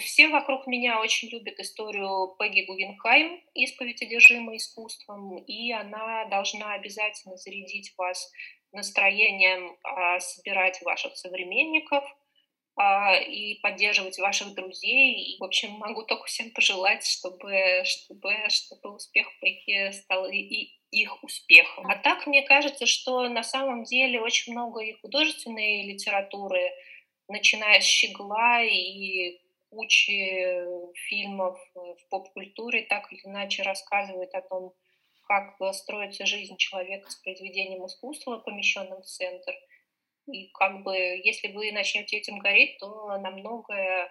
Все 0.00 0.28
вокруг 0.28 0.66
меня 0.66 1.00
очень 1.00 1.28
любят 1.28 1.58
историю 1.60 2.34
Пегги 2.38 2.62
Гугенхайм 2.66 3.40
«Исповедь, 3.54 4.02
одержимая 4.02 4.56
искусством», 4.56 5.38
и 5.38 5.70
она 5.70 6.24
должна 6.26 6.74
обязательно 6.74 7.36
зарядить 7.36 7.94
вас 7.96 8.30
настроением 8.72 9.76
а, 9.84 10.18
собирать 10.18 10.82
ваших 10.82 11.16
современников 11.16 12.04
а, 12.76 13.14
и 13.14 13.60
поддерживать 13.60 14.18
ваших 14.18 14.54
друзей. 14.54 15.34
И, 15.34 15.38
в 15.38 15.44
общем, 15.44 15.70
могу 15.72 16.02
только 16.02 16.24
всем 16.24 16.50
пожелать, 16.50 17.06
чтобы, 17.06 17.84
чтобы, 17.84 18.34
чтобы 18.48 18.96
успех 18.96 19.28
Пегги 19.40 19.92
стал 19.92 20.28
и, 20.28 20.72
их 20.90 21.22
успехом. 21.22 21.86
А 21.86 21.96
так, 21.96 22.26
мне 22.26 22.42
кажется, 22.42 22.86
что 22.86 23.28
на 23.28 23.42
самом 23.42 23.84
деле 23.84 24.20
очень 24.20 24.52
много 24.52 24.80
и 24.80 24.92
художественной 24.92 25.82
литературы, 25.82 26.70
начиная 27.28 27.80
с 27.80 27.84
«Щегла» 27.84 28.62
и 28.62 29.38
кучи 29.74 30.64
фильмов 31.08 31.58
в 31.74 32.08
поп-культуре 32.10 32.82
так 32.82 33.12
или 33.12 33.20
иначе 33.24 33.62
рассказывает 33.62 34.34
о 34.34 34.42
том, 34.42 34.72
как 35.26 35.56
строится 35.74 36.26
жизнь 36.26 36.56
человека 36.56 37.10
с 37.10 37.16
произведением 37.16 37.86
искусства, 37.86 38.38
помещенным 38.38 39.02
в 39.02 39.06
центр. 39.06 39.52
И 40.26 40.48
как 40.52 40.82
бы, 40.82 40.94
если 40.96 41.48
вы 41.48 41.72
начнете 41.72 42.18
этим 42.18 42.38
гореть, 42.38 42.78
то 42.78 43.18
на 43.18 43.30
многое 43.30 44.10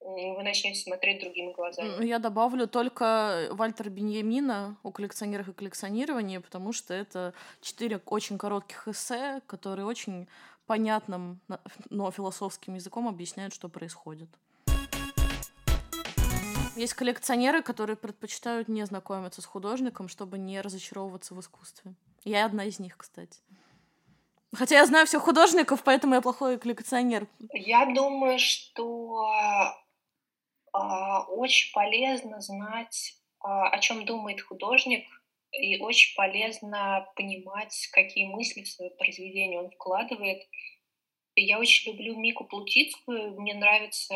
вы 0.00 0.42
начнете 0.42 0.80
смотреть 0.80 1.20
другими 1.20 1.52
глазами. 1.52 2.04
Я 2.04 2.18
добавлю 2.18 2.66
только 2.66 3.48
Вальтер 3.52 3.88
Беньямина 3.88 4.76
о 4.82 4.90
коллекционерах 4.90 5.48
и 5.48 5.52
коллекционировании, 5.52 6.38
потому 6.38 6.72
что 6.72 6.92
это 6.92 7.34
четыре 7.60 8.00
очень 8.06 8.36
коротких 8.36 8.88
эссе, 8.88 9.40
которые 9.46 9.86
очень 9.86 10.26
понятным, 10.66 11.40
но 11.90 12.10
философским 12.10 12.74
языком 12.74 13.08
объясняют, 13.08 13.54
что 13.54 13.68
происходит. 13.68 14.28
Есть 16.74 16.94
коллекционеры, 16.94 17.62
которые 17.62 17.96
предпочитают 17.96 18.68
не 18.68 18.84
знакомиться 18.86 19.42
с 19.42 19.44
художником, 19.44 20.08
чтобы 20.08 20.38
не 20.38 20.60
разочаровываться 20.60 21.34
в 21.34 21.40
искусстве. 21.40 21.94
Я 22.24 22.46
одна 22.46 22.64
из 22.64 22.78
них, 22.78 22.96
кстати. 22.96 23.40
Хотя 24.54 24.76
я 24.76 24.86
знаю 24.86 25.06
всех 25.06 25.22
художников, 25.22 25.82
поэтому 25.82 26.14
я 26.14 26.20
плохой 26.20 26.58
коллекционер. 26.58 27.26
Я 27.52 27.86
думаю, 27.86 28.38
что 28.38 29.26
э, 30.74 30.78
очень 31.28 31.72
полезно 31.72 32.40
знать, 32.40 33.14
э, 33.42 33.48
о 33.48 33.78
чем 33.78 34.04
думает 34.04 34.42
художник, 34.42 35.04
и 35.52 35.78
очень 35.78 36.14
полезно 36.16 37.06
понимать, 37.16 37.88
какие 37.92 38.26
мысли 38.26 38.62
в 38.62 38.68
свое 38.68 38.90
произведение 38.92 39.60
он 39.60 39.70
вкладывает. 39.70 40.42
Я 41.34 41.58
очень 41.58 41.92
люблю 41.92 42.16
Мику 42.16 42.44
Плутицкую. 42.44 43.40
Мне 43.40 43.54
нравится 43.54 44.14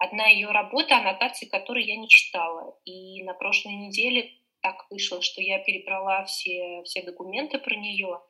одна 0.00 0.26
ее 0.28 0.48
работа, 0.48 0.96
аннотации 0.96 1.46
которой 1.46 1.84
я 1.84 1.96
не 1.96 2.08
читала. 2.08 2.76
И 2.84 3.22
на 3.22 3.34
прошлой 3.34 3.74
неделе 3.74 4.32
так 4.62 4.86
вышло, 4.90 5.22
что 5.22 5.40
я 5.40 5.58
перебрала 5.60 6.24
все, 6.24 6.82
все 6.84 7.02
документы 7.02 7.58
про 7.58 7.74
нее, 7.76 8.20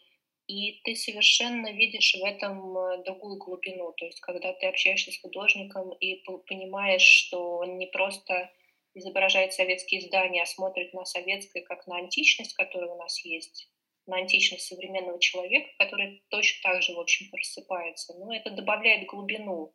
и 0.47 0.81
ты 0.83 0.97
совершенно 0.97 1.73
видишь 1.73 2.17
в 2.21 2.25
этом 2.25 2.77
э, 2.77 3.05
другую 3.05 3.39
глубину. 3.39 3.93
То 3.93 4.05
есть, 4.05 4.21
когда 4.21 4.53
ты 4.53 4.67
общаешься 4.67 5.13
с 5.13 5.21
художником 5.21 5.93
и 5.93 6.17
понимаешь, 6.49 7.03
что 7.03 7.59
он 7.59 7.79
не 7.79 7.87
просто 7.87 8.51
изображает 8.95 9.53
советские 9.53 10.01
здания, 10.01 10.43
а 10.43 10.47
смотрит 10.47 10.93
на 10.93 11.05
советское 11.05 11.63
как 11.63 11.87
на 11.87 11.99
античность, 11.99 12.55
которая 12.55 12.91
у 12.91 12.99
нас 12.99 13.25
есть, 13.25 13.71
на 14.07 14.17
античность 14.17 14.67
современного 14.67 15.21
человека, 15.21 15.69
который 15.79 16.25
точно 16.31 16.73
так 16.73 16.83
же, 16.83 16.95
в 16.95 17.01
общем, 17.01 17.29
рассыпается. 17.33 18.15
Но 18.19 18.35
это 18.35 18.51
добавляет 18.51 19.07
глубину. 19.07 19.73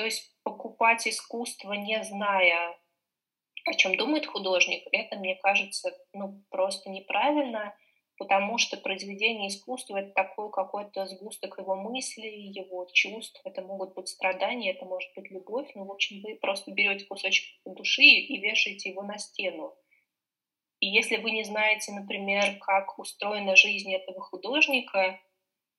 То 0.00 0.06
есть 0.06 0.34
покупать 0.44 1.06
искусство, 1.06 1.74
не 1.74 2.02
зная, 2.02 2.74
о 3.66 3.74
чем 3.74 3.98
думает 3.98 4.24
художник, 4.24 4.82
это, 4.92 5.16
мне 5.16 5.34
кажется, 5.34 5.94
ну, 6.14 6.42
просто 6.48 6.88
неправильно, 6.88 7.76
потому 8.16 8.56
что 8.56 8.78
произведение 8.78 9.48
искусства— 9.48 9.98
это 9.98 10.12
такой 10.12 10.50
какой-то 10.52 11.04
сгусток 11.04 11.58
его 11.58 11.76
мыслей, 11.76 12.48
его 12.48 12.88
чувств, 12.94 13.42
это 13.44 13.60
могут 13.60 13.92
быть 13.92 14.08
страдания, 14.08 14.70
это 14.70 14.86
может 14.86 15.10
быть 15.14 15.30
любовь, 15.30 15.70
ну, 15.74 15.84
в 15.84 15.92
общем, 15.92 16.22
вы 16.22 16.36
просто 16.36 16.70
берете 16.70 17.04
кусочек 17.04 17.44
души 17.66 18.00
и 18.00 18.40
вешаете 18.40 18.88
его 18.88 19.02
на 19.02 19.18
стену. 19.18 19.76
И 20.78 20.86
если 20.86 21.18
вы 21.18 21.32
не 21.32 21.44
знаете, 21.44 21.92
например, 21.92 22.56
как 22.60 22.98
устроена 22.98 23.54
жизнь 23.54 23.92
этого 23.92 24.22
художника, 24.22 25.20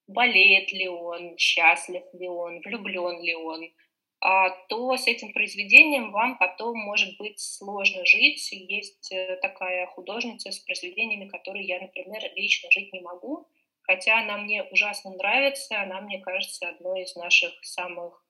болеет 0.06 0.72
ли 0.72 0.88
он, 0.88 1.36
счастлив 1.40 2.04
ли 2.14 2.30
он, 2.30 2.62
влюблен 2.62 3.20
ли 3.20 3.34
он, 3.34 3.72
то 4.22 4.96
с 4.98 5.08
этим 5.08 5.34
произведением 5.34 6.12
вам 6.12 6.38
потом 6.38 6.78
может 6.78 7.18
быть 7.18 7.40
сложно 7.40 8.06
жить. 8.06 8.52
Есть 8.52 9.12
э, 9.12 9.38
такая 9.42 9.88
художница 9.88 10.52
с 10.52 10.60
произведениями, 10.60 11.28
которые 11.28 11.66
я, 11.66 11.80
например, 11.80 12.22
лично 12.36 12.70
жить 12.70 12.94
не 12.94 13.02
могу, 13.02 13.48
хотя 13.82 14.20
она 14.20 14.38
мне 14.38 14.64
ужасно 14.64 15.12
нравится, 15.16 15.82
она, 15.82 16.02
мне 16.02 16.20
кажется, 16.20 16.70
одной 16.70 17.04
из 17.04 17.16
наших 17.16 17.52
самых 17.64 18.24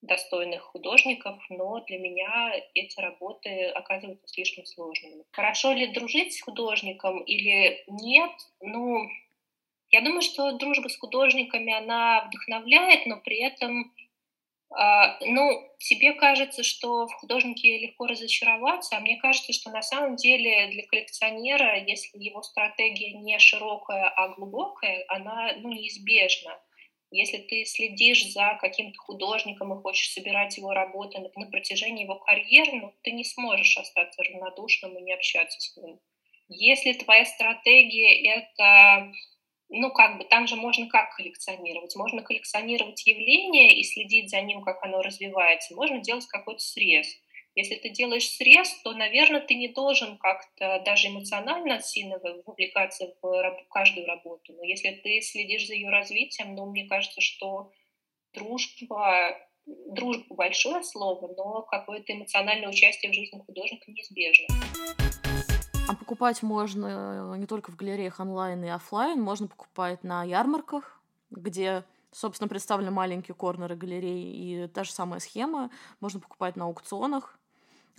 достойных 0.00 0.62
художников, 0.62 1.38
но 1.48 1.80
для 1.80 1.98
меня 1.98 2.52
эти 2.74 3.00
работы 3.00 3.66
оказываются 3.68 4.26
слишком 4.28 4.64
сложными. 4.66 5.24
Хорошо 5.32 5.72
ли 5.72 5.88
дружить 5.88 6.34
с 6.34 6.42
художником 6.42 7.20
или 7.22 7.84
нет? 7.86 8.32
Ну, 8.60 9.08
я 9.90 10.00
думаю, 10.00 10.22
что 10.22 10.52
дружба 10.52 10.88
с 10.88 10.96
художниками, 10.96 11.72
она 11.72 12.24
вдохновляет, 12.26 13.06
но 13.06 13.18
при 13.18 13.40
этом 13.42 13.82
а, 13.82 14.01
ну, 15.20 15.70
тебе 15.78 16.14
кажется, 16.14 16.62
что 16.62 17.06
в 17.06 17.12
художнике 17.14 17.78
легко 17.78 18.06
разочароваться, 18.06 18.96
а 18.96 19.00
мне 19.00 19.16
кажется, 19.16 19.52
что 19.52 19.70
на 19.70 19.82
самом 19.82 20.16
деле 20.16 20.68
для 20.68 20.86
коллекционера, 20.86 21.78
если 21.84 22.18
его 22.18 22.42
стратегия 22.42 23.12
не 23.12 23.38
широкая, 23.38 24.08
а 24.08 24.28
глубокая, 24.28 25.04
она 25.08 25.52
ну, 25.56 25.72
неизбежна. 25.72 26.58
Если 27.10 27.38
ты 27.38 27.66
следишь 27.66 28.32
за 28.32 28.56
каким-то 28.60 28.98
художником 28.98 29.74
и 29.74 29.82
хочешь 29.82 30.12
собирать 30.12 30.56
его 30.56 30.72
работы 30.72 31.18
на 31.18 31.46
протяжении 31.46 32.04
его 32.04 32.14
карьеры, 32.16 32.72
ну, 32.72 32.94
ты 33.02 33.12
не 33.12 33.24
сможешь 33.24 33.76
остаться 33.76 34.22
равнодушным 34.22 34.98
и 34.98 35.02
не 35.02 35.12
общаться 35.12 35.60
с 35.60 35.76
ним. 35.76 36.00
Если 36.48 36.94
твоя 36.94 37.26
стратегия— 37.26 38.30
это 38.34 39.12
ну, 39.72 39.90
как 39.90 40.18
бы, 40.18 40.24
там 40.24 40.46
же 40.46 40.56
можно 40.56 40.86
как 40.86 41.16
коллекционировать? 41.16 41.96
Можно 41.96 42.22
коллекционировать 42.22 43.06
явление 43.06 43.74
и 43.74 43.82
следить 43.84 44.30
за 44.30 44.42
ним, 44.42 44.62
как 44.62 44.82
оно 44.84 45.00
развивается. 45.00 45.74
Можно 45.74 45.98
делать 45.98 46.26
какой-то 46.26 46.60
срез. 46.60 47.08
Если 47.54 47.76
ты 47.76 47.88
делаешь 47.88 48.28
срез, 48.28 48.70
то, 48.82 48.92
наверное, 48.92 49.40
ты 49.40 49.54
не 49.54 49.68
должен 49.68 50.18
как-то 50.18 50.82
даже 50.84 51.08
эмоционально 51.08 51.80
сильно 51.80 52.18
вовлекаться 52.46 53.14
в 53.20 53.66
каждую 53.70 54.06
работу. 54.06 54.52
Но 54.52 54.62
если 54.62 54.90
ты 54.90 55.20
следишь 55.22 55.66
за 55.66 55.74
ее 55.74 55.88
развитием, 55.88 56.54
ну, 56.54 56.66
мне 56.66 56.86
кажется, 56.86 57.20
что 57.20 57.72
дружба, 58.34 59.38
дружба 59.66 60.34
большое 60.34 60.82
слово, 60.82 61.34
но 61.34 61.62
какое-то 61.62 62.12
эмоциональное 62.12 62.68
участие 62.68 63.10
в 63.10 63.14
жизни 63.14 63.38
художника 63.38 63.90
неизбежно. 63.90 64.46
А 65.88 65.96
покупать 65.96 66.42
можно 66.42 67.34
э, 67.34 67.38
не 67.38 67.46
только 67.46 67.72
в 67.72 67.76
галереях 67.76 68.20
онлайн 68.20 68.64
и 68.64 68.68
офлайн, 68.68 69.20
можно 69.20 69.48
покупать 69.48 70.04
на 70.04 70.22
ярмарках, 70.22 71.02
где, 71.30 71.84
собственно, 72.12 72.48
представлены 72.48 72.92
маленькие 72.92 73.34
корнеры 73.34 73.74
галереи, 73.74 74.64
и 74.64 74.68
та 74.68 74.84
же 74.84 74.92
самая 74.92 75.18
схема. 75.18 75.70
Можно 76.00 76.20
покупать 76.20 76.54
на 76.54 76.66
аукционах, 76.66 77.38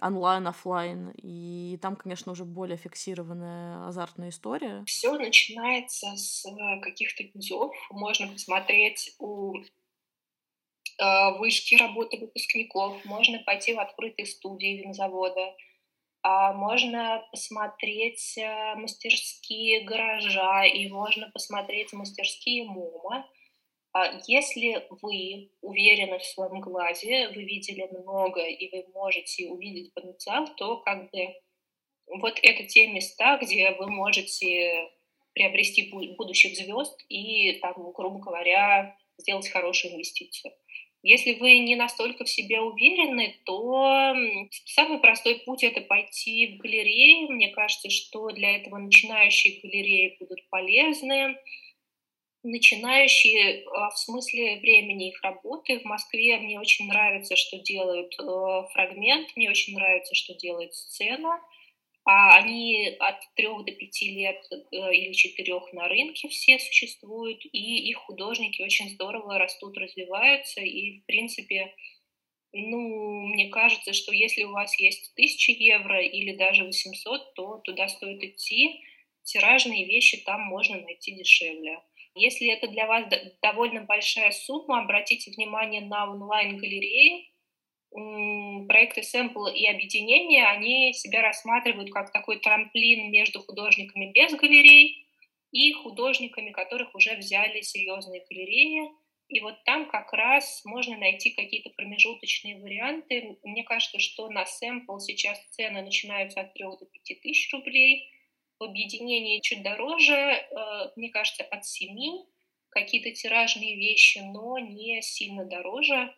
онлайн, 0.02 0.48
офлайн, 0.48 1.12
и 1.18 1.78
там, 1.82 1.98
конечно, 1.98 2.32
уже 2.32 2.46
более 2.46 2.78
фиксированная 2.78 3.88
азартная 3.88 4.30
история. 4.30 4.84
Все 4.86 5.14
начинается 5.18 6.16
с 6.16 6.46
э, 6.46 6.82
каких-то 6.82 7.24
низов. 7.34 7.76
Можно 7.92 8.28
посмотреть 8.28 9.14
у 9.20 9.58
э, 9.58 11.38
вышки 11.38 11.76
работы 11.76 12.18
выпускников, 12.18 13.04
можно 13.04 13.40
пойти 13.40 13.74
в 13.74 13.80
открытые 13.80 14.26
студии 14.26 14.82
винзавода, 14.82 15.54
можно 16.54 17.28
посмотреть 17.32 18.38
э, 18.38 18.76
мастерские 18.76 19.82
гаража 19.82 20.64
и 20.66 20.88
можно 20.88 21.30
посмотреть 21.32 21.92
мастерские 21.92 22.64
МОМА. 22.64 23.28
А 23.92 24.20
если 24.26 24.88
вы 25.02 25.52
уверены 25.62 26.18
в 26.20 26.26
своем 26.26 26.62
глазе, 26.62 27.28
вы 27.30 27.44
видели 27.44 27.88
много 27.92 28.42
и 28.42 28.70
вы 28.72 28.88
можете 28.94 29.50
увидеть 29.50 29.94
потенциал, 29.94 30.48
то 30.56 30.78
как 30.78 31.12
бы 31.12 31.36
вот 32.08 32.40
это 32.42 32.64
те 32.66 32.88
места, 32.88 33.38
где 33.38 33.72
вы 33.72 33.92
можете 33.92 34.90
приобрести 35.34 35.92
будущих 36.18 36.56
звезд 36.56 37.04
и, 37.10 37.54
там, 37.60 37.74
грубо 37.92 38.20
говоря, 38.20 38.98
сделать 39.18 39.50
хорошую 39.50 39.94
инвестицию. 39.94 40.54
Если 41.04 41.34
вы 41.34 41.60
не 41.60 41.76
настолько 41.76 42.24
в 42.24 42.30
себе 42.30 42.62
уверены, 42.62 43.36
то 43.46 44.16
самый 44.66 45.00
простой 45.00 45.36
путь— 45.46 45.64
это 45.66 45.82
пойти 45.82 46.56
в 46.56 46.62
галереи. 46.62 47.28
Мне 47.28 47.50
кажется, 47.50 47.90
что 47.90 48.30
для 48.30 48.56
этого 48.56 48.78
начинающие 48.78 49.60
галереи 49.62 50.16
будут 50.18 50.48
полезны. 50.50 51.36
Начинающие 52.42 53.66
а, 53.68 53.90
в 53.90 53.98
смысле 53.98 54.60
времени 54.60 55.10
их 55.10 55.22
работы. 55.24 55.80
В 55.80 55.86
Москве 55.86 56.38
мне 56.38 56.58
очень 56.58 56.88
нравится, 56.88 57.36
что 57.36 57.60
делают 57.60 58.14
э, 58.20 58.68
фрагмент, 58.74 59.30
мне 59.36 59.50
очень 59.50 59.76
нравится, 59.76 60.16
что 60.16 60.34
делает 60.36 60.74
сцена— 60.74 61.40
а 62.06 62.36
они 62.38 62.96
от 63.00 63.22
трех 63.36 63.66
до 63.66 63.72
пяти 63.72 64.12
лет 64.12 64.44
э, 64.52 64.94
или 64.94 65.14
четырех 65.14 65.72
на 65.74 65.88
рынке 65.88 66.28
все 66.28 66.60
существуют, 66.60 67.46
и 67.46 67.90
их 67.90 67.98
художники 67.98 68.62
очень 68.62 68.90
здорово 68.90 69.40
растут, 69.40 69.78
развиваются, 69.78 70.62
и, 70.62 71.00
в 71.00 71.06
принципе, 71.06 71.74
ну, 72.52 73.28
мне 73.28 73.50
кажется, 73.50 73.94
что 73.94 74.14
если 74.14 74.44
у 74.44 74.52
вас 74.52 74.78
есть 74.80 75.16
тысячи 75.16 75.52
евро 75.52 76.02
или 76.02 76.36
даже 76.36 76.66
800, 76.66 77.34
то 77.34 77.58
туда 77.64 77.88
стоит 77.88 78.24
идти. 78.24 78.80
Тиражные 79.24 79.86
вещи 79.86 80.18
там 80.24 80.42
можно 80.42 80.80
найти 80.82 81.16
дешевле. 81.16 81.82
Если 82.14 82.48
это 82.48 82.68
для 82.68 82.86
вас 82.86 83.06
довольно 83.42 83.82
большая 83.82 84.30
сумма, 84.32 84.82
обратите 84.82 85.32
внимание 85.32 85.82
на 85.82 86.12
онлайн-галереи, 86.12 87.33
проекты 87.94 89.02
Sample 89.02 89.54
и 89.54 89.68
объединения, 89.68 90.48
они 90.48 90.94
себя 90.94 91.22
рассматривают 91.22 91.92
как 91.92 92.12
такой 92.12 92.40
трамплин 92.40 93.12
между 93.12 93.42
художниками 93.42 94.12
без 94.12 94.34
галерей 94.34 95.06
и 95.52 95.74
художниками, 95.74 96.52
которых 96.52 96.96
уже 96.96 97.16
взяли 97.16 97.62
серьезные 97.62 98.26
галереи. 98.28 98.90
И 99.30 99.40
вот 99.40 99.64
там 99.64 99.88
как 99.88 100.12
раз 100.14 100.64
можно 100.66 100.98
найти 100.98 101.32
какие-то 101.32 101.70
промежуточные 101.70 102.60
варианты. 102.60 103.38
Мне 103.44 103.64
кажется, 103.64 104.00
что 104.00 104.30
на 104.30 104.44
Sample 104.44 105.00
сейчас 105.00 105.40
цены 105.52 105.82
начинаются 105.82 106.42
от 106.42 106.54
3 106.54 106.64
до 106.64 106.86
5 106.86 107.22
тысяч 107.22 107.52
рублей. 107.54 108.10
В 108.60 108.64
объединении 108.64 109.40
чуть 109.42 109.64
дороже, 109.64 110.14
э, 110.14 110.46
мне 110.96 111.10
кажется, 111.10 111.44
от 111.44 111.66
7. 111.66 112.26
Какие-то 112.70 113.12
тиражные 113.12 113.76
вещи, 113.76 114.20
но 114.20 114.58
не 114.58 115.02
сильно 115.02 115.46
дороже 115.46 116.14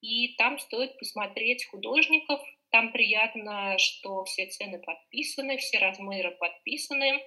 и 0.00 0.34
там 0.36 0.58
стоит 0.58 0.98
посмотреть 0.98 1.66
художников, 1.66 2.40
Там 2.70 2.92
приятно, 2.92 3.76
что 3.78 4.24
все 4.24 4.46
цены 4.46 4.78
подписаны, 4.78 5.56
все 5.56 5.78
размеры 5.78 6.32
подписаны. 6.32 7.22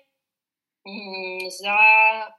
За 1.49 2.36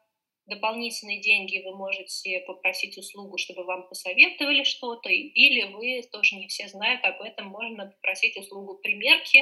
дополнительные 0.46 1.20
деньги 1.20 1.62
вы 1.64 1.76
можете 1.76 2.40
попросить 2.46 2.96
услугу, 2.98 3.38
чтобы 3.38 3.64
вам 3.64 3.88
посоветовали 3.88 4.62
что-то, 4.64 5.08
или 5.08 5.72
вы, 5.72 6.02
тоже 6.10 6.36
не 6.36 6.46
все 6.48 6.68
знают 6.68 7.04
об 7.04 7.20
этом, 7.22 7.48
можно 7.48 7.86
попросить 7.86 8.36
услугу 8.36 8.78
примерки. 8.78 9.40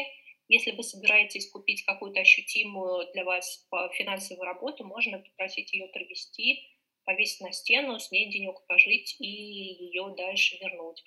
Если 0.49 0.73
вы 0.73 0.83
собираетесь 0.83 1.51
купить 1.51 1.85
какую-то 1.85 2.21
ощутимую 2.21 3.13
для 3.13 3.25
вас 3.25 3.67
финансовую 3.93 4.45
работу, 4.47 4.85
можно 4.85 5.19
попросить 5.19 5.73
ее 5.73 5.87
провести, 5.89 6.67
повесить 7.11 7.41
на 7.41 7.53
стену, 7.53 7.99
с 7.99 8.11
ней 8.13 8.31
денек 8.31 8.65
пожить 8.67 9.17
и 9.19 9.27
ее 9.27 10.15
дальше 10.17 10.57
вернуть. 10.61 11.03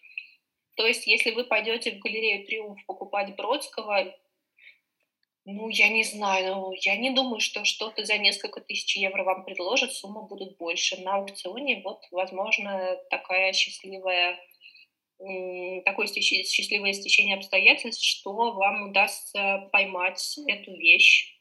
То 0.76 0.86
есть, 0.86 1.08
если 1.08 1.32
вы 1.32 1.46
пойдете 1.46 1.92
в 1.92 2.00
галерею 2.00 2.46
«Триумф» 2.46 2.86
покупать 2.86 3.36
Бродского, 3.36 4.14
ну, 5.46 5.70
я 5.70 5.90
не 5.90 6.04
знаю, 6.04 6.56
ну, 6.56 6.74
я 6.74 6.96
не 6.96 7.12
думаю, 7.12 7.40
что 7.40 7.64
что-то 7.64 8.06
за 8.06 8.18
несколько 8.18 8.60
тысяч 8.62 8.96
евро 8.96 9.24
вам 9.24 9.46
предложат, 9.46 9.94
суммы 9.94 10.28
будут 10.28 10.58
больше. 10.58 11.02
На 11.02 11.16
аукционе 11.16 11.82
вот, 11.84 12.02
возможно, 12.12 12.98
такая 13.10 13.54
счастливая 13.54 14.40
такое 15.86 16.08
счастливое 16.08 16.92
стечение 16.92 17.38
обстоятельств, 17.38 18.04
что 18.04 18.34
вам 18.34 18.90
удастся 18.90 19.70
поймать 19.72 20.38
эту 20.48 20.76
вещь. 20.76 21.38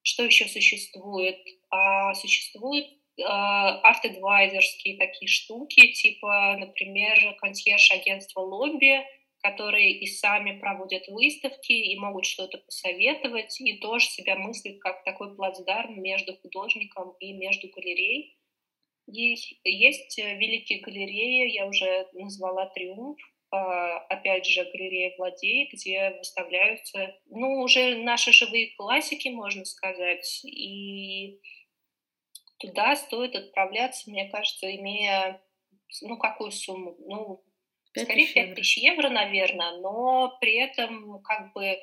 Что 0.00 0.24
еще 0.24 0.46
существует? 0.46 1.38
А, 1.68 2.14
существуют 2.14 2.86
а, 2.86 3.05
арт-эдвайзерские 3.18 4.98
такие 4.98 5.28
штуки, 5.28 5.92
типа, 5.92 6.56
например, 6.58 7.34
консьерж-агентство 7.40 8.40
«Лобби», 8.40 9.04
которые 9.40 9.92
и 9.92 10.06
сами 10.06 10.58
проводят 10.58 11.06
выставки, 11.08 11.72
и 11.72 11.96
могут 11.98 12.24
что-то 12.26 12.58
посоветовать, 12.58 13.60
и 13.60 13.78
тоже 13.78 14.06
себя 14.08 14.36
мыслят 14.36 14.78
как 14.80 15.04
такой 15.04 15.36
плацдарм 15.36 16.00
между 16.02 16.36
художником 16.36 17.14
и 17.20 17.32
между 17.32 17.68
галереей. 17.68 18.36
Есть, 19.06 19.54
есть 19.62 20.18
великие 20.18 20.80
галереи, 20.80 21.52
я 21.52 21.66
уже 21.66 22.08
назвала 22.12 22.66
«Триумф», 22.66 23.18
а, 23.52 23.98
опять 24.08 24.46
же, 24.46 24.64
галерея 24.64 25.14
«Владей», 25.16 25.68
где 25.72 26.10
выставляются, 26.18 27.16
ну, 27.26 27.60
уже 27.62 27.98
наши 27.98 28.32
живые 28.32 28.74
классики, 28.76 29.28
можно 29.28 29.64
сказать, 29.64 30.44
и 30.44 31.38
туда 32.58 32.96
стоит 32.96 33.34
отправляться, 33.34 34.10
мне 34.10 34.28
кажется, 34.28 34.74
имея, 34.74 35.42
ну, 36.02 36.16
какую 36.18 36.50
сумму? 36.50 36.96
Ну, 37.00 37.44
5 37.94 38.04
скорее 38.04 38.32
5 38.32 38.54
тысяч 38.54 38.78
евро, 38.78 39.08
наверное, 39.08 39.78
но 39.80 40.36
при 40.40 40.54
этом 40.56 41.22
как 41.22 41.52
бы 41.52 41.78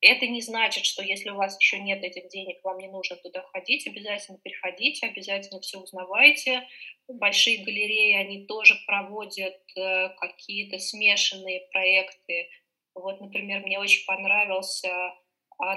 это 0.00 0.26
не 0.26 0.40
значит, 0.40 0.86
что 0.86 1.02
если 1.02 1.28
у 1.28 1.36
вас 1.36 1.60
еще 1.60 1.78
нет 1.78 2.02
этих 2.02 2.28
денег, 2.28 2.64
вам 2.64 2.78
не 2.78 2.88
нужно 2.88 3.16
туда 3.16 3.42
ходить, 3.52 3.86
обязательно 3.86 4.38
приходите, 4.38 5.06
обязательно 5.06 5.60
все 5.60 5.78
узнавайте. 5.78 6.66
Большие 7.06 7.64
галереи, 7.64 8.14
они 8.14 8.46
тоже 8.46 8.76
проводят 8.86 9.60
э, 9.76 10.08
какие-то 10.16 10.78
смешанные 10.78 11.68
проекты. 11.70 12.48
Вот, 12.94 13.20
например, 13.20 13.60
мне 13.60 13.78
очень 13.78 14.06
понравился 14.06 14.88
э, 14.88 15.12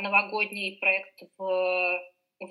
новогодний 0.02 0.78
проект 0.80 1.22
в 1.38 2.02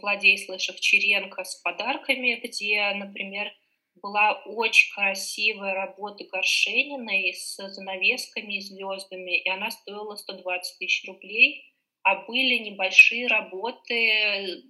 Владей 0.00 0.38
Слышев-Черенко 0.38 1.44
с 1.44 1.56
подарками, 1.56 2.40
где, 2.42 2.92
например, 2.94 3.52
была 4.00 4.42
очень 4.46 4.92
красивая 4.94 5.74
работа 5.74 6.24
Горшениной 6.24 7.34
с 7.34 7.56
занавесками 7.56 8.56
и 8.56 8.60
звездами, 8.60 9.38
и 9.38 9.48
она 9.48 9.70
стоила 9.70 10.16
120 10.16 10.78
тысяч 10.78 11.06
рублей, 11.06 11.64
а 12.02 12.24
были 12.26 12.58
небольшие 12.58 13.26
работы, 13.26 14.64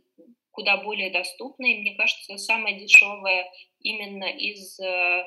куда 0.51 0.77
более 0.79 1.11
доступные. 1.11 1.81
Мне 1.81 1.95
кажется, 1.95 2.37
самая 2.37 2.79
дешевая 2.79 3.51
именно 3.81 4.25
из 4.25 4.79
э, 4.81 5.25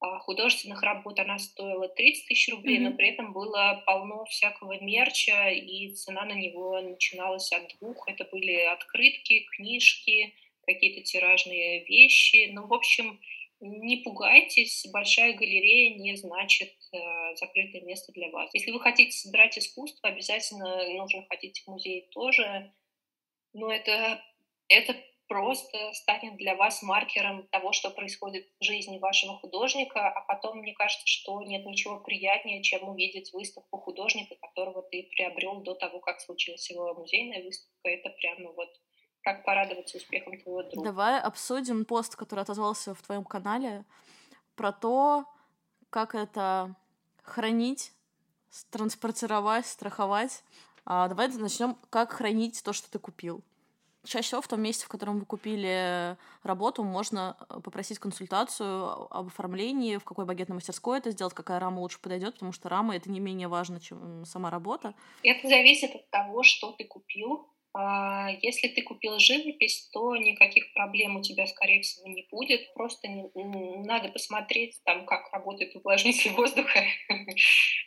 художественных 0.00 0.82
работ 0.82 1.18
она 1.18 1.38
стоила 1.38 1.88
30 1.88 2.28
тысяч 2.28 2.48
рублей, 2.52 2.78
mm-hmm. 2.78 2.90
но 2.90 2.96
при 2.96 3.08
этом 3.08 3.32
было 3.32 3.82
полно 3.84 4.24
всякого 4.26 4.78
мерча, 4.80 5.50
и 5.50 5.88
цена 5.88 6.24
на 6.24 6.34
него 6.34 6.80
начиналась 6.80 7.50
от 7.52 7.68
двух. 7.78 8.08
Это 8.08 8.24
были 8.24 8.52
открытки, 8.52 9.46
книжки, 9.56 10.34
какие-то 10.66 11.02
тиражные 11.02 11.84
вещи. 11.84 12.50
Ну, 12.52 12.66
в 12.66 12.74
общем, 12.74 13.20
не 13.60 13.96
пугайтесь, 13.98 14.86
большая 14.92 15.32
галерея 15.34 15.98
не 15.98 16.14
значит 16.16 16.72
э, 16.92 17.34
закрытое 17.34 17.82
место 17.82 18.12
для 18.12 18.30
вас. 18.30 18.50
Если 18.54 18.70
вы 18.70 18.80
хотите 18.80 19.10
собирать 19.10 19.58
искусство, 19.58 20.10
обязательно 20.10 20.88
нужно 20.94 21.24
ходить 21.28 21.60
в 21.60 21.70
музей 21.70 22.08
тоже. 22.12 22.72
Но 23.52 23.72
это, 23.72 24.22
это 24.68 24.94
просто 25.28 25.78
станет 25.92 26.36
для 26.36 26.56
вас 26.56 26.82
маркером 26.82 27.46
того, 27.48 27.72
что 27.72 27.90
происходит 27.90 28.48
в 28.60 28.64
жизни 28.64 28.98
вашего 28.98 29.38
художника, 29.38 30.08
а 30.08 30.20
потом 30.22 30.58
мне 30.58 30.74
кажется, 30.74 31.06
что 31.06 31.40
нет 31.42 31.64
ничего 31.66 32.00
приятнее, 32.00 32.62
чем 32.62 32.88
увидеть 32.88 33.32
выставку 33.32 33.78
художника, 33.78 34.34
которого 34.36 34.82
ты 34.82 35.08
приобрел 35.14 35.60
до 35.60 35.74
того, 35.74 36.00
как 36.00 36.20
случилась 36.20 36.68
его 36.70 36.94
музейная 36.94 37.44
выставка. 37.44 37.88
Это 37.88 38.10
прямо 38.10 38.52
вот 38.52 38.70
как 39.22 39.44
порадоваться 39.44 39.98
успехом 39.98 40.40
твоего 40.40 40.62
друга. 40.62 40.84
Давай 40.84 41.20
обсудим 41.20 41.84
пост, 41.84 42.16
который 42.16 42.40
отозвался 42.40 42.94
в 42.94 43.02
твоем 43.02 43.24
канале, 43.24 43.84
про 44.56 44.72
то, 44.72 45.26
как 45.90 46.14
это 46.14 46.74
хранить, 47.22 47.92
транспортировать, 48.70 49.66
страховать. 49.66 50.42
А, 50.84 51.08
давай 51.08 51.28
начнем, 51.28 51.76
как 51.90 52.12
хранить 52.12 52.62
то, 52.64 52.72
что 52.72 52.90
ты 52.90 52.98
купил. 52.98 53.44
Чаще 54.04 54.28
всего 54.28 54.40
в 54.40 54.48
том 54.48 54.62
месте, 54.62 54.84
в 54.84 54.88
котором 54.88 55.18
вы 55.18 55.26
купили 55.26 56.16
работу, 56.42 56.84
можно 56.84 57.36
э, 57.48 57.60
попросить 57.60 57.98
консультацию 57.98 59.12
об 59.14 59.26
оформлении, 59.26 59.96
в 59.96 60.04
какой 60.04 60.24
багетной 60.24 60.54
мастерской 60.54 60.98
это 60.98 61.10
сделать, 61.10 61.34
какая 61.34 61.58
рама 61.58 61.80
лучше 61.80 62.00
подойдет, 62.00 62.34
потому 62.34 62.52
что 62.52 62.68
рама 62.68 62.96
это 62.96 63.10
не 63.10 63.20
менее 63.20 63.48
важно, 63.48 63.80
чем 63.80 64.24
сама 64.24 64.50
работа. 64.50 64.94
Это 65.22 65.48
зависит 65.48 65.94
от 65.94 66.08
того, 66.10 66.42
что 66.42 66.72
ты 66.72 66.84
купил, 66.84 67.48
если 68.42 68.68
ты 68.68 68.82
купил 68.82 69.18
живопись, 69.18 69.88
то 69.92 70.16
никаких 70.16 70.72
проблем 70.72 71.16
у 71.16 71.22
тебя, 71.22 71.46
скорее 71.46 71.82
всего, 71.82 72.08
не 72.08 72.26
будет. 72.30 72.72
Просто 72.74 73.08
надо 73.34 74.08
посмотреть, 74.08 74.80
там, 74.84 75.06
как 75.06 75.32
работает 75.32 75.76
увлажнитель 75.76 76.30
воздуха. 76.36 76.84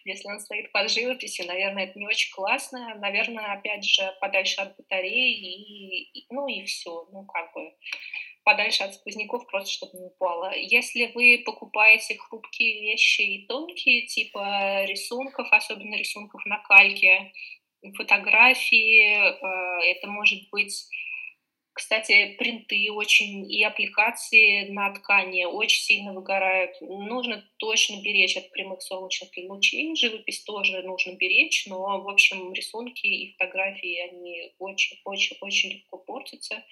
Если 0.05 0.27
он 0.29 0.39
стоит 0.39 0.71
под 0.71 0.89
живописью, 0.89 1.47
наверное, 1.47 1.85
это 1.85 1.99
не 1.99 2.07
очень 2.07 2.31
классно. 2.33 2.95
Наверное, 2.95 3.53
опять 3.53 3.83
же, 3.83 4.15
подальше 4.21 4.61
от 4.61 4.77
батареи 4.77 6.03
и, 6.03 6.25
ну 6.29 6.47
и 6.47 6.63
все. 6.65 7.07
Ну, 7.11 7.25
как 7.25 7.53
бы 7.53 7.73
подальше 8.43 8.83
от 8.83 8.95
сквозняков, 8.95 9.45
просто 9.47 9.71
чтобы 9.71 9.97
не 9.97 10.05
упало. 10.05 10.53
Если 10.55 11.11
вы 11.13 11.43
покупаете 11.45 12.17
хрупкие 12.17 12.91
вещи 12.91 13.21
и 13.21 13.47
тонкие, 13.47 14.07
типа 14.07 14.85
рисунков, 14.85 15.47
особенно 15.51 15.95
рисунков 15.95 16.45
на 16.45 16.59
кальке, 16.59 17.31
фотографии, 17.95 19.01
э, 19.03 19.91
это 19.91 20.07
может 20.07 20.49
быть, 20.51 20.87
кстати, 21.73 22.35
принты 22.37 22.91
очень 22.91 23.51
и 23.51 23.63
аппликации 23.63 24.67
на 24.69 24.93
ткани 24.93 25.45
очень 25.45 25.81
сильно 25.81 26.13
выгорают. 26.13 26.79
Нужно 26.81 27.43
точно 27.57 28.01
беречь 28.01 28.37
от 28.37 28.51
прямых 28.51 28.81
солнечных 28.81 29.31
лучей. 29.49 29.95
Живопись 29.95 30.43
тоже 30.43 30.81
нужно 30.83 31.13
беречь, 31.13 31.65
но, 31.67 32.01
в 32.01 32.09
общем, 32.09 32.53
рисунки 32.53 33.05
и 33.07 33.31
фотографии, 33.33 34.09
они 34.09 34.53
очень-очень-очень 34.59 35.71
легко 35.71 35.97
портятся. 35.97 36.63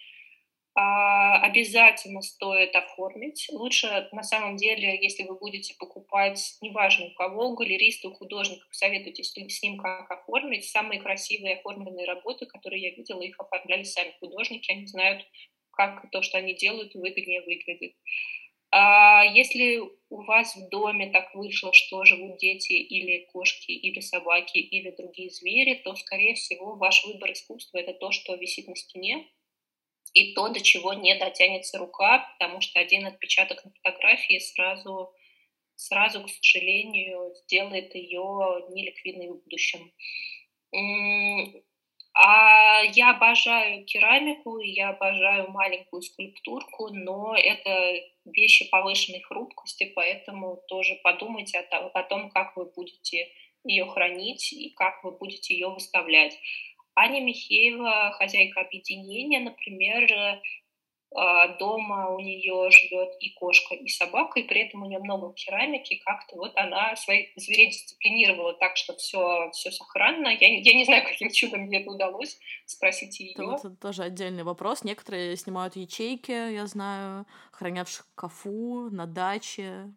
А, 0.81 1.41
обязательно 1.41 2.21
стоит 2.21 2.73
оформить. 2.73 3.49
Лучше, 3.51 4.07
на 4.13 4.23
самом 4.23 4.55
деле, 4.55 4.97
если 5.01 5.23
вы 5.23 5.37
будете 5.37 5.75
покупать, 5.77 6.55
неважно 6.61 7.07
у 7.07 7.13
кого, 7.15 7.49
у 7.49 7.55
галериста, 7.55 8.07
у 8.07 8.13
художника, 8.13 8.65
советуйтесь 8.71 9.33
с 9.33 9.61
ним, 9.61 9.77
как 9.77 10.09
оформить. 10.09 10.69
Самые 10.69 11.01
красивые 11.01 11.57
оформленные 11.57 12.05
работы, 12.05 12.45
которые 12.45 12.81
я 12.81 12.91
видела, 12.91 13.21
их 13.21 13.37
оформляли 13.41 13.83
сами 13.83 14.13
художники. 14.21 14.71
Они 14.71 14.85
знают, 14.87 15.27
как 15.71 16.09
то, 16.11 16.21
что 16.21 16.37
они 16.37 16.53
делают, 16.53 16.95
выгоднее 16.95 17.41
выглядит. 17.41 17.95
А 18.71 19.25
если 19.25 19.81
у 20.09 20.21
вас 20.23 20.55
в 20.55 20.69
доме 20.69 21.11
так 21.11 21.35
вышло, 21.35 21.73
что 21.73 22.05
живут 22.05 22.37
дети 22.37 22.71
или 22.71 23.27
кошки, 23.33 23.71
или 23.71 23.99
собаки, 23.99 24.59
или 24.59 24.91
другие 24.91 25.29
звери, 25.29 25.81
то, 25.83 25.93
скорее 25.95 26.35
всего, 26.35 26.75
ваш 26.75 27.03
выбор 27.05 27.33
искусства— 27.33 27.77
это 27.79 27.93
то, 27.93 28.11
что 28.11 28.35
висит 28.35 28.69
на 28.69 28.77
стене, 28.77 29.27
и 30.13 30.33
то, 30.33 30.49
до 30.49 30.61
чего 30.61 30.93
не 30.93 31.15
дотянется 31.15 31.77
рука, 31.77 32.27
потому 32.33 32.61
что 32.61 32.79
один 32.79 33.05
отпечаток 33.05 33.63
на 33.65 33.71
фотографии 33.71 34.39
сразу, 34.39 35.13
сразу, 35.75 36.23
к 36.23 36.29
сожалению, 36.29 37.33
сделает 37.43 37.95
ее 37.95 38.65
неликвидной 38.69 39.29
в 39.29 39.43
будущем. 39.43 39.91
А 42.13 42.81
я 42.83 43.11
обожаю 43.11 43.85
керамику, 43.85 44.59
я 44.59 44.89
обожаю 44.89 45.51
маленькую 45.51 46.01
скульптурку, 46.01 46.89
но 46.89 47.35
это 47.35 47.93
вещи 48.25 48.69
повышенной 48.69 49.21
хрупкости, 49.21 49.91
поэтому 49.95 50.61
тоже 50.67 50.99
подумайте 51.03 51.59
о 51.59 52.03
том, 52.03 52.29
как 52.31 52.57
вы 52.57 52.65
будете 52.65 53.29
ее 53.63 53.85
хранить 53.85 54.51
и 54.51 54.71
как 54.71 55.03
вы 55.03 55.11
будете 55.11 55.53
ее 55.53 55.69
выставлять. 55.69 56.37
Аня 56.99 57.21
Михеева, 57.21 58.11
хозяйка 58.17 58.61
объединения, 58.61 59.39
например, 59.39 60.41
а, 61.15 61.57
дома 61.57 62.09
у 62.09 62.19
нее 62.19 62.69
живет 62.71 63.15
и 63.21 63.31
кошка, 63.31 63.73
и 63.73 63.87
собака, 63.87 64.41
и 64.41 64.43
при 64.43 64.67
этом 64.67 64.83
у 64.83 64.85
нее 64.85 64.99
много 64.99 65.33
керамики, 65.33 66.01
как-то 66.05 66.35
вот 66.35 66.51
она 66.55 66.95
своих 66.97 67.29
зверей 67.37 67.71
дисциплинировала 67.71 68.53
так, 68.53 68.75
что 68.75 68.95
все, 68.97 69.49
все 69.51 69.71
сохранно. 69.71 70.27
Я, 70.27 70.59
я 70.59 70.73
не 70.73 70.83
знаю, 70.83 71.03
каким 71.03 71.31
чудом 71.31 71.69
ей 71.69 71.81
это 71.81 71.89
удалось, 71.89 72.37
спросите 72.65 73.25
ее. 73.25 73.33
Это, 73.33 73.67
это 73.67 73.69
тоже 73.77 74.03
отдельный 74.03 74.43
вопрос. 74.43 74.83
Некоторые 74.83 75.37
снимают 75.37 75.77
ячейки, 75.77 76.31
я 76.31 76.67
знаю, 76.67 77.25
хранят 77.51 77.87
в 77.87 77.93
шкафу, 77.93 78.89
на 78.91 79.07
даче, 79.07 79.91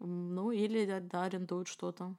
ну 0.00 0.50
или 0.50 0.84
да, 1.00 1.24
арендуют 1.24 1.68
что-то 1.68 2.16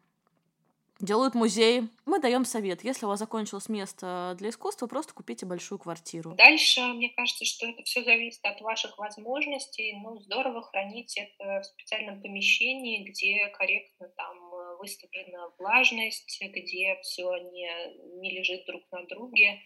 делают 1.00 1.36
музей. 1.36 1.84
Мы 2.06 2.20
даем 2.20 2.46
совет. 2.46 2.84
Если 2.84 3.06
у 3.06 3.10
вас 3.10 3.20
закончилось 3.20 3.70
место 3.70 4.36
для 4.38 4.50
искусства, 4.50 4.88
просто 4.88 5.14
купите 5.14 5.46
большую 5.46 5.80
квартиру. 5.80 6.34
Дальше, 6.36 6.82
мне 6.82 7.10
кажется, 7.10 7.46
что 7.46 7.68
это 7.68 7.84
все 7.84 8.04
зависит 8.04 8.44
от 8.44 8.62
ваших 8.62 8.98
возможностей. 8.98 9.98
Ну, 10.02 10.20
здорово 10.20 10.62
хранить 10.62 11.18
это 11.18 11.62
в 11.62 11.66
специальном 11.66 12.22
помещении, 12.22 13.04
где 13.04 13.48
корректно 13.58 14.10
там 14.16 14.38
э, 14.54 14.78
выставлена 14.78 15.52
влажность, 15.58 16.42
где 16.42 16.98
все 17.02 17.36
не, 17.52 18.20
не 18.20 18.32
лежит 18.32 18.66
друг 18.66 18.84
на 18.92 19.06
друге. 19.06 19.60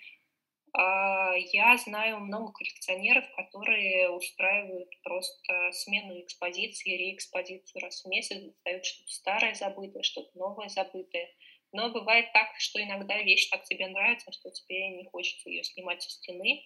А, 0.76 1.36
я 1.36 1.78
знаю 1.78 2.20
много 2.20 2.52
коллекционеров, 2.52 3.26
которые 3.36 4.10
устраивают 4.10 4.90
просто 5.04 5.72
смену 5.72 6.20
экспозиции, 6.22 6.98
реэкспозицию 6.98 7.82
раз 7.82 8.04
в 8.04 8.08
месяц, 8.10 8.42
достают 8.42 8.86
что-то 8.86 9.12
старое 9.12 9.54
забытое, 9.54 10.02
что-то 10.02 10.36
новое 10.38 10.70
забытое. 10.70 11.30
Но 11.72 11.92
бывает 11.92 12.32
так, 12.34 12.48
что 12.58 12.82
иногда 12.82 13.22
вещь 13.22 13.50
так 13.50 13.64
тебе 13.64 13.88
нравится, 13.88 14.32
что 14.32 14.50
тебе 14.52 14.90
не 14.90 15.06
хочется 15.06 15.50
ее 15.50 15.64
снимать 15.64 16.02
со 16.02 16.10
стены. 16.10 16.64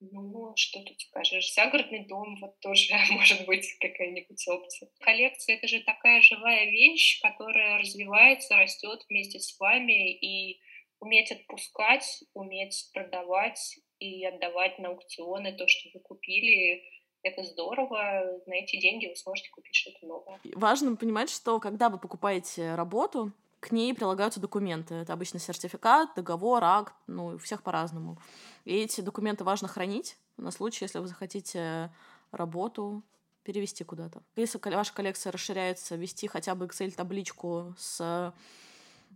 Ну, 0.00 0.52
что 0.54 0.80
тут 0.82 1.00
скажешь? 1.00 1.52
Загородный 1.54 2.06
дом, 2.06 2.36
вот 2.40 2.60
тоже 2.60 2.94
может 3.10 3.46
быть 3.46 3.66
какая-нибудь 3.80 4.46
опция. 4.48 4.90
Коллекция— 5.00 5.56
это 5.58 5.66
же 5.66 5.80
такая 5.80 6.20
живая 6.20 6.66
вещь, 6.66 7.20
которая 7.20 7.78
развивается, 7.78 8.56
растет 8.56 9.04
вместе 9.08 9.40
с 9.40 9.58
вами, 9.58 10.12
и 10.12 10.60
уметь 11.00 11.32
отпускать, 11.32 12.24
уметь 12.34 12.90
продавать 12.92 13.78
и 13.98 14.24
отдавать 14.24 14.78
на 14.78 14.88
аукционы 14.88 15.52
то, 15.52 15.66
что 15.66 15.90
вы 15.94 16.00
купили, 16.00 16.82
это 17.22 17.42
здорово. 17.42 18.40
На 18.46 18.54
эти 18.54 18.80
деньги 18.80 19.06
вы 19.06 19.16
сможете 19.16 19.50
купить 19.50 19.74
что-то 19.74 20.06
новое. 20.06 20.40
Важно 20.54 20.96
понимать, 20.96 21.30
что 21.30 21.58
когда 21.60 21.88
вы 21.88 21.98
покупаете 21.98 22.74
работу, 22.74 23.32
к 23.60 23.72
ней 23.72 23.92
прилагаются 23.92 24.40
документы. 24.40 24.94
Это 24.94 25.12
обычно 25.12 25.40
сертификат, 25.40 26.14
договор, 26.14 26.62
акт, 26.62 26.94
ну, 27.06 27.26
у 27.26 27.38
всех 27.38 27.62
по-разному. 27.62 28.18
И 28.64 28.76
эти 28.76 29.00
документы 29.00 29.42
важно 29.42 29.66
хранить 29.66 30.16
на 30.36 30.52
случай, 30.52 30.84
если 30.84 31.00
вы 31.00 31.08
захотите 31.08 31.92
работу 32.30 33.02
перевести 33.42 33.82
куда-то. 33.82 34.22
Если 34.36 34.60
ваша 34.62 34.94
коллекция 34.94 35.32
расширяется, 35.32 35.96
вести 35.96 36.28
хотя 36.28 36.54
бы 36.54 36.66
Excel-табличку 36.66 37.74
с 37.78 38.32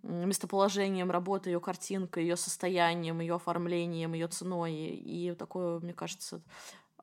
местоположением 0.03 1.11
работы, 1.11 1.50
ее 1.50 1.61
картинкой, 1.61 2.24
ее 2.24 2.36
состоянием, 2.36 3.20
ее 3.20 3.36
оформлением, 3.36 4.14
ее 4.14 4.28
ценой. 4.28 4.74
И 4.74 5.34
такое, 5.34 5.80
мне 5.80 5.92
кажется, 5.92 6.42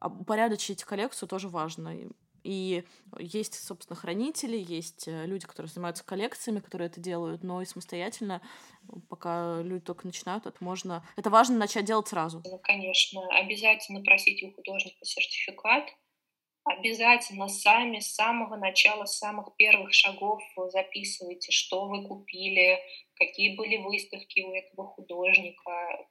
упорядочить 0.02 0.84
коллекцию 0.84 1.30
тоже 1.30 1.50
важно. 1.50 1.96
И 2.44 2.84
есть, 3.18 3.56
собственно, 3.56 3.98
хранители, 3.98 4.58
есть 4.58 5.08
э, 5.08 5.26
люди, 5.26 5.46
которые 5.46 5.70
занимаются 5.70 6.06
коллекциями, 6.06 6.60
которые 6.60 6.88
это 6.88 7.02
делают, 7.02 7.44
но 7.44 7.62
и 7.62 7.66
самостоятельно, 7.66 8.42
пока 9.10 9.62
люди 9.62 9.84
только 9.84 10.06
начинают, 10.06 10.46
это 10.46 10.58
можно... 10.62 11.06
Это 11.18 11.30
важно 11.30 11.58
начать 11.58 11.86
делать 11.86 12.08
сразу. 12.08 12.42
Ну, 12.46 12.60
конечно. 12.60 13.22
Обязательно 13.38 14.02
просить 14.02 14.42
у 14.44 14.52
художника 14.54 15.04
сертификат, 15.04 15.90
обязательно 16.70 17.48
сами 17.48 18.00
с 18.00 18.14
самого 18.14 18.56
начала, 18.56 19.06
с 19.06 19.18
самых 19.18 19.56
первых 19.58 19.94
шагов 19.94 20.42
записывайте, 20.70 21.52
что 21.52 21.88
вы 21.88 22.08
купили, 22.08 22.80
какие 23.16 23.56
были 23.56 23.78
выставки 23.78 24.42
у 24.42 24.54
этого 24.54 24.88
художника, 24.88 26.08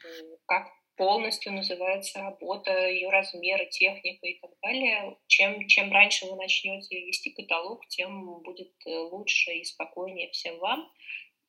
как 0.47 0.69
полностью 0.97 1.53
называется 1.53 2.21
работа, 2.21 2.89
ее 2.89 3.09
размеры, 3.09 3.67
техника 3.71 4.27
и 4.27 4.41
так 4.41 4.51
далее. 4.61 5.17
Чем, 5.29 5.67
чем 5.69 5.93
раньше 5.93 6.27
вы 6.27 6.37
начнете 6.37 7.07
вести 7.07 7.31
каталог, 7.31 7.87
тем 7.87 8.43
будет 8.43 8.73
э, 8.85 8.91
лучше 8.91 9.53
и 9.53 9.65
спокойнее 9.65 10.31
всем 10.33 10.59
вам. 10.59 10.91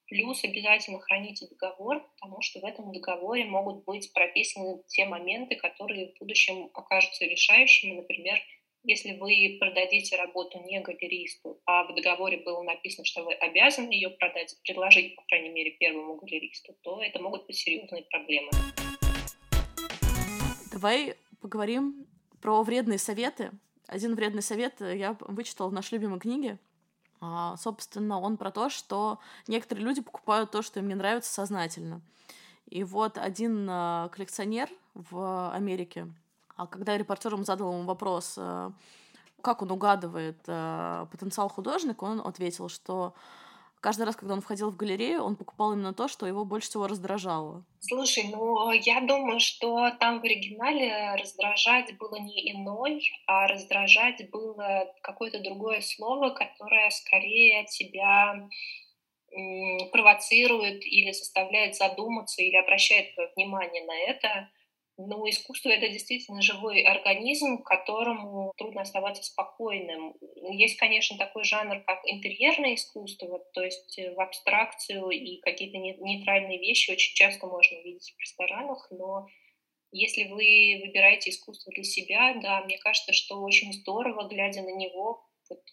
Плюс 0.05 0.43
обязательно 0.43 0.99
храните 0.99 1.47
договор, 1.47 2.07
потому 2.13 2.41
что 2.41 2.59
в 2.59 2.65
этом 2.65 2.91
договоре 2.91 3.45
могут 3.45 3.85
быть 3.85 4.11
прописаны 4.13 4.83
те 4.87 5.05
моменты, 5.05 5.55
которые 5.55 6.11
в 6.11 6.19
будущем 6.19 6.69
окажутся 6.73 7.25
решающими. 7.25 7.95
Например, 7.95 8.39
если 8.89 9.15
вы 9.19 9.57
продадите 9.59 10.15
работу 10.15 10.59
не 10.65 10.81
галеристу, 10.81 11.61
а 11.67 11.83
в 11.83 11.93
договоре 11.93 12.37
было 12.37 12.63
написано, 12.63 13.05
что 13.05 13.23
вы 13.23 13.33
обязаны 13.33 13.91
ее 13.91 14.09
продать, 14.09 14.57
предложить, 14.63 15.15
по 15.15 15.21
крайней 15.27 15.49
мере, 15.49 15.71
первому 15.79 16.15
галеристу, 16.15 16.75
то 16.81 16.99
это 16.99 17.21
могут 17.21 17.45
быть 17.45 17.55
серьезные 17.55 18.01
проблемы. 18.09 18.49
Давай 20.71 21.15
поговорим 21.39 22.07
про 22.41 22.63
вредные 22.63 22.97
советы. 22.97 23.51
Один 23.85 24.15
вредный 24.15 24.41
совет 24.41 24.81
я 24.81 25.15
вычитала 25.19 25.69
в 25.69 25.73
нашей 25.73 25.95
любимой 25.95 26.19
книге. 26.19 26.57
А, 27.21 27.57
собственно, 27.57 28.19
он 28.19 28.37
про 28.37 28.49
то, 28.49 28.69
что 28.69 29.19
некоторые 29.47 29.85
люди 29.85 30.01
покупают 30.01 30.49
то, 30.49 30.63
что 30.63 30.79
им 30.79 30.87
не 30.87 30.95
нравится 30.95 31.31
сознательно. 31.31 32.01
И 32.65 32.83
вот 32.83 33.19
один 33.19 33.67
а, 33.69 34.09
коллекционер 34.09 34.67
в 34.95 35.53
Америке 35.53 36.07
а 36.59 36.67
когда 36.67 36.97
репортерам 36.97 37.45
задал 37.45 37.71
ему 37.71 37.83
вопрос, 37.83 38.35
э, 38.37 38.71
как 39.41 39.61
он 39.61 39.71
угадывает 39.71 40.39
э, 40.45 41.05
потенциал 41.09 41.47
художника, 41.47 42.03
он 42.03 42.19
ответил, 42.19 42.67
что 42.67 43.13
каждый 43.79 44.03
раз, 44.03 44.17
когда 44.17 44.33
он 44.33 44.41
входил 44.41 44.69
в 44.69 44.75
галерею, 44.75 45.23
он 45.23 45.37
покупал 45.37 45.71
именно 45.71 45.93
то, 45.93 46.09
что 46.09 46.27
его 46.27 46.43
больше 46.43 46.67
всего 46.67 46.87
раздражало. 46.87 47.63
Слушай, 47.79 48.25
ну 48.29 48.71
я 48.73 48.99
думаю, 48.99 49.39
что 49.39 49.89
там 50.01 50.19
в 50.19 50.25
оригинале 50.25 51.15
раздражать 51.15 51.97
было 51.97 52.17
не 52.19 52.51
иной, 52.51 53.09
а 53.25 53.47
раздражать 53.47 54.29
было 54.29 54.93
какое-то 55.01 55.41
другое 55.41 55.79
слово, 55.79 56.31
которое 56.31 56.89
скорее 56.89 57.65
тебя 57.67 58.49
провоцирует 59.93 60.85
или 60.85 61.11
заставляет 61.11 61.77
задуматься 61.77 62.41
или 62.41 62.57
обращает 62.57 63.13
твое 63.13 63.29
внимание 63.37 63.85
на 63.85 63.97
это. 63.97 64.49
Но 65.01 65.29
искусство— 65.29 65.69
это 65.69 65.87
действительно 65.87 66.41
живой 66.41 66.81
организм, 66.81 67.63
которому 67.63 68.51
трудно 68.57 68.81
оставаться 68.81 69.23
спокойным. 69.23 70.13
Есть, 70.51 70.75
конечно, 70.75 71.17
такой 71.17 71.45
жанр, 71.45 71.81
как 71.85 72.01
интерьерное 72.05 72.75
искусство, 72.75 73.39
то 73.53 73.63
есть 73.63 73.97
э, 73.97 74.13
в 74.13 74.19
абстракцию 74.19 75.09
и 75.11 75.39
какие-то 75.39 75.77
нейтральные 75.77 76.59
вещи 76.59 76.91
очень 76.91 77.15
часто 77.15 77.47
можно 77.47 77.77
видеть 77.77 78.13
в 78.13 78.19
ресторанах, 78.19 78.89
но 78.91 79.27
если 79.93 80.25
вы 80.25 80.81
выбираете 80.85 81.29
искусство 81.29 81.71
для 81.71 81.85
себя, 81.85 82.33
да, 82.43 82.61
мне 82.65 82.77
кажется, 82.77 83.13
что 83.13 83.41
очень 83.41 83.71
здорово, 83.71 84.27
глядя 84.27 84.63
на 84.63 84.75
него, 84.75 85.25
вот, 85.49 85.63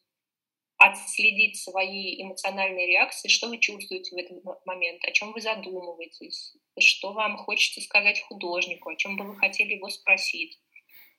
отследить 0.77 1.57
свои 1.57 2.23
эмоциональные 2.23 2.87
реакции, 2.87 3.27
что 3.27 3.49
вы 3.49 3.59
чувствуете 3.59 4.15
в 4.15 4.19
этот 4.19 4.45
момент, 4.67 5.05
о 5.05 5.11
чем 5.11 5.33
вы 5.33 5.41
задумываетесь, 5.41 6.55
что 6.81 7.13
вам 7.13 7.37
хочется 7.37 7.81
сказать 7.81 8.21
художнику, 8.23 8.91
о 8.91 8.97
чем 8.97 9.17
бы 9.17 9.25
вы 9.25 9.37
хотели 9.37 9.75
его 9.75 9.89
спросить. 9.89 10.59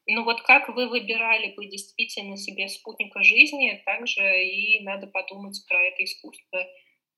Ну 0.08 0.24
вот 0.24 0.42
как 0.42 0.70
вы 0.70 0.88
выбирали 0.88 1.54
бы 1.56 1.66
действительно 1.66 2.38
себе 2.38 2.70
спутника 2.70 3.24
жизни, 3.24 3.82
также 3.86 4.22
и 4.46 4.82
надо 4.84 5.08
подумать 5.08 5.62
про 5.68 5.82
это 5.84 6.04
искусство. 6.04 6.66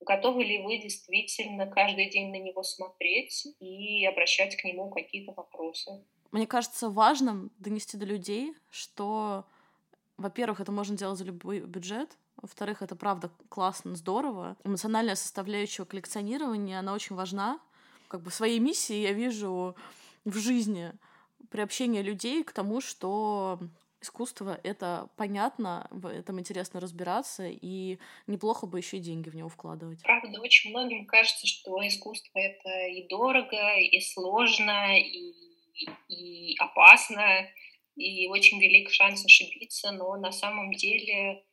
Готовы 0.02 0.44
ли 0.44 0.64
вы 0.64 0.78
действительно 0.78 1.68
каждый 1.68 2.10
день 2.10 2.32
на 2.32 2.40
него 2.40 2.64
смотреть 2.64 3.46
и 3.60 4.06
обращать 4.06 4.56
к 4.56 4.64
нему 4.64 4.90
какие-то 4.90 5.34
вопросы? 5.34 6.04
Мне 6.32 6.48
кажется 6.48 6.90
важным 6.90 7.52
донести 7.60 7.98
до 7.98 8.06
людей, 8.06 8.54
что, 8.72 9.46
во-первых, 10.18 10.62
это 10.62 10.72
можно 10.72 10.98
делать 10.98 11.18
за 11.18 11.26
любой 11.26 11.60
бюджет, 11.60 12.18
во-вторых, 12.42 12.82
это 12.82 12.96
правда 12.96 13.32
классно, 13.50 13.96
здорово. 13.96 14.56
Эмоциональная 14.64 15.16
составляющая 15.16 15.86
коллекционирования, 15.86 16.80
она 16.80 16.94
очень 16.94 17.16
важна. 17.16 17.60
Как 18.10 18.22
бы 18.22 18.32
своей 18.32 18.60
миссией 18.60 19.04
я 19.04 19.14
вижу 19.14 19.76
в 20.26 20.38
жизни 20.38 20.92
приобщение 21.52 22.02
людей 22.02 22.44
к 22.44 22.52
тому, 22.52 22.82
что 22.82 23.60
искусство— 24.02 24.60
это 24.64 25.10
понятно, 25.16 25.88
в 25.92 26.08
этом 26.08 26.40
интересно 26.40 26.80
разбираться, 26.80 27.48
и 27.48 28.00
неплохо 28.28 28.66
бы 28.66 28.80
еще 28.80 28.98
и 28.98 29.02
деньги 29.02 29.30
в 29.30 29.36
него 29.36 29.48
вкладывать. 29.48 30.02
Правда, 30.04 30.42
очень 30.42 30.72
многим 30.72 31.06
кажется, 31.06 31.46
что 31.46 31.86
искусство— 31.86 32.32
это 32.40 32.88
и 32.88 33.08
дорого, 33.08 33.78
и 33.78 34.00
сложно, 34.02 35.00
и, 35.00 35.36
и 36.08 36.56
опасно, 36.58 37.48
и 37.96 38.28
очень 38.28 38.60
велик 38.60 38.90
шанс 38.92 39.24
ошибиться, 39.24 39.92
но 39.92 40.16
на 40.18 40.32
самом 40.32 40.74
деле 40.74 41.44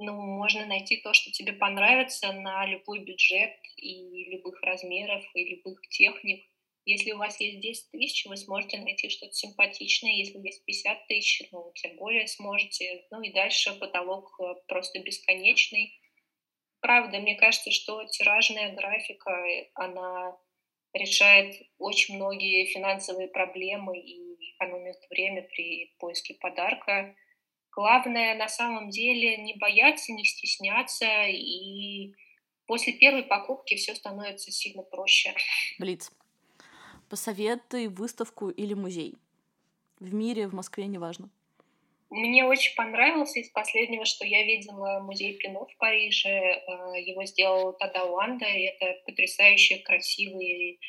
ну, 0.00 0.14
можно 0.14 0.64
найти 0.66 0.96
то, 0.96 1.12
что 1.12 1.30
тебе 1.30 1.52
понравится 1.52 2.32
на 2.32 2.64
любой 2.66 3.00
бюджет 3.04 3.54
и 3.76 4.30
любых 4.30 4.60
размеров, 4.62 5.22
и 5.34 5.56
любых 5.56 5.80
техник. 5.88 6.44
Если 6.86 7.12
у 7.12 7.18
вас 7.18 7.38
есть 7.38 7.60
10 7.60 7.90
тысяч, 7.90 8.26
вы 8.26 8.36
сможете 8.38 8.78
найти 8.78 9.10
что-то 9.10 9.32
симпатичное. 9.32 10.12
Если 10.12 10.38
есть 10.38 10.64
50 10.64 11.06
тысяч, 11.06 11.42
ну, 11.52 11.70
тем 11.74 11.96
более 11.96 12.26
сможете. 12.26 13.06
Ну 13.10 13.20
и 13.20 13.32
дальше 13.32 13.78
потолок 13.78 14.34
э, 14.40 14.54
просто 14.66 15.00
бесконечный. 15.00 15.92
Правда, 16.80 17.18
мне 17.18 17.34
кажется, 17.34 17.70
что 17.70 18.02
тиражная 18.06 18.74
графика, 18.74 19.30
э, 19.30 19.68
она 19.74 20.38
решает 20.94 21.54
очень 21.78 22.16
многие 22.16 22.64
финансовые 22.64 23.28
проблемы 23.28 23.98
и 24.00 24.54
экономит 24.54 24.96
время 25.10 25.42
при 25.42 25.94
поиске 25.98 26.34
подарка. 26.40 27.14
Главное 27.72 28.34
на 28.34 28.48
самом 28.48 28.90
деле 28.90 29.36
не 29.36 29.54
бояться, 29.54 30.12
не 30.12 30.24
стесняться, 30.24 31.06
и 31.28 32.12
после 32.66 32.92
первой 32.92 33.22
покупки 33.22 33.76
все 33.76 33.94
становится 33.94 34.50
сильно 34.50 34.82
проще. 34.82 35.34
Блиц. 35.78 36.10
Посоветуй 37.08 37.88
выставку 37.88 38.50
или 38.50 38.74
музей. 38.74 39.14
В 39.98 40.14
мире, 40.14 40.48
в 40.48 40.54
Москве, 40.54 40.86
неважно. 40.86 41.30
Мне 42.10 42.44
очень 42.44 42.74
понравился 42.74 43.38
из 43.38 43.50
последнего, 43.50 44.04
что 44.04 44.26
я 44.26 44.42
видела 44.42 44.98
музей 45.00 45.38
Пино 45.38 45.66
в 45.66 45.76
Париже. 45.76 46.28
Э, 46.28 47.00
его 47.00 47.24
сделал 47.24 47.72
Тада 47.72 48.04
Уанда. 48.04 48.46
Это 48.46 49.00
потрясающе 49.06 49.78
красивый 49.78 50.80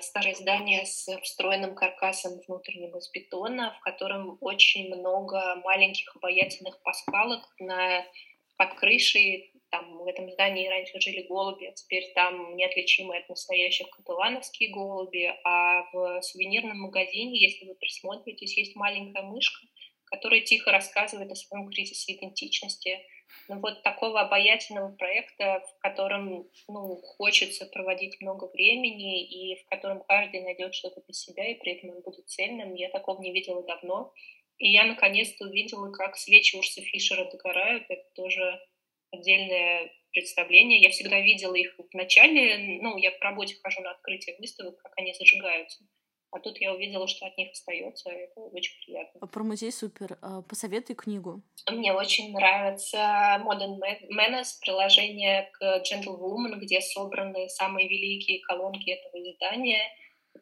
старое 0.00 0.34
здание 0.34 0.84
с 0.84 1.06
встроенным 1.22 1.74
каркасом 1.74 2.40
внутреннего 2.46 2.98
из 2.98 3.10
бетона, 3.10 3.76
в 3.78 3.80
котором 3.80 4.38
очень 4.40 4.94
много 4.94 5.56
маленьких 5.64 6.16
обаятельных 6.16 6.82
паскалок 6.82 7.42
на 7.58 8.04
под 8.56 8.74
крышей. 8.74 9.52
Там 9.70 9.96
в 9.98 10.06
этом 10.06 10.30
здании 10.30 10.68
раньше 10.68 11.00
жили 11.00 11.22
голуби, 11.22 11.64
а 11.66 11.72
теперь 11.72 12.12
там 12.14 12.56
неотличимые 12.56 13.20
от 13.22 13.28
настоящих 13.28 13.88
каталановские 13.90 14.70
голуби. 14.70 15.32
А 15.44 15.84
в 15.92 16.20
сувенирном 16.20 16.78
магазине, 16.78 17.40
если 17.40 17.66
вы 17.66 17.74
присмотритесь, 17.76 18.56
есть 18.56 18.76
маленькая 18.76 19.22
мышка, 19.22 19.66
которая 20.04 20.40
тихо 20.40 20.72
рассказывает 20.72 21.30
о 21.30 21.34
своем 21.34 21.70
кризисе 21.70 22.14
идентичности 22.14 22.98
ну, 23.48 23.60
вот 23.60 23.82
такого 23.82 24.20
обаятельного 24.20 24.94
проекта, 24.96 25.60
в 25.60 25.78
котором 25.80 26.48
ну, 26.68 26.96
хочется 27.02 27.66
проводить 27.66 28.20
много 28.20 28.50
времени 28.52 29.24
и 29.24 29.56
в 29.62 29.64
котором 29.66 30.02
каждый 30.04 30.42
найдет 30.42 30.74
что-то 30.74 31.02
для 31.02 31.14
себя, 31.14 31.48
и 31.48 31.54
при 31.54 31.72
этом 31.72 31.90
он 31.90 32.02
будет 32.02 32.28
цельным, 32.28 32.74
я 32.74 32.88
такого 32.90 33.20
не 33.20 33.32
видела 33.32 33.62
давно. 33.64 34.12
И 34.58 34.70
я 34.70 34.84
наконец-то 34.84 35.46
увидела, 35.46 35.90
как 35.90 36.16
свечи 36.16 36.56
Урса 36.56 36.82
Фишера 36.82 37.28
догорают. 37.30 37.84
Это 37.88 38.04
тоже 38.14 38.60
отдельное 39.10 39.90
представление. 40.12 40.80
Я 40.80 40.90
всегда 40.90 41.20
видела 41.20 41.54
их 41.54 41.74
в 41.76 41.94
начале, 41.94 42.78
ну, 42.80 42.96
я 42.96 43.10
по 43.10 43.24
работе 43.24 43.56
хожу 43.62 43.80
на 43.80 43.90
открытие 43.90 44.36
выставок, 44.38 44.76
как 44.78 44.92
они 44.96 45.12
зажигаются. 45.14 45.84
А 46.32 46.40
тут 46.40 46.58
я 46.62 46.72
увидела, 46.72 47.06
что 47.06 47.26
от 47.26 47.36
них 47.36 47.52
остается, 47.52 48.10
и 48.10 48.22
это 48.22 48.40
очень 48.40 48.72
приятно. 48.84 49.20
А 49.20 49.26
про 49.26 49.44
музей 49.44 49.70
супер. 49.70 50.18
А, 50.22 50.40
посоветуй 50.40 50.96
книгу. 50.96 51.42
Мне 51.70 51.92
очень 51.92 52.32
нравится 52.32 52.96
Modern 53.44 53.78
Manners, 54.10 54.58
приложение 54.62 55.50
к 55.52 55.82
Gentlewoman, 55.82 56.56
где 56.56 56.80
собраны 56.80 57.50
самые 57.50 57.86
великие 57.86 58.40
колонки 58.40 58.90
этого 58.90 59.22
издания. 59.22 59.82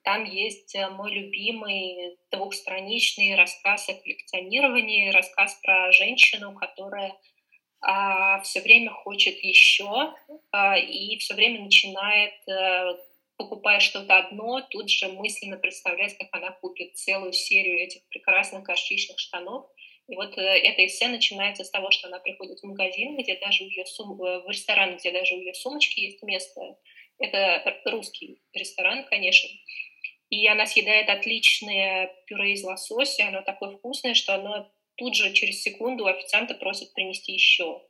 Там 0.05 0.25
есть 0.25 0.77
э, 0.77 0.89
мой 0.89 1.11
любимый 1.11 2.17
двухстраничный 2.31 3.35
рассказ 3.35 3.89
о 3.89 3.95
коллекционировании, 3.95 5.11
рассказ 5.11 5.59
про 5.61 5.91
женщину, 5.91 6.55
которая 6.55 7.19
а, 7.83 8.41
все 8.43 8.61
время 8.61 8.93
хочет 8.93 9.43
еще 9.43 10.15
а, 10.53 10.79
и 10.79 11.17
все 11.19 11.35
время 11.35 11.63
начинает 11.65 12.35
а, 12.49 12.97
покупая 13.41 13.81
что-то 13.81 14.19
одно, 14.19 14.61
тут 14.61 14.91
же 14.91 15.09
мысленно 15.09 15.57
представлять, 15.57 16.15
как 16.19 16.29
она 16.33 16.51
купит 16.51 16.99
целую 16.99 17.33
серию 17.33 17.79
этих 17.79 18.07
прекрасных 18.09 18.65
горчичных 18.65 19.19
штанов. 19.19 19.65
И 20.09 20.15
вот 20.15 20.37
э, 20.37 20.43
эта 20.43 20.85
эссе 20.85 21.09
начинается 21.09 21.65
с 21.65 21.71
того, 21.71 21.91
что 21.91 22.09
она 22.09 22.19
приходит 22.19 22.61
в 22.61 22.67
магазин, 22.67 23.17
где 23.17 23.37
даже 23.37 23.65
у 23.65 23.67
ее 23.67 23.87
сум... 23.87 24.23
Э, 24.23 24.41
в 24.41 24.51
ресторан, 24.51 24.99
где 24.99 25.11
даже 25.11 25.37
у 25.37 25.39
ее 25.39 25.55
сумочки 25.55 26.01
есть 26.01 26.23
место. 26.23 26.77
Это 27.19 27.81
русский 27.87 28.43
ресторан, 28.53 29.05
конечно. 29.05 29.49
И 30.29 30.47
она 30.47 30.67
съедает 30.67 31.09
отличное 31.09 32.15
пюре 32.27 32.53
из 32.53 32.63
лосося, 32.63 33.29
оно 33.29 33.41
такое 33.41 33.71
вкусное, 33.71 34.13
что 34.13 34.35
оно 34.35 34.71
тут 34.97 35.17
же 35.17 35.33
через 35.33 35.63
секунду 35.63 36.05
у 36.05 36.09
официанта 36.09 36.55
просит 36.55 36.93
принести 36.93 37.33
еще. 37.33 37.81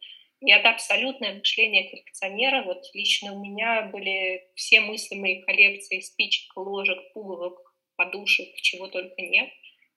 И 0.41 0.51
это 0.51 0.71
абсолютное 0.71 1.35
мышление 1.35 1.91
коллекционера. 1.91 2.65
Вот 2.65 2.83
лично 2.95 3.35
у 3.35 3.41
меня 3.41 3.83
были 3.83 4.49
все 4.55 4.81
мыслимые 4.81 5.43
коллекции 5.43 6.01
спичек, 6.01 6.57
ложек, 6.57 6.99
пуговок, 7.13 7.59
подушек, 7.97 8.55
чего 8.57 8.89
только 8.89 9.21
нет. 9.21 9.51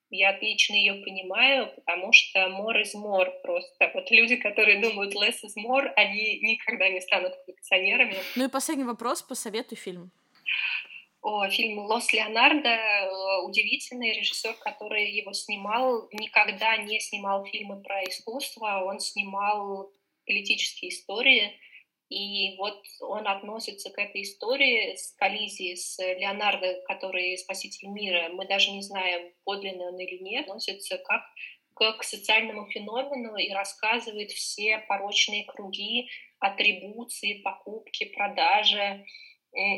Я 0.10 0.30
отлично 0.30 0.76
ее 0.76 0.96
понимаю, 0.96 1.74
потому 1.76 2.12
что 2.12 2.40
more 2.40 2.82
is 2.84 2.94
more 2.94 3.32
просто. 3.42 3.90
Вот 3.94 4.12
люди, 4.12 4.36
которые 4.36 4.80
думают 4.80 5.16
less 5.16 5.38
is 5.44 5.56
more, 5.58 5.88
они 5.96 6.40
никогда 6.42 6.90
не 6.90 7.02
станут 7.02 7.34
коллекционерами. 7.46 8.18
Ну 8.36 8.46
и 8.46 8.50
последний 8.50 8.84
вопрос, 8.84 9.24
посоветуй 9.24 9.78
фильм. 9.78 10.12
О, 11.24 11.48
фильм 11.48 11.80
«Лос 11.80 12.12
Леонардо» 12.12 12.70
э, 12.70 13.42
удивительный 13.46 14.12
режиссер, 14.12 14.56
который 14.56 15.10
его 15.10 15.32
снимал, 15.32 16.10
никогда 16.12 16.76
не 16.76 17.00
снимал 17.00 17.46
фильмы 17.46 17.82
про 17.82 18.04
искусство, 18.04 18.84
он 18.86 19.00
снимал 19.00 19.90
политические 20.26 20.90
истории. 20.90 21.60
И 22.10 22.56
вот 22.58 22.84
он 23.02 23.28
относится 23.28 23.90
к 23.90 23.98
этой 23.98 24.22
истории 24.22 24.96
с 24.96 25.14
коллизией 25.14 25.76
с 25.76 25.98
Леонардо, 25.98 26.82
который 26.88 27.38
спаситель 27.38 27.90
мира. 27.90 28.30
Мы 28.30 28.46
даже 28.48 28.72
не 28.72 28.84
знаем, 28.84 29.34
подлинный 29.46 29.88
он 29.88 30.00
или 30.00 30.22
нет. 30.22 30.44
Относится 30.44 30.98
как 31.00 31.24
к 31.76 32.04
социальному 32.04 32.70
феномену 32.70 33.36
и 33.36 33.52
рассказывает 33.52 34.32
все 34.32 34.80
порочные 34.88 35.44
круги 35.46 36.08
атрибуции, 36.40 37.42
покупки, 37.42 38.06
продажи. 38.06 39.06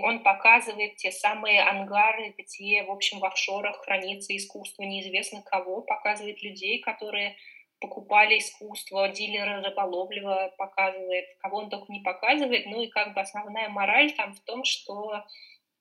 Он 0.03 0.23
показывает 0.23 0.95
те 0.95 1.11
самые 1.11 1.61
ангары, 1.61 2.33
где, 2.37 2.83
в 2.83 2.91
общем, 2.91 3.19
в 3.19 3.25
офшорах 3.25 3.77
хранится 3.83 4.35
искусство 4.35 4.83
неизвестно 4.83 5.41
кого, 5.43 5.81
показывает 5.81 6.41
людей, 6.41 6.79
которые 6.79 7.35
покупали 7.85 8.39
искусство, 8.39 9.09
дилеры 9.09 9.61
рыболовлего 9.61 10.53
показывает, 10.57 11.25
кого 11.39 11.59
он 11.59 11.69
только 11.69 11.91
не 11.91 11.99
показывает. 11.99 12.65
Ну 12.65 12.81
и 12.81 12.87
как 12.87 13.13
бы 13.13 13.21
основная 13.21 13.69
мораль 13.69 14.11
там 14.13 14.33
в 14.33 14.39
том, 14.41 14.63
что, 14.63 15.23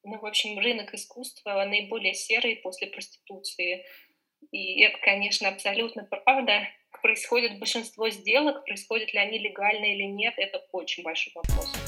ну, 0.02 0.18
в 0.18 0.26
общем, 0.26 0.58
рынок 0.58 0.92
искусства 0.92 1.64
наиболее 1.64 2.12
серый 2.12 2.56
после 2.56 2.88
проституции. 2.88 3.86
И 4.50 4.82
это, 4.82 4.98
конечно, 4.98 5.48
абсолютно 5.48 6.04
правда. 6.04 6.68
Происходит 7.02 7.58
большинство 7.58 8.10
сделок, 8.10 8.64
происходят 8.64 9.12
ли 9.12 9.18
они 9.18 9.38
легально 9.38 9.86
или 9.86 10.04
нет, 10.04 10.34
это 10.36 10.64
очень 10.72 11.02
большой 11.02 11.32
вопрос. 11.34 11.83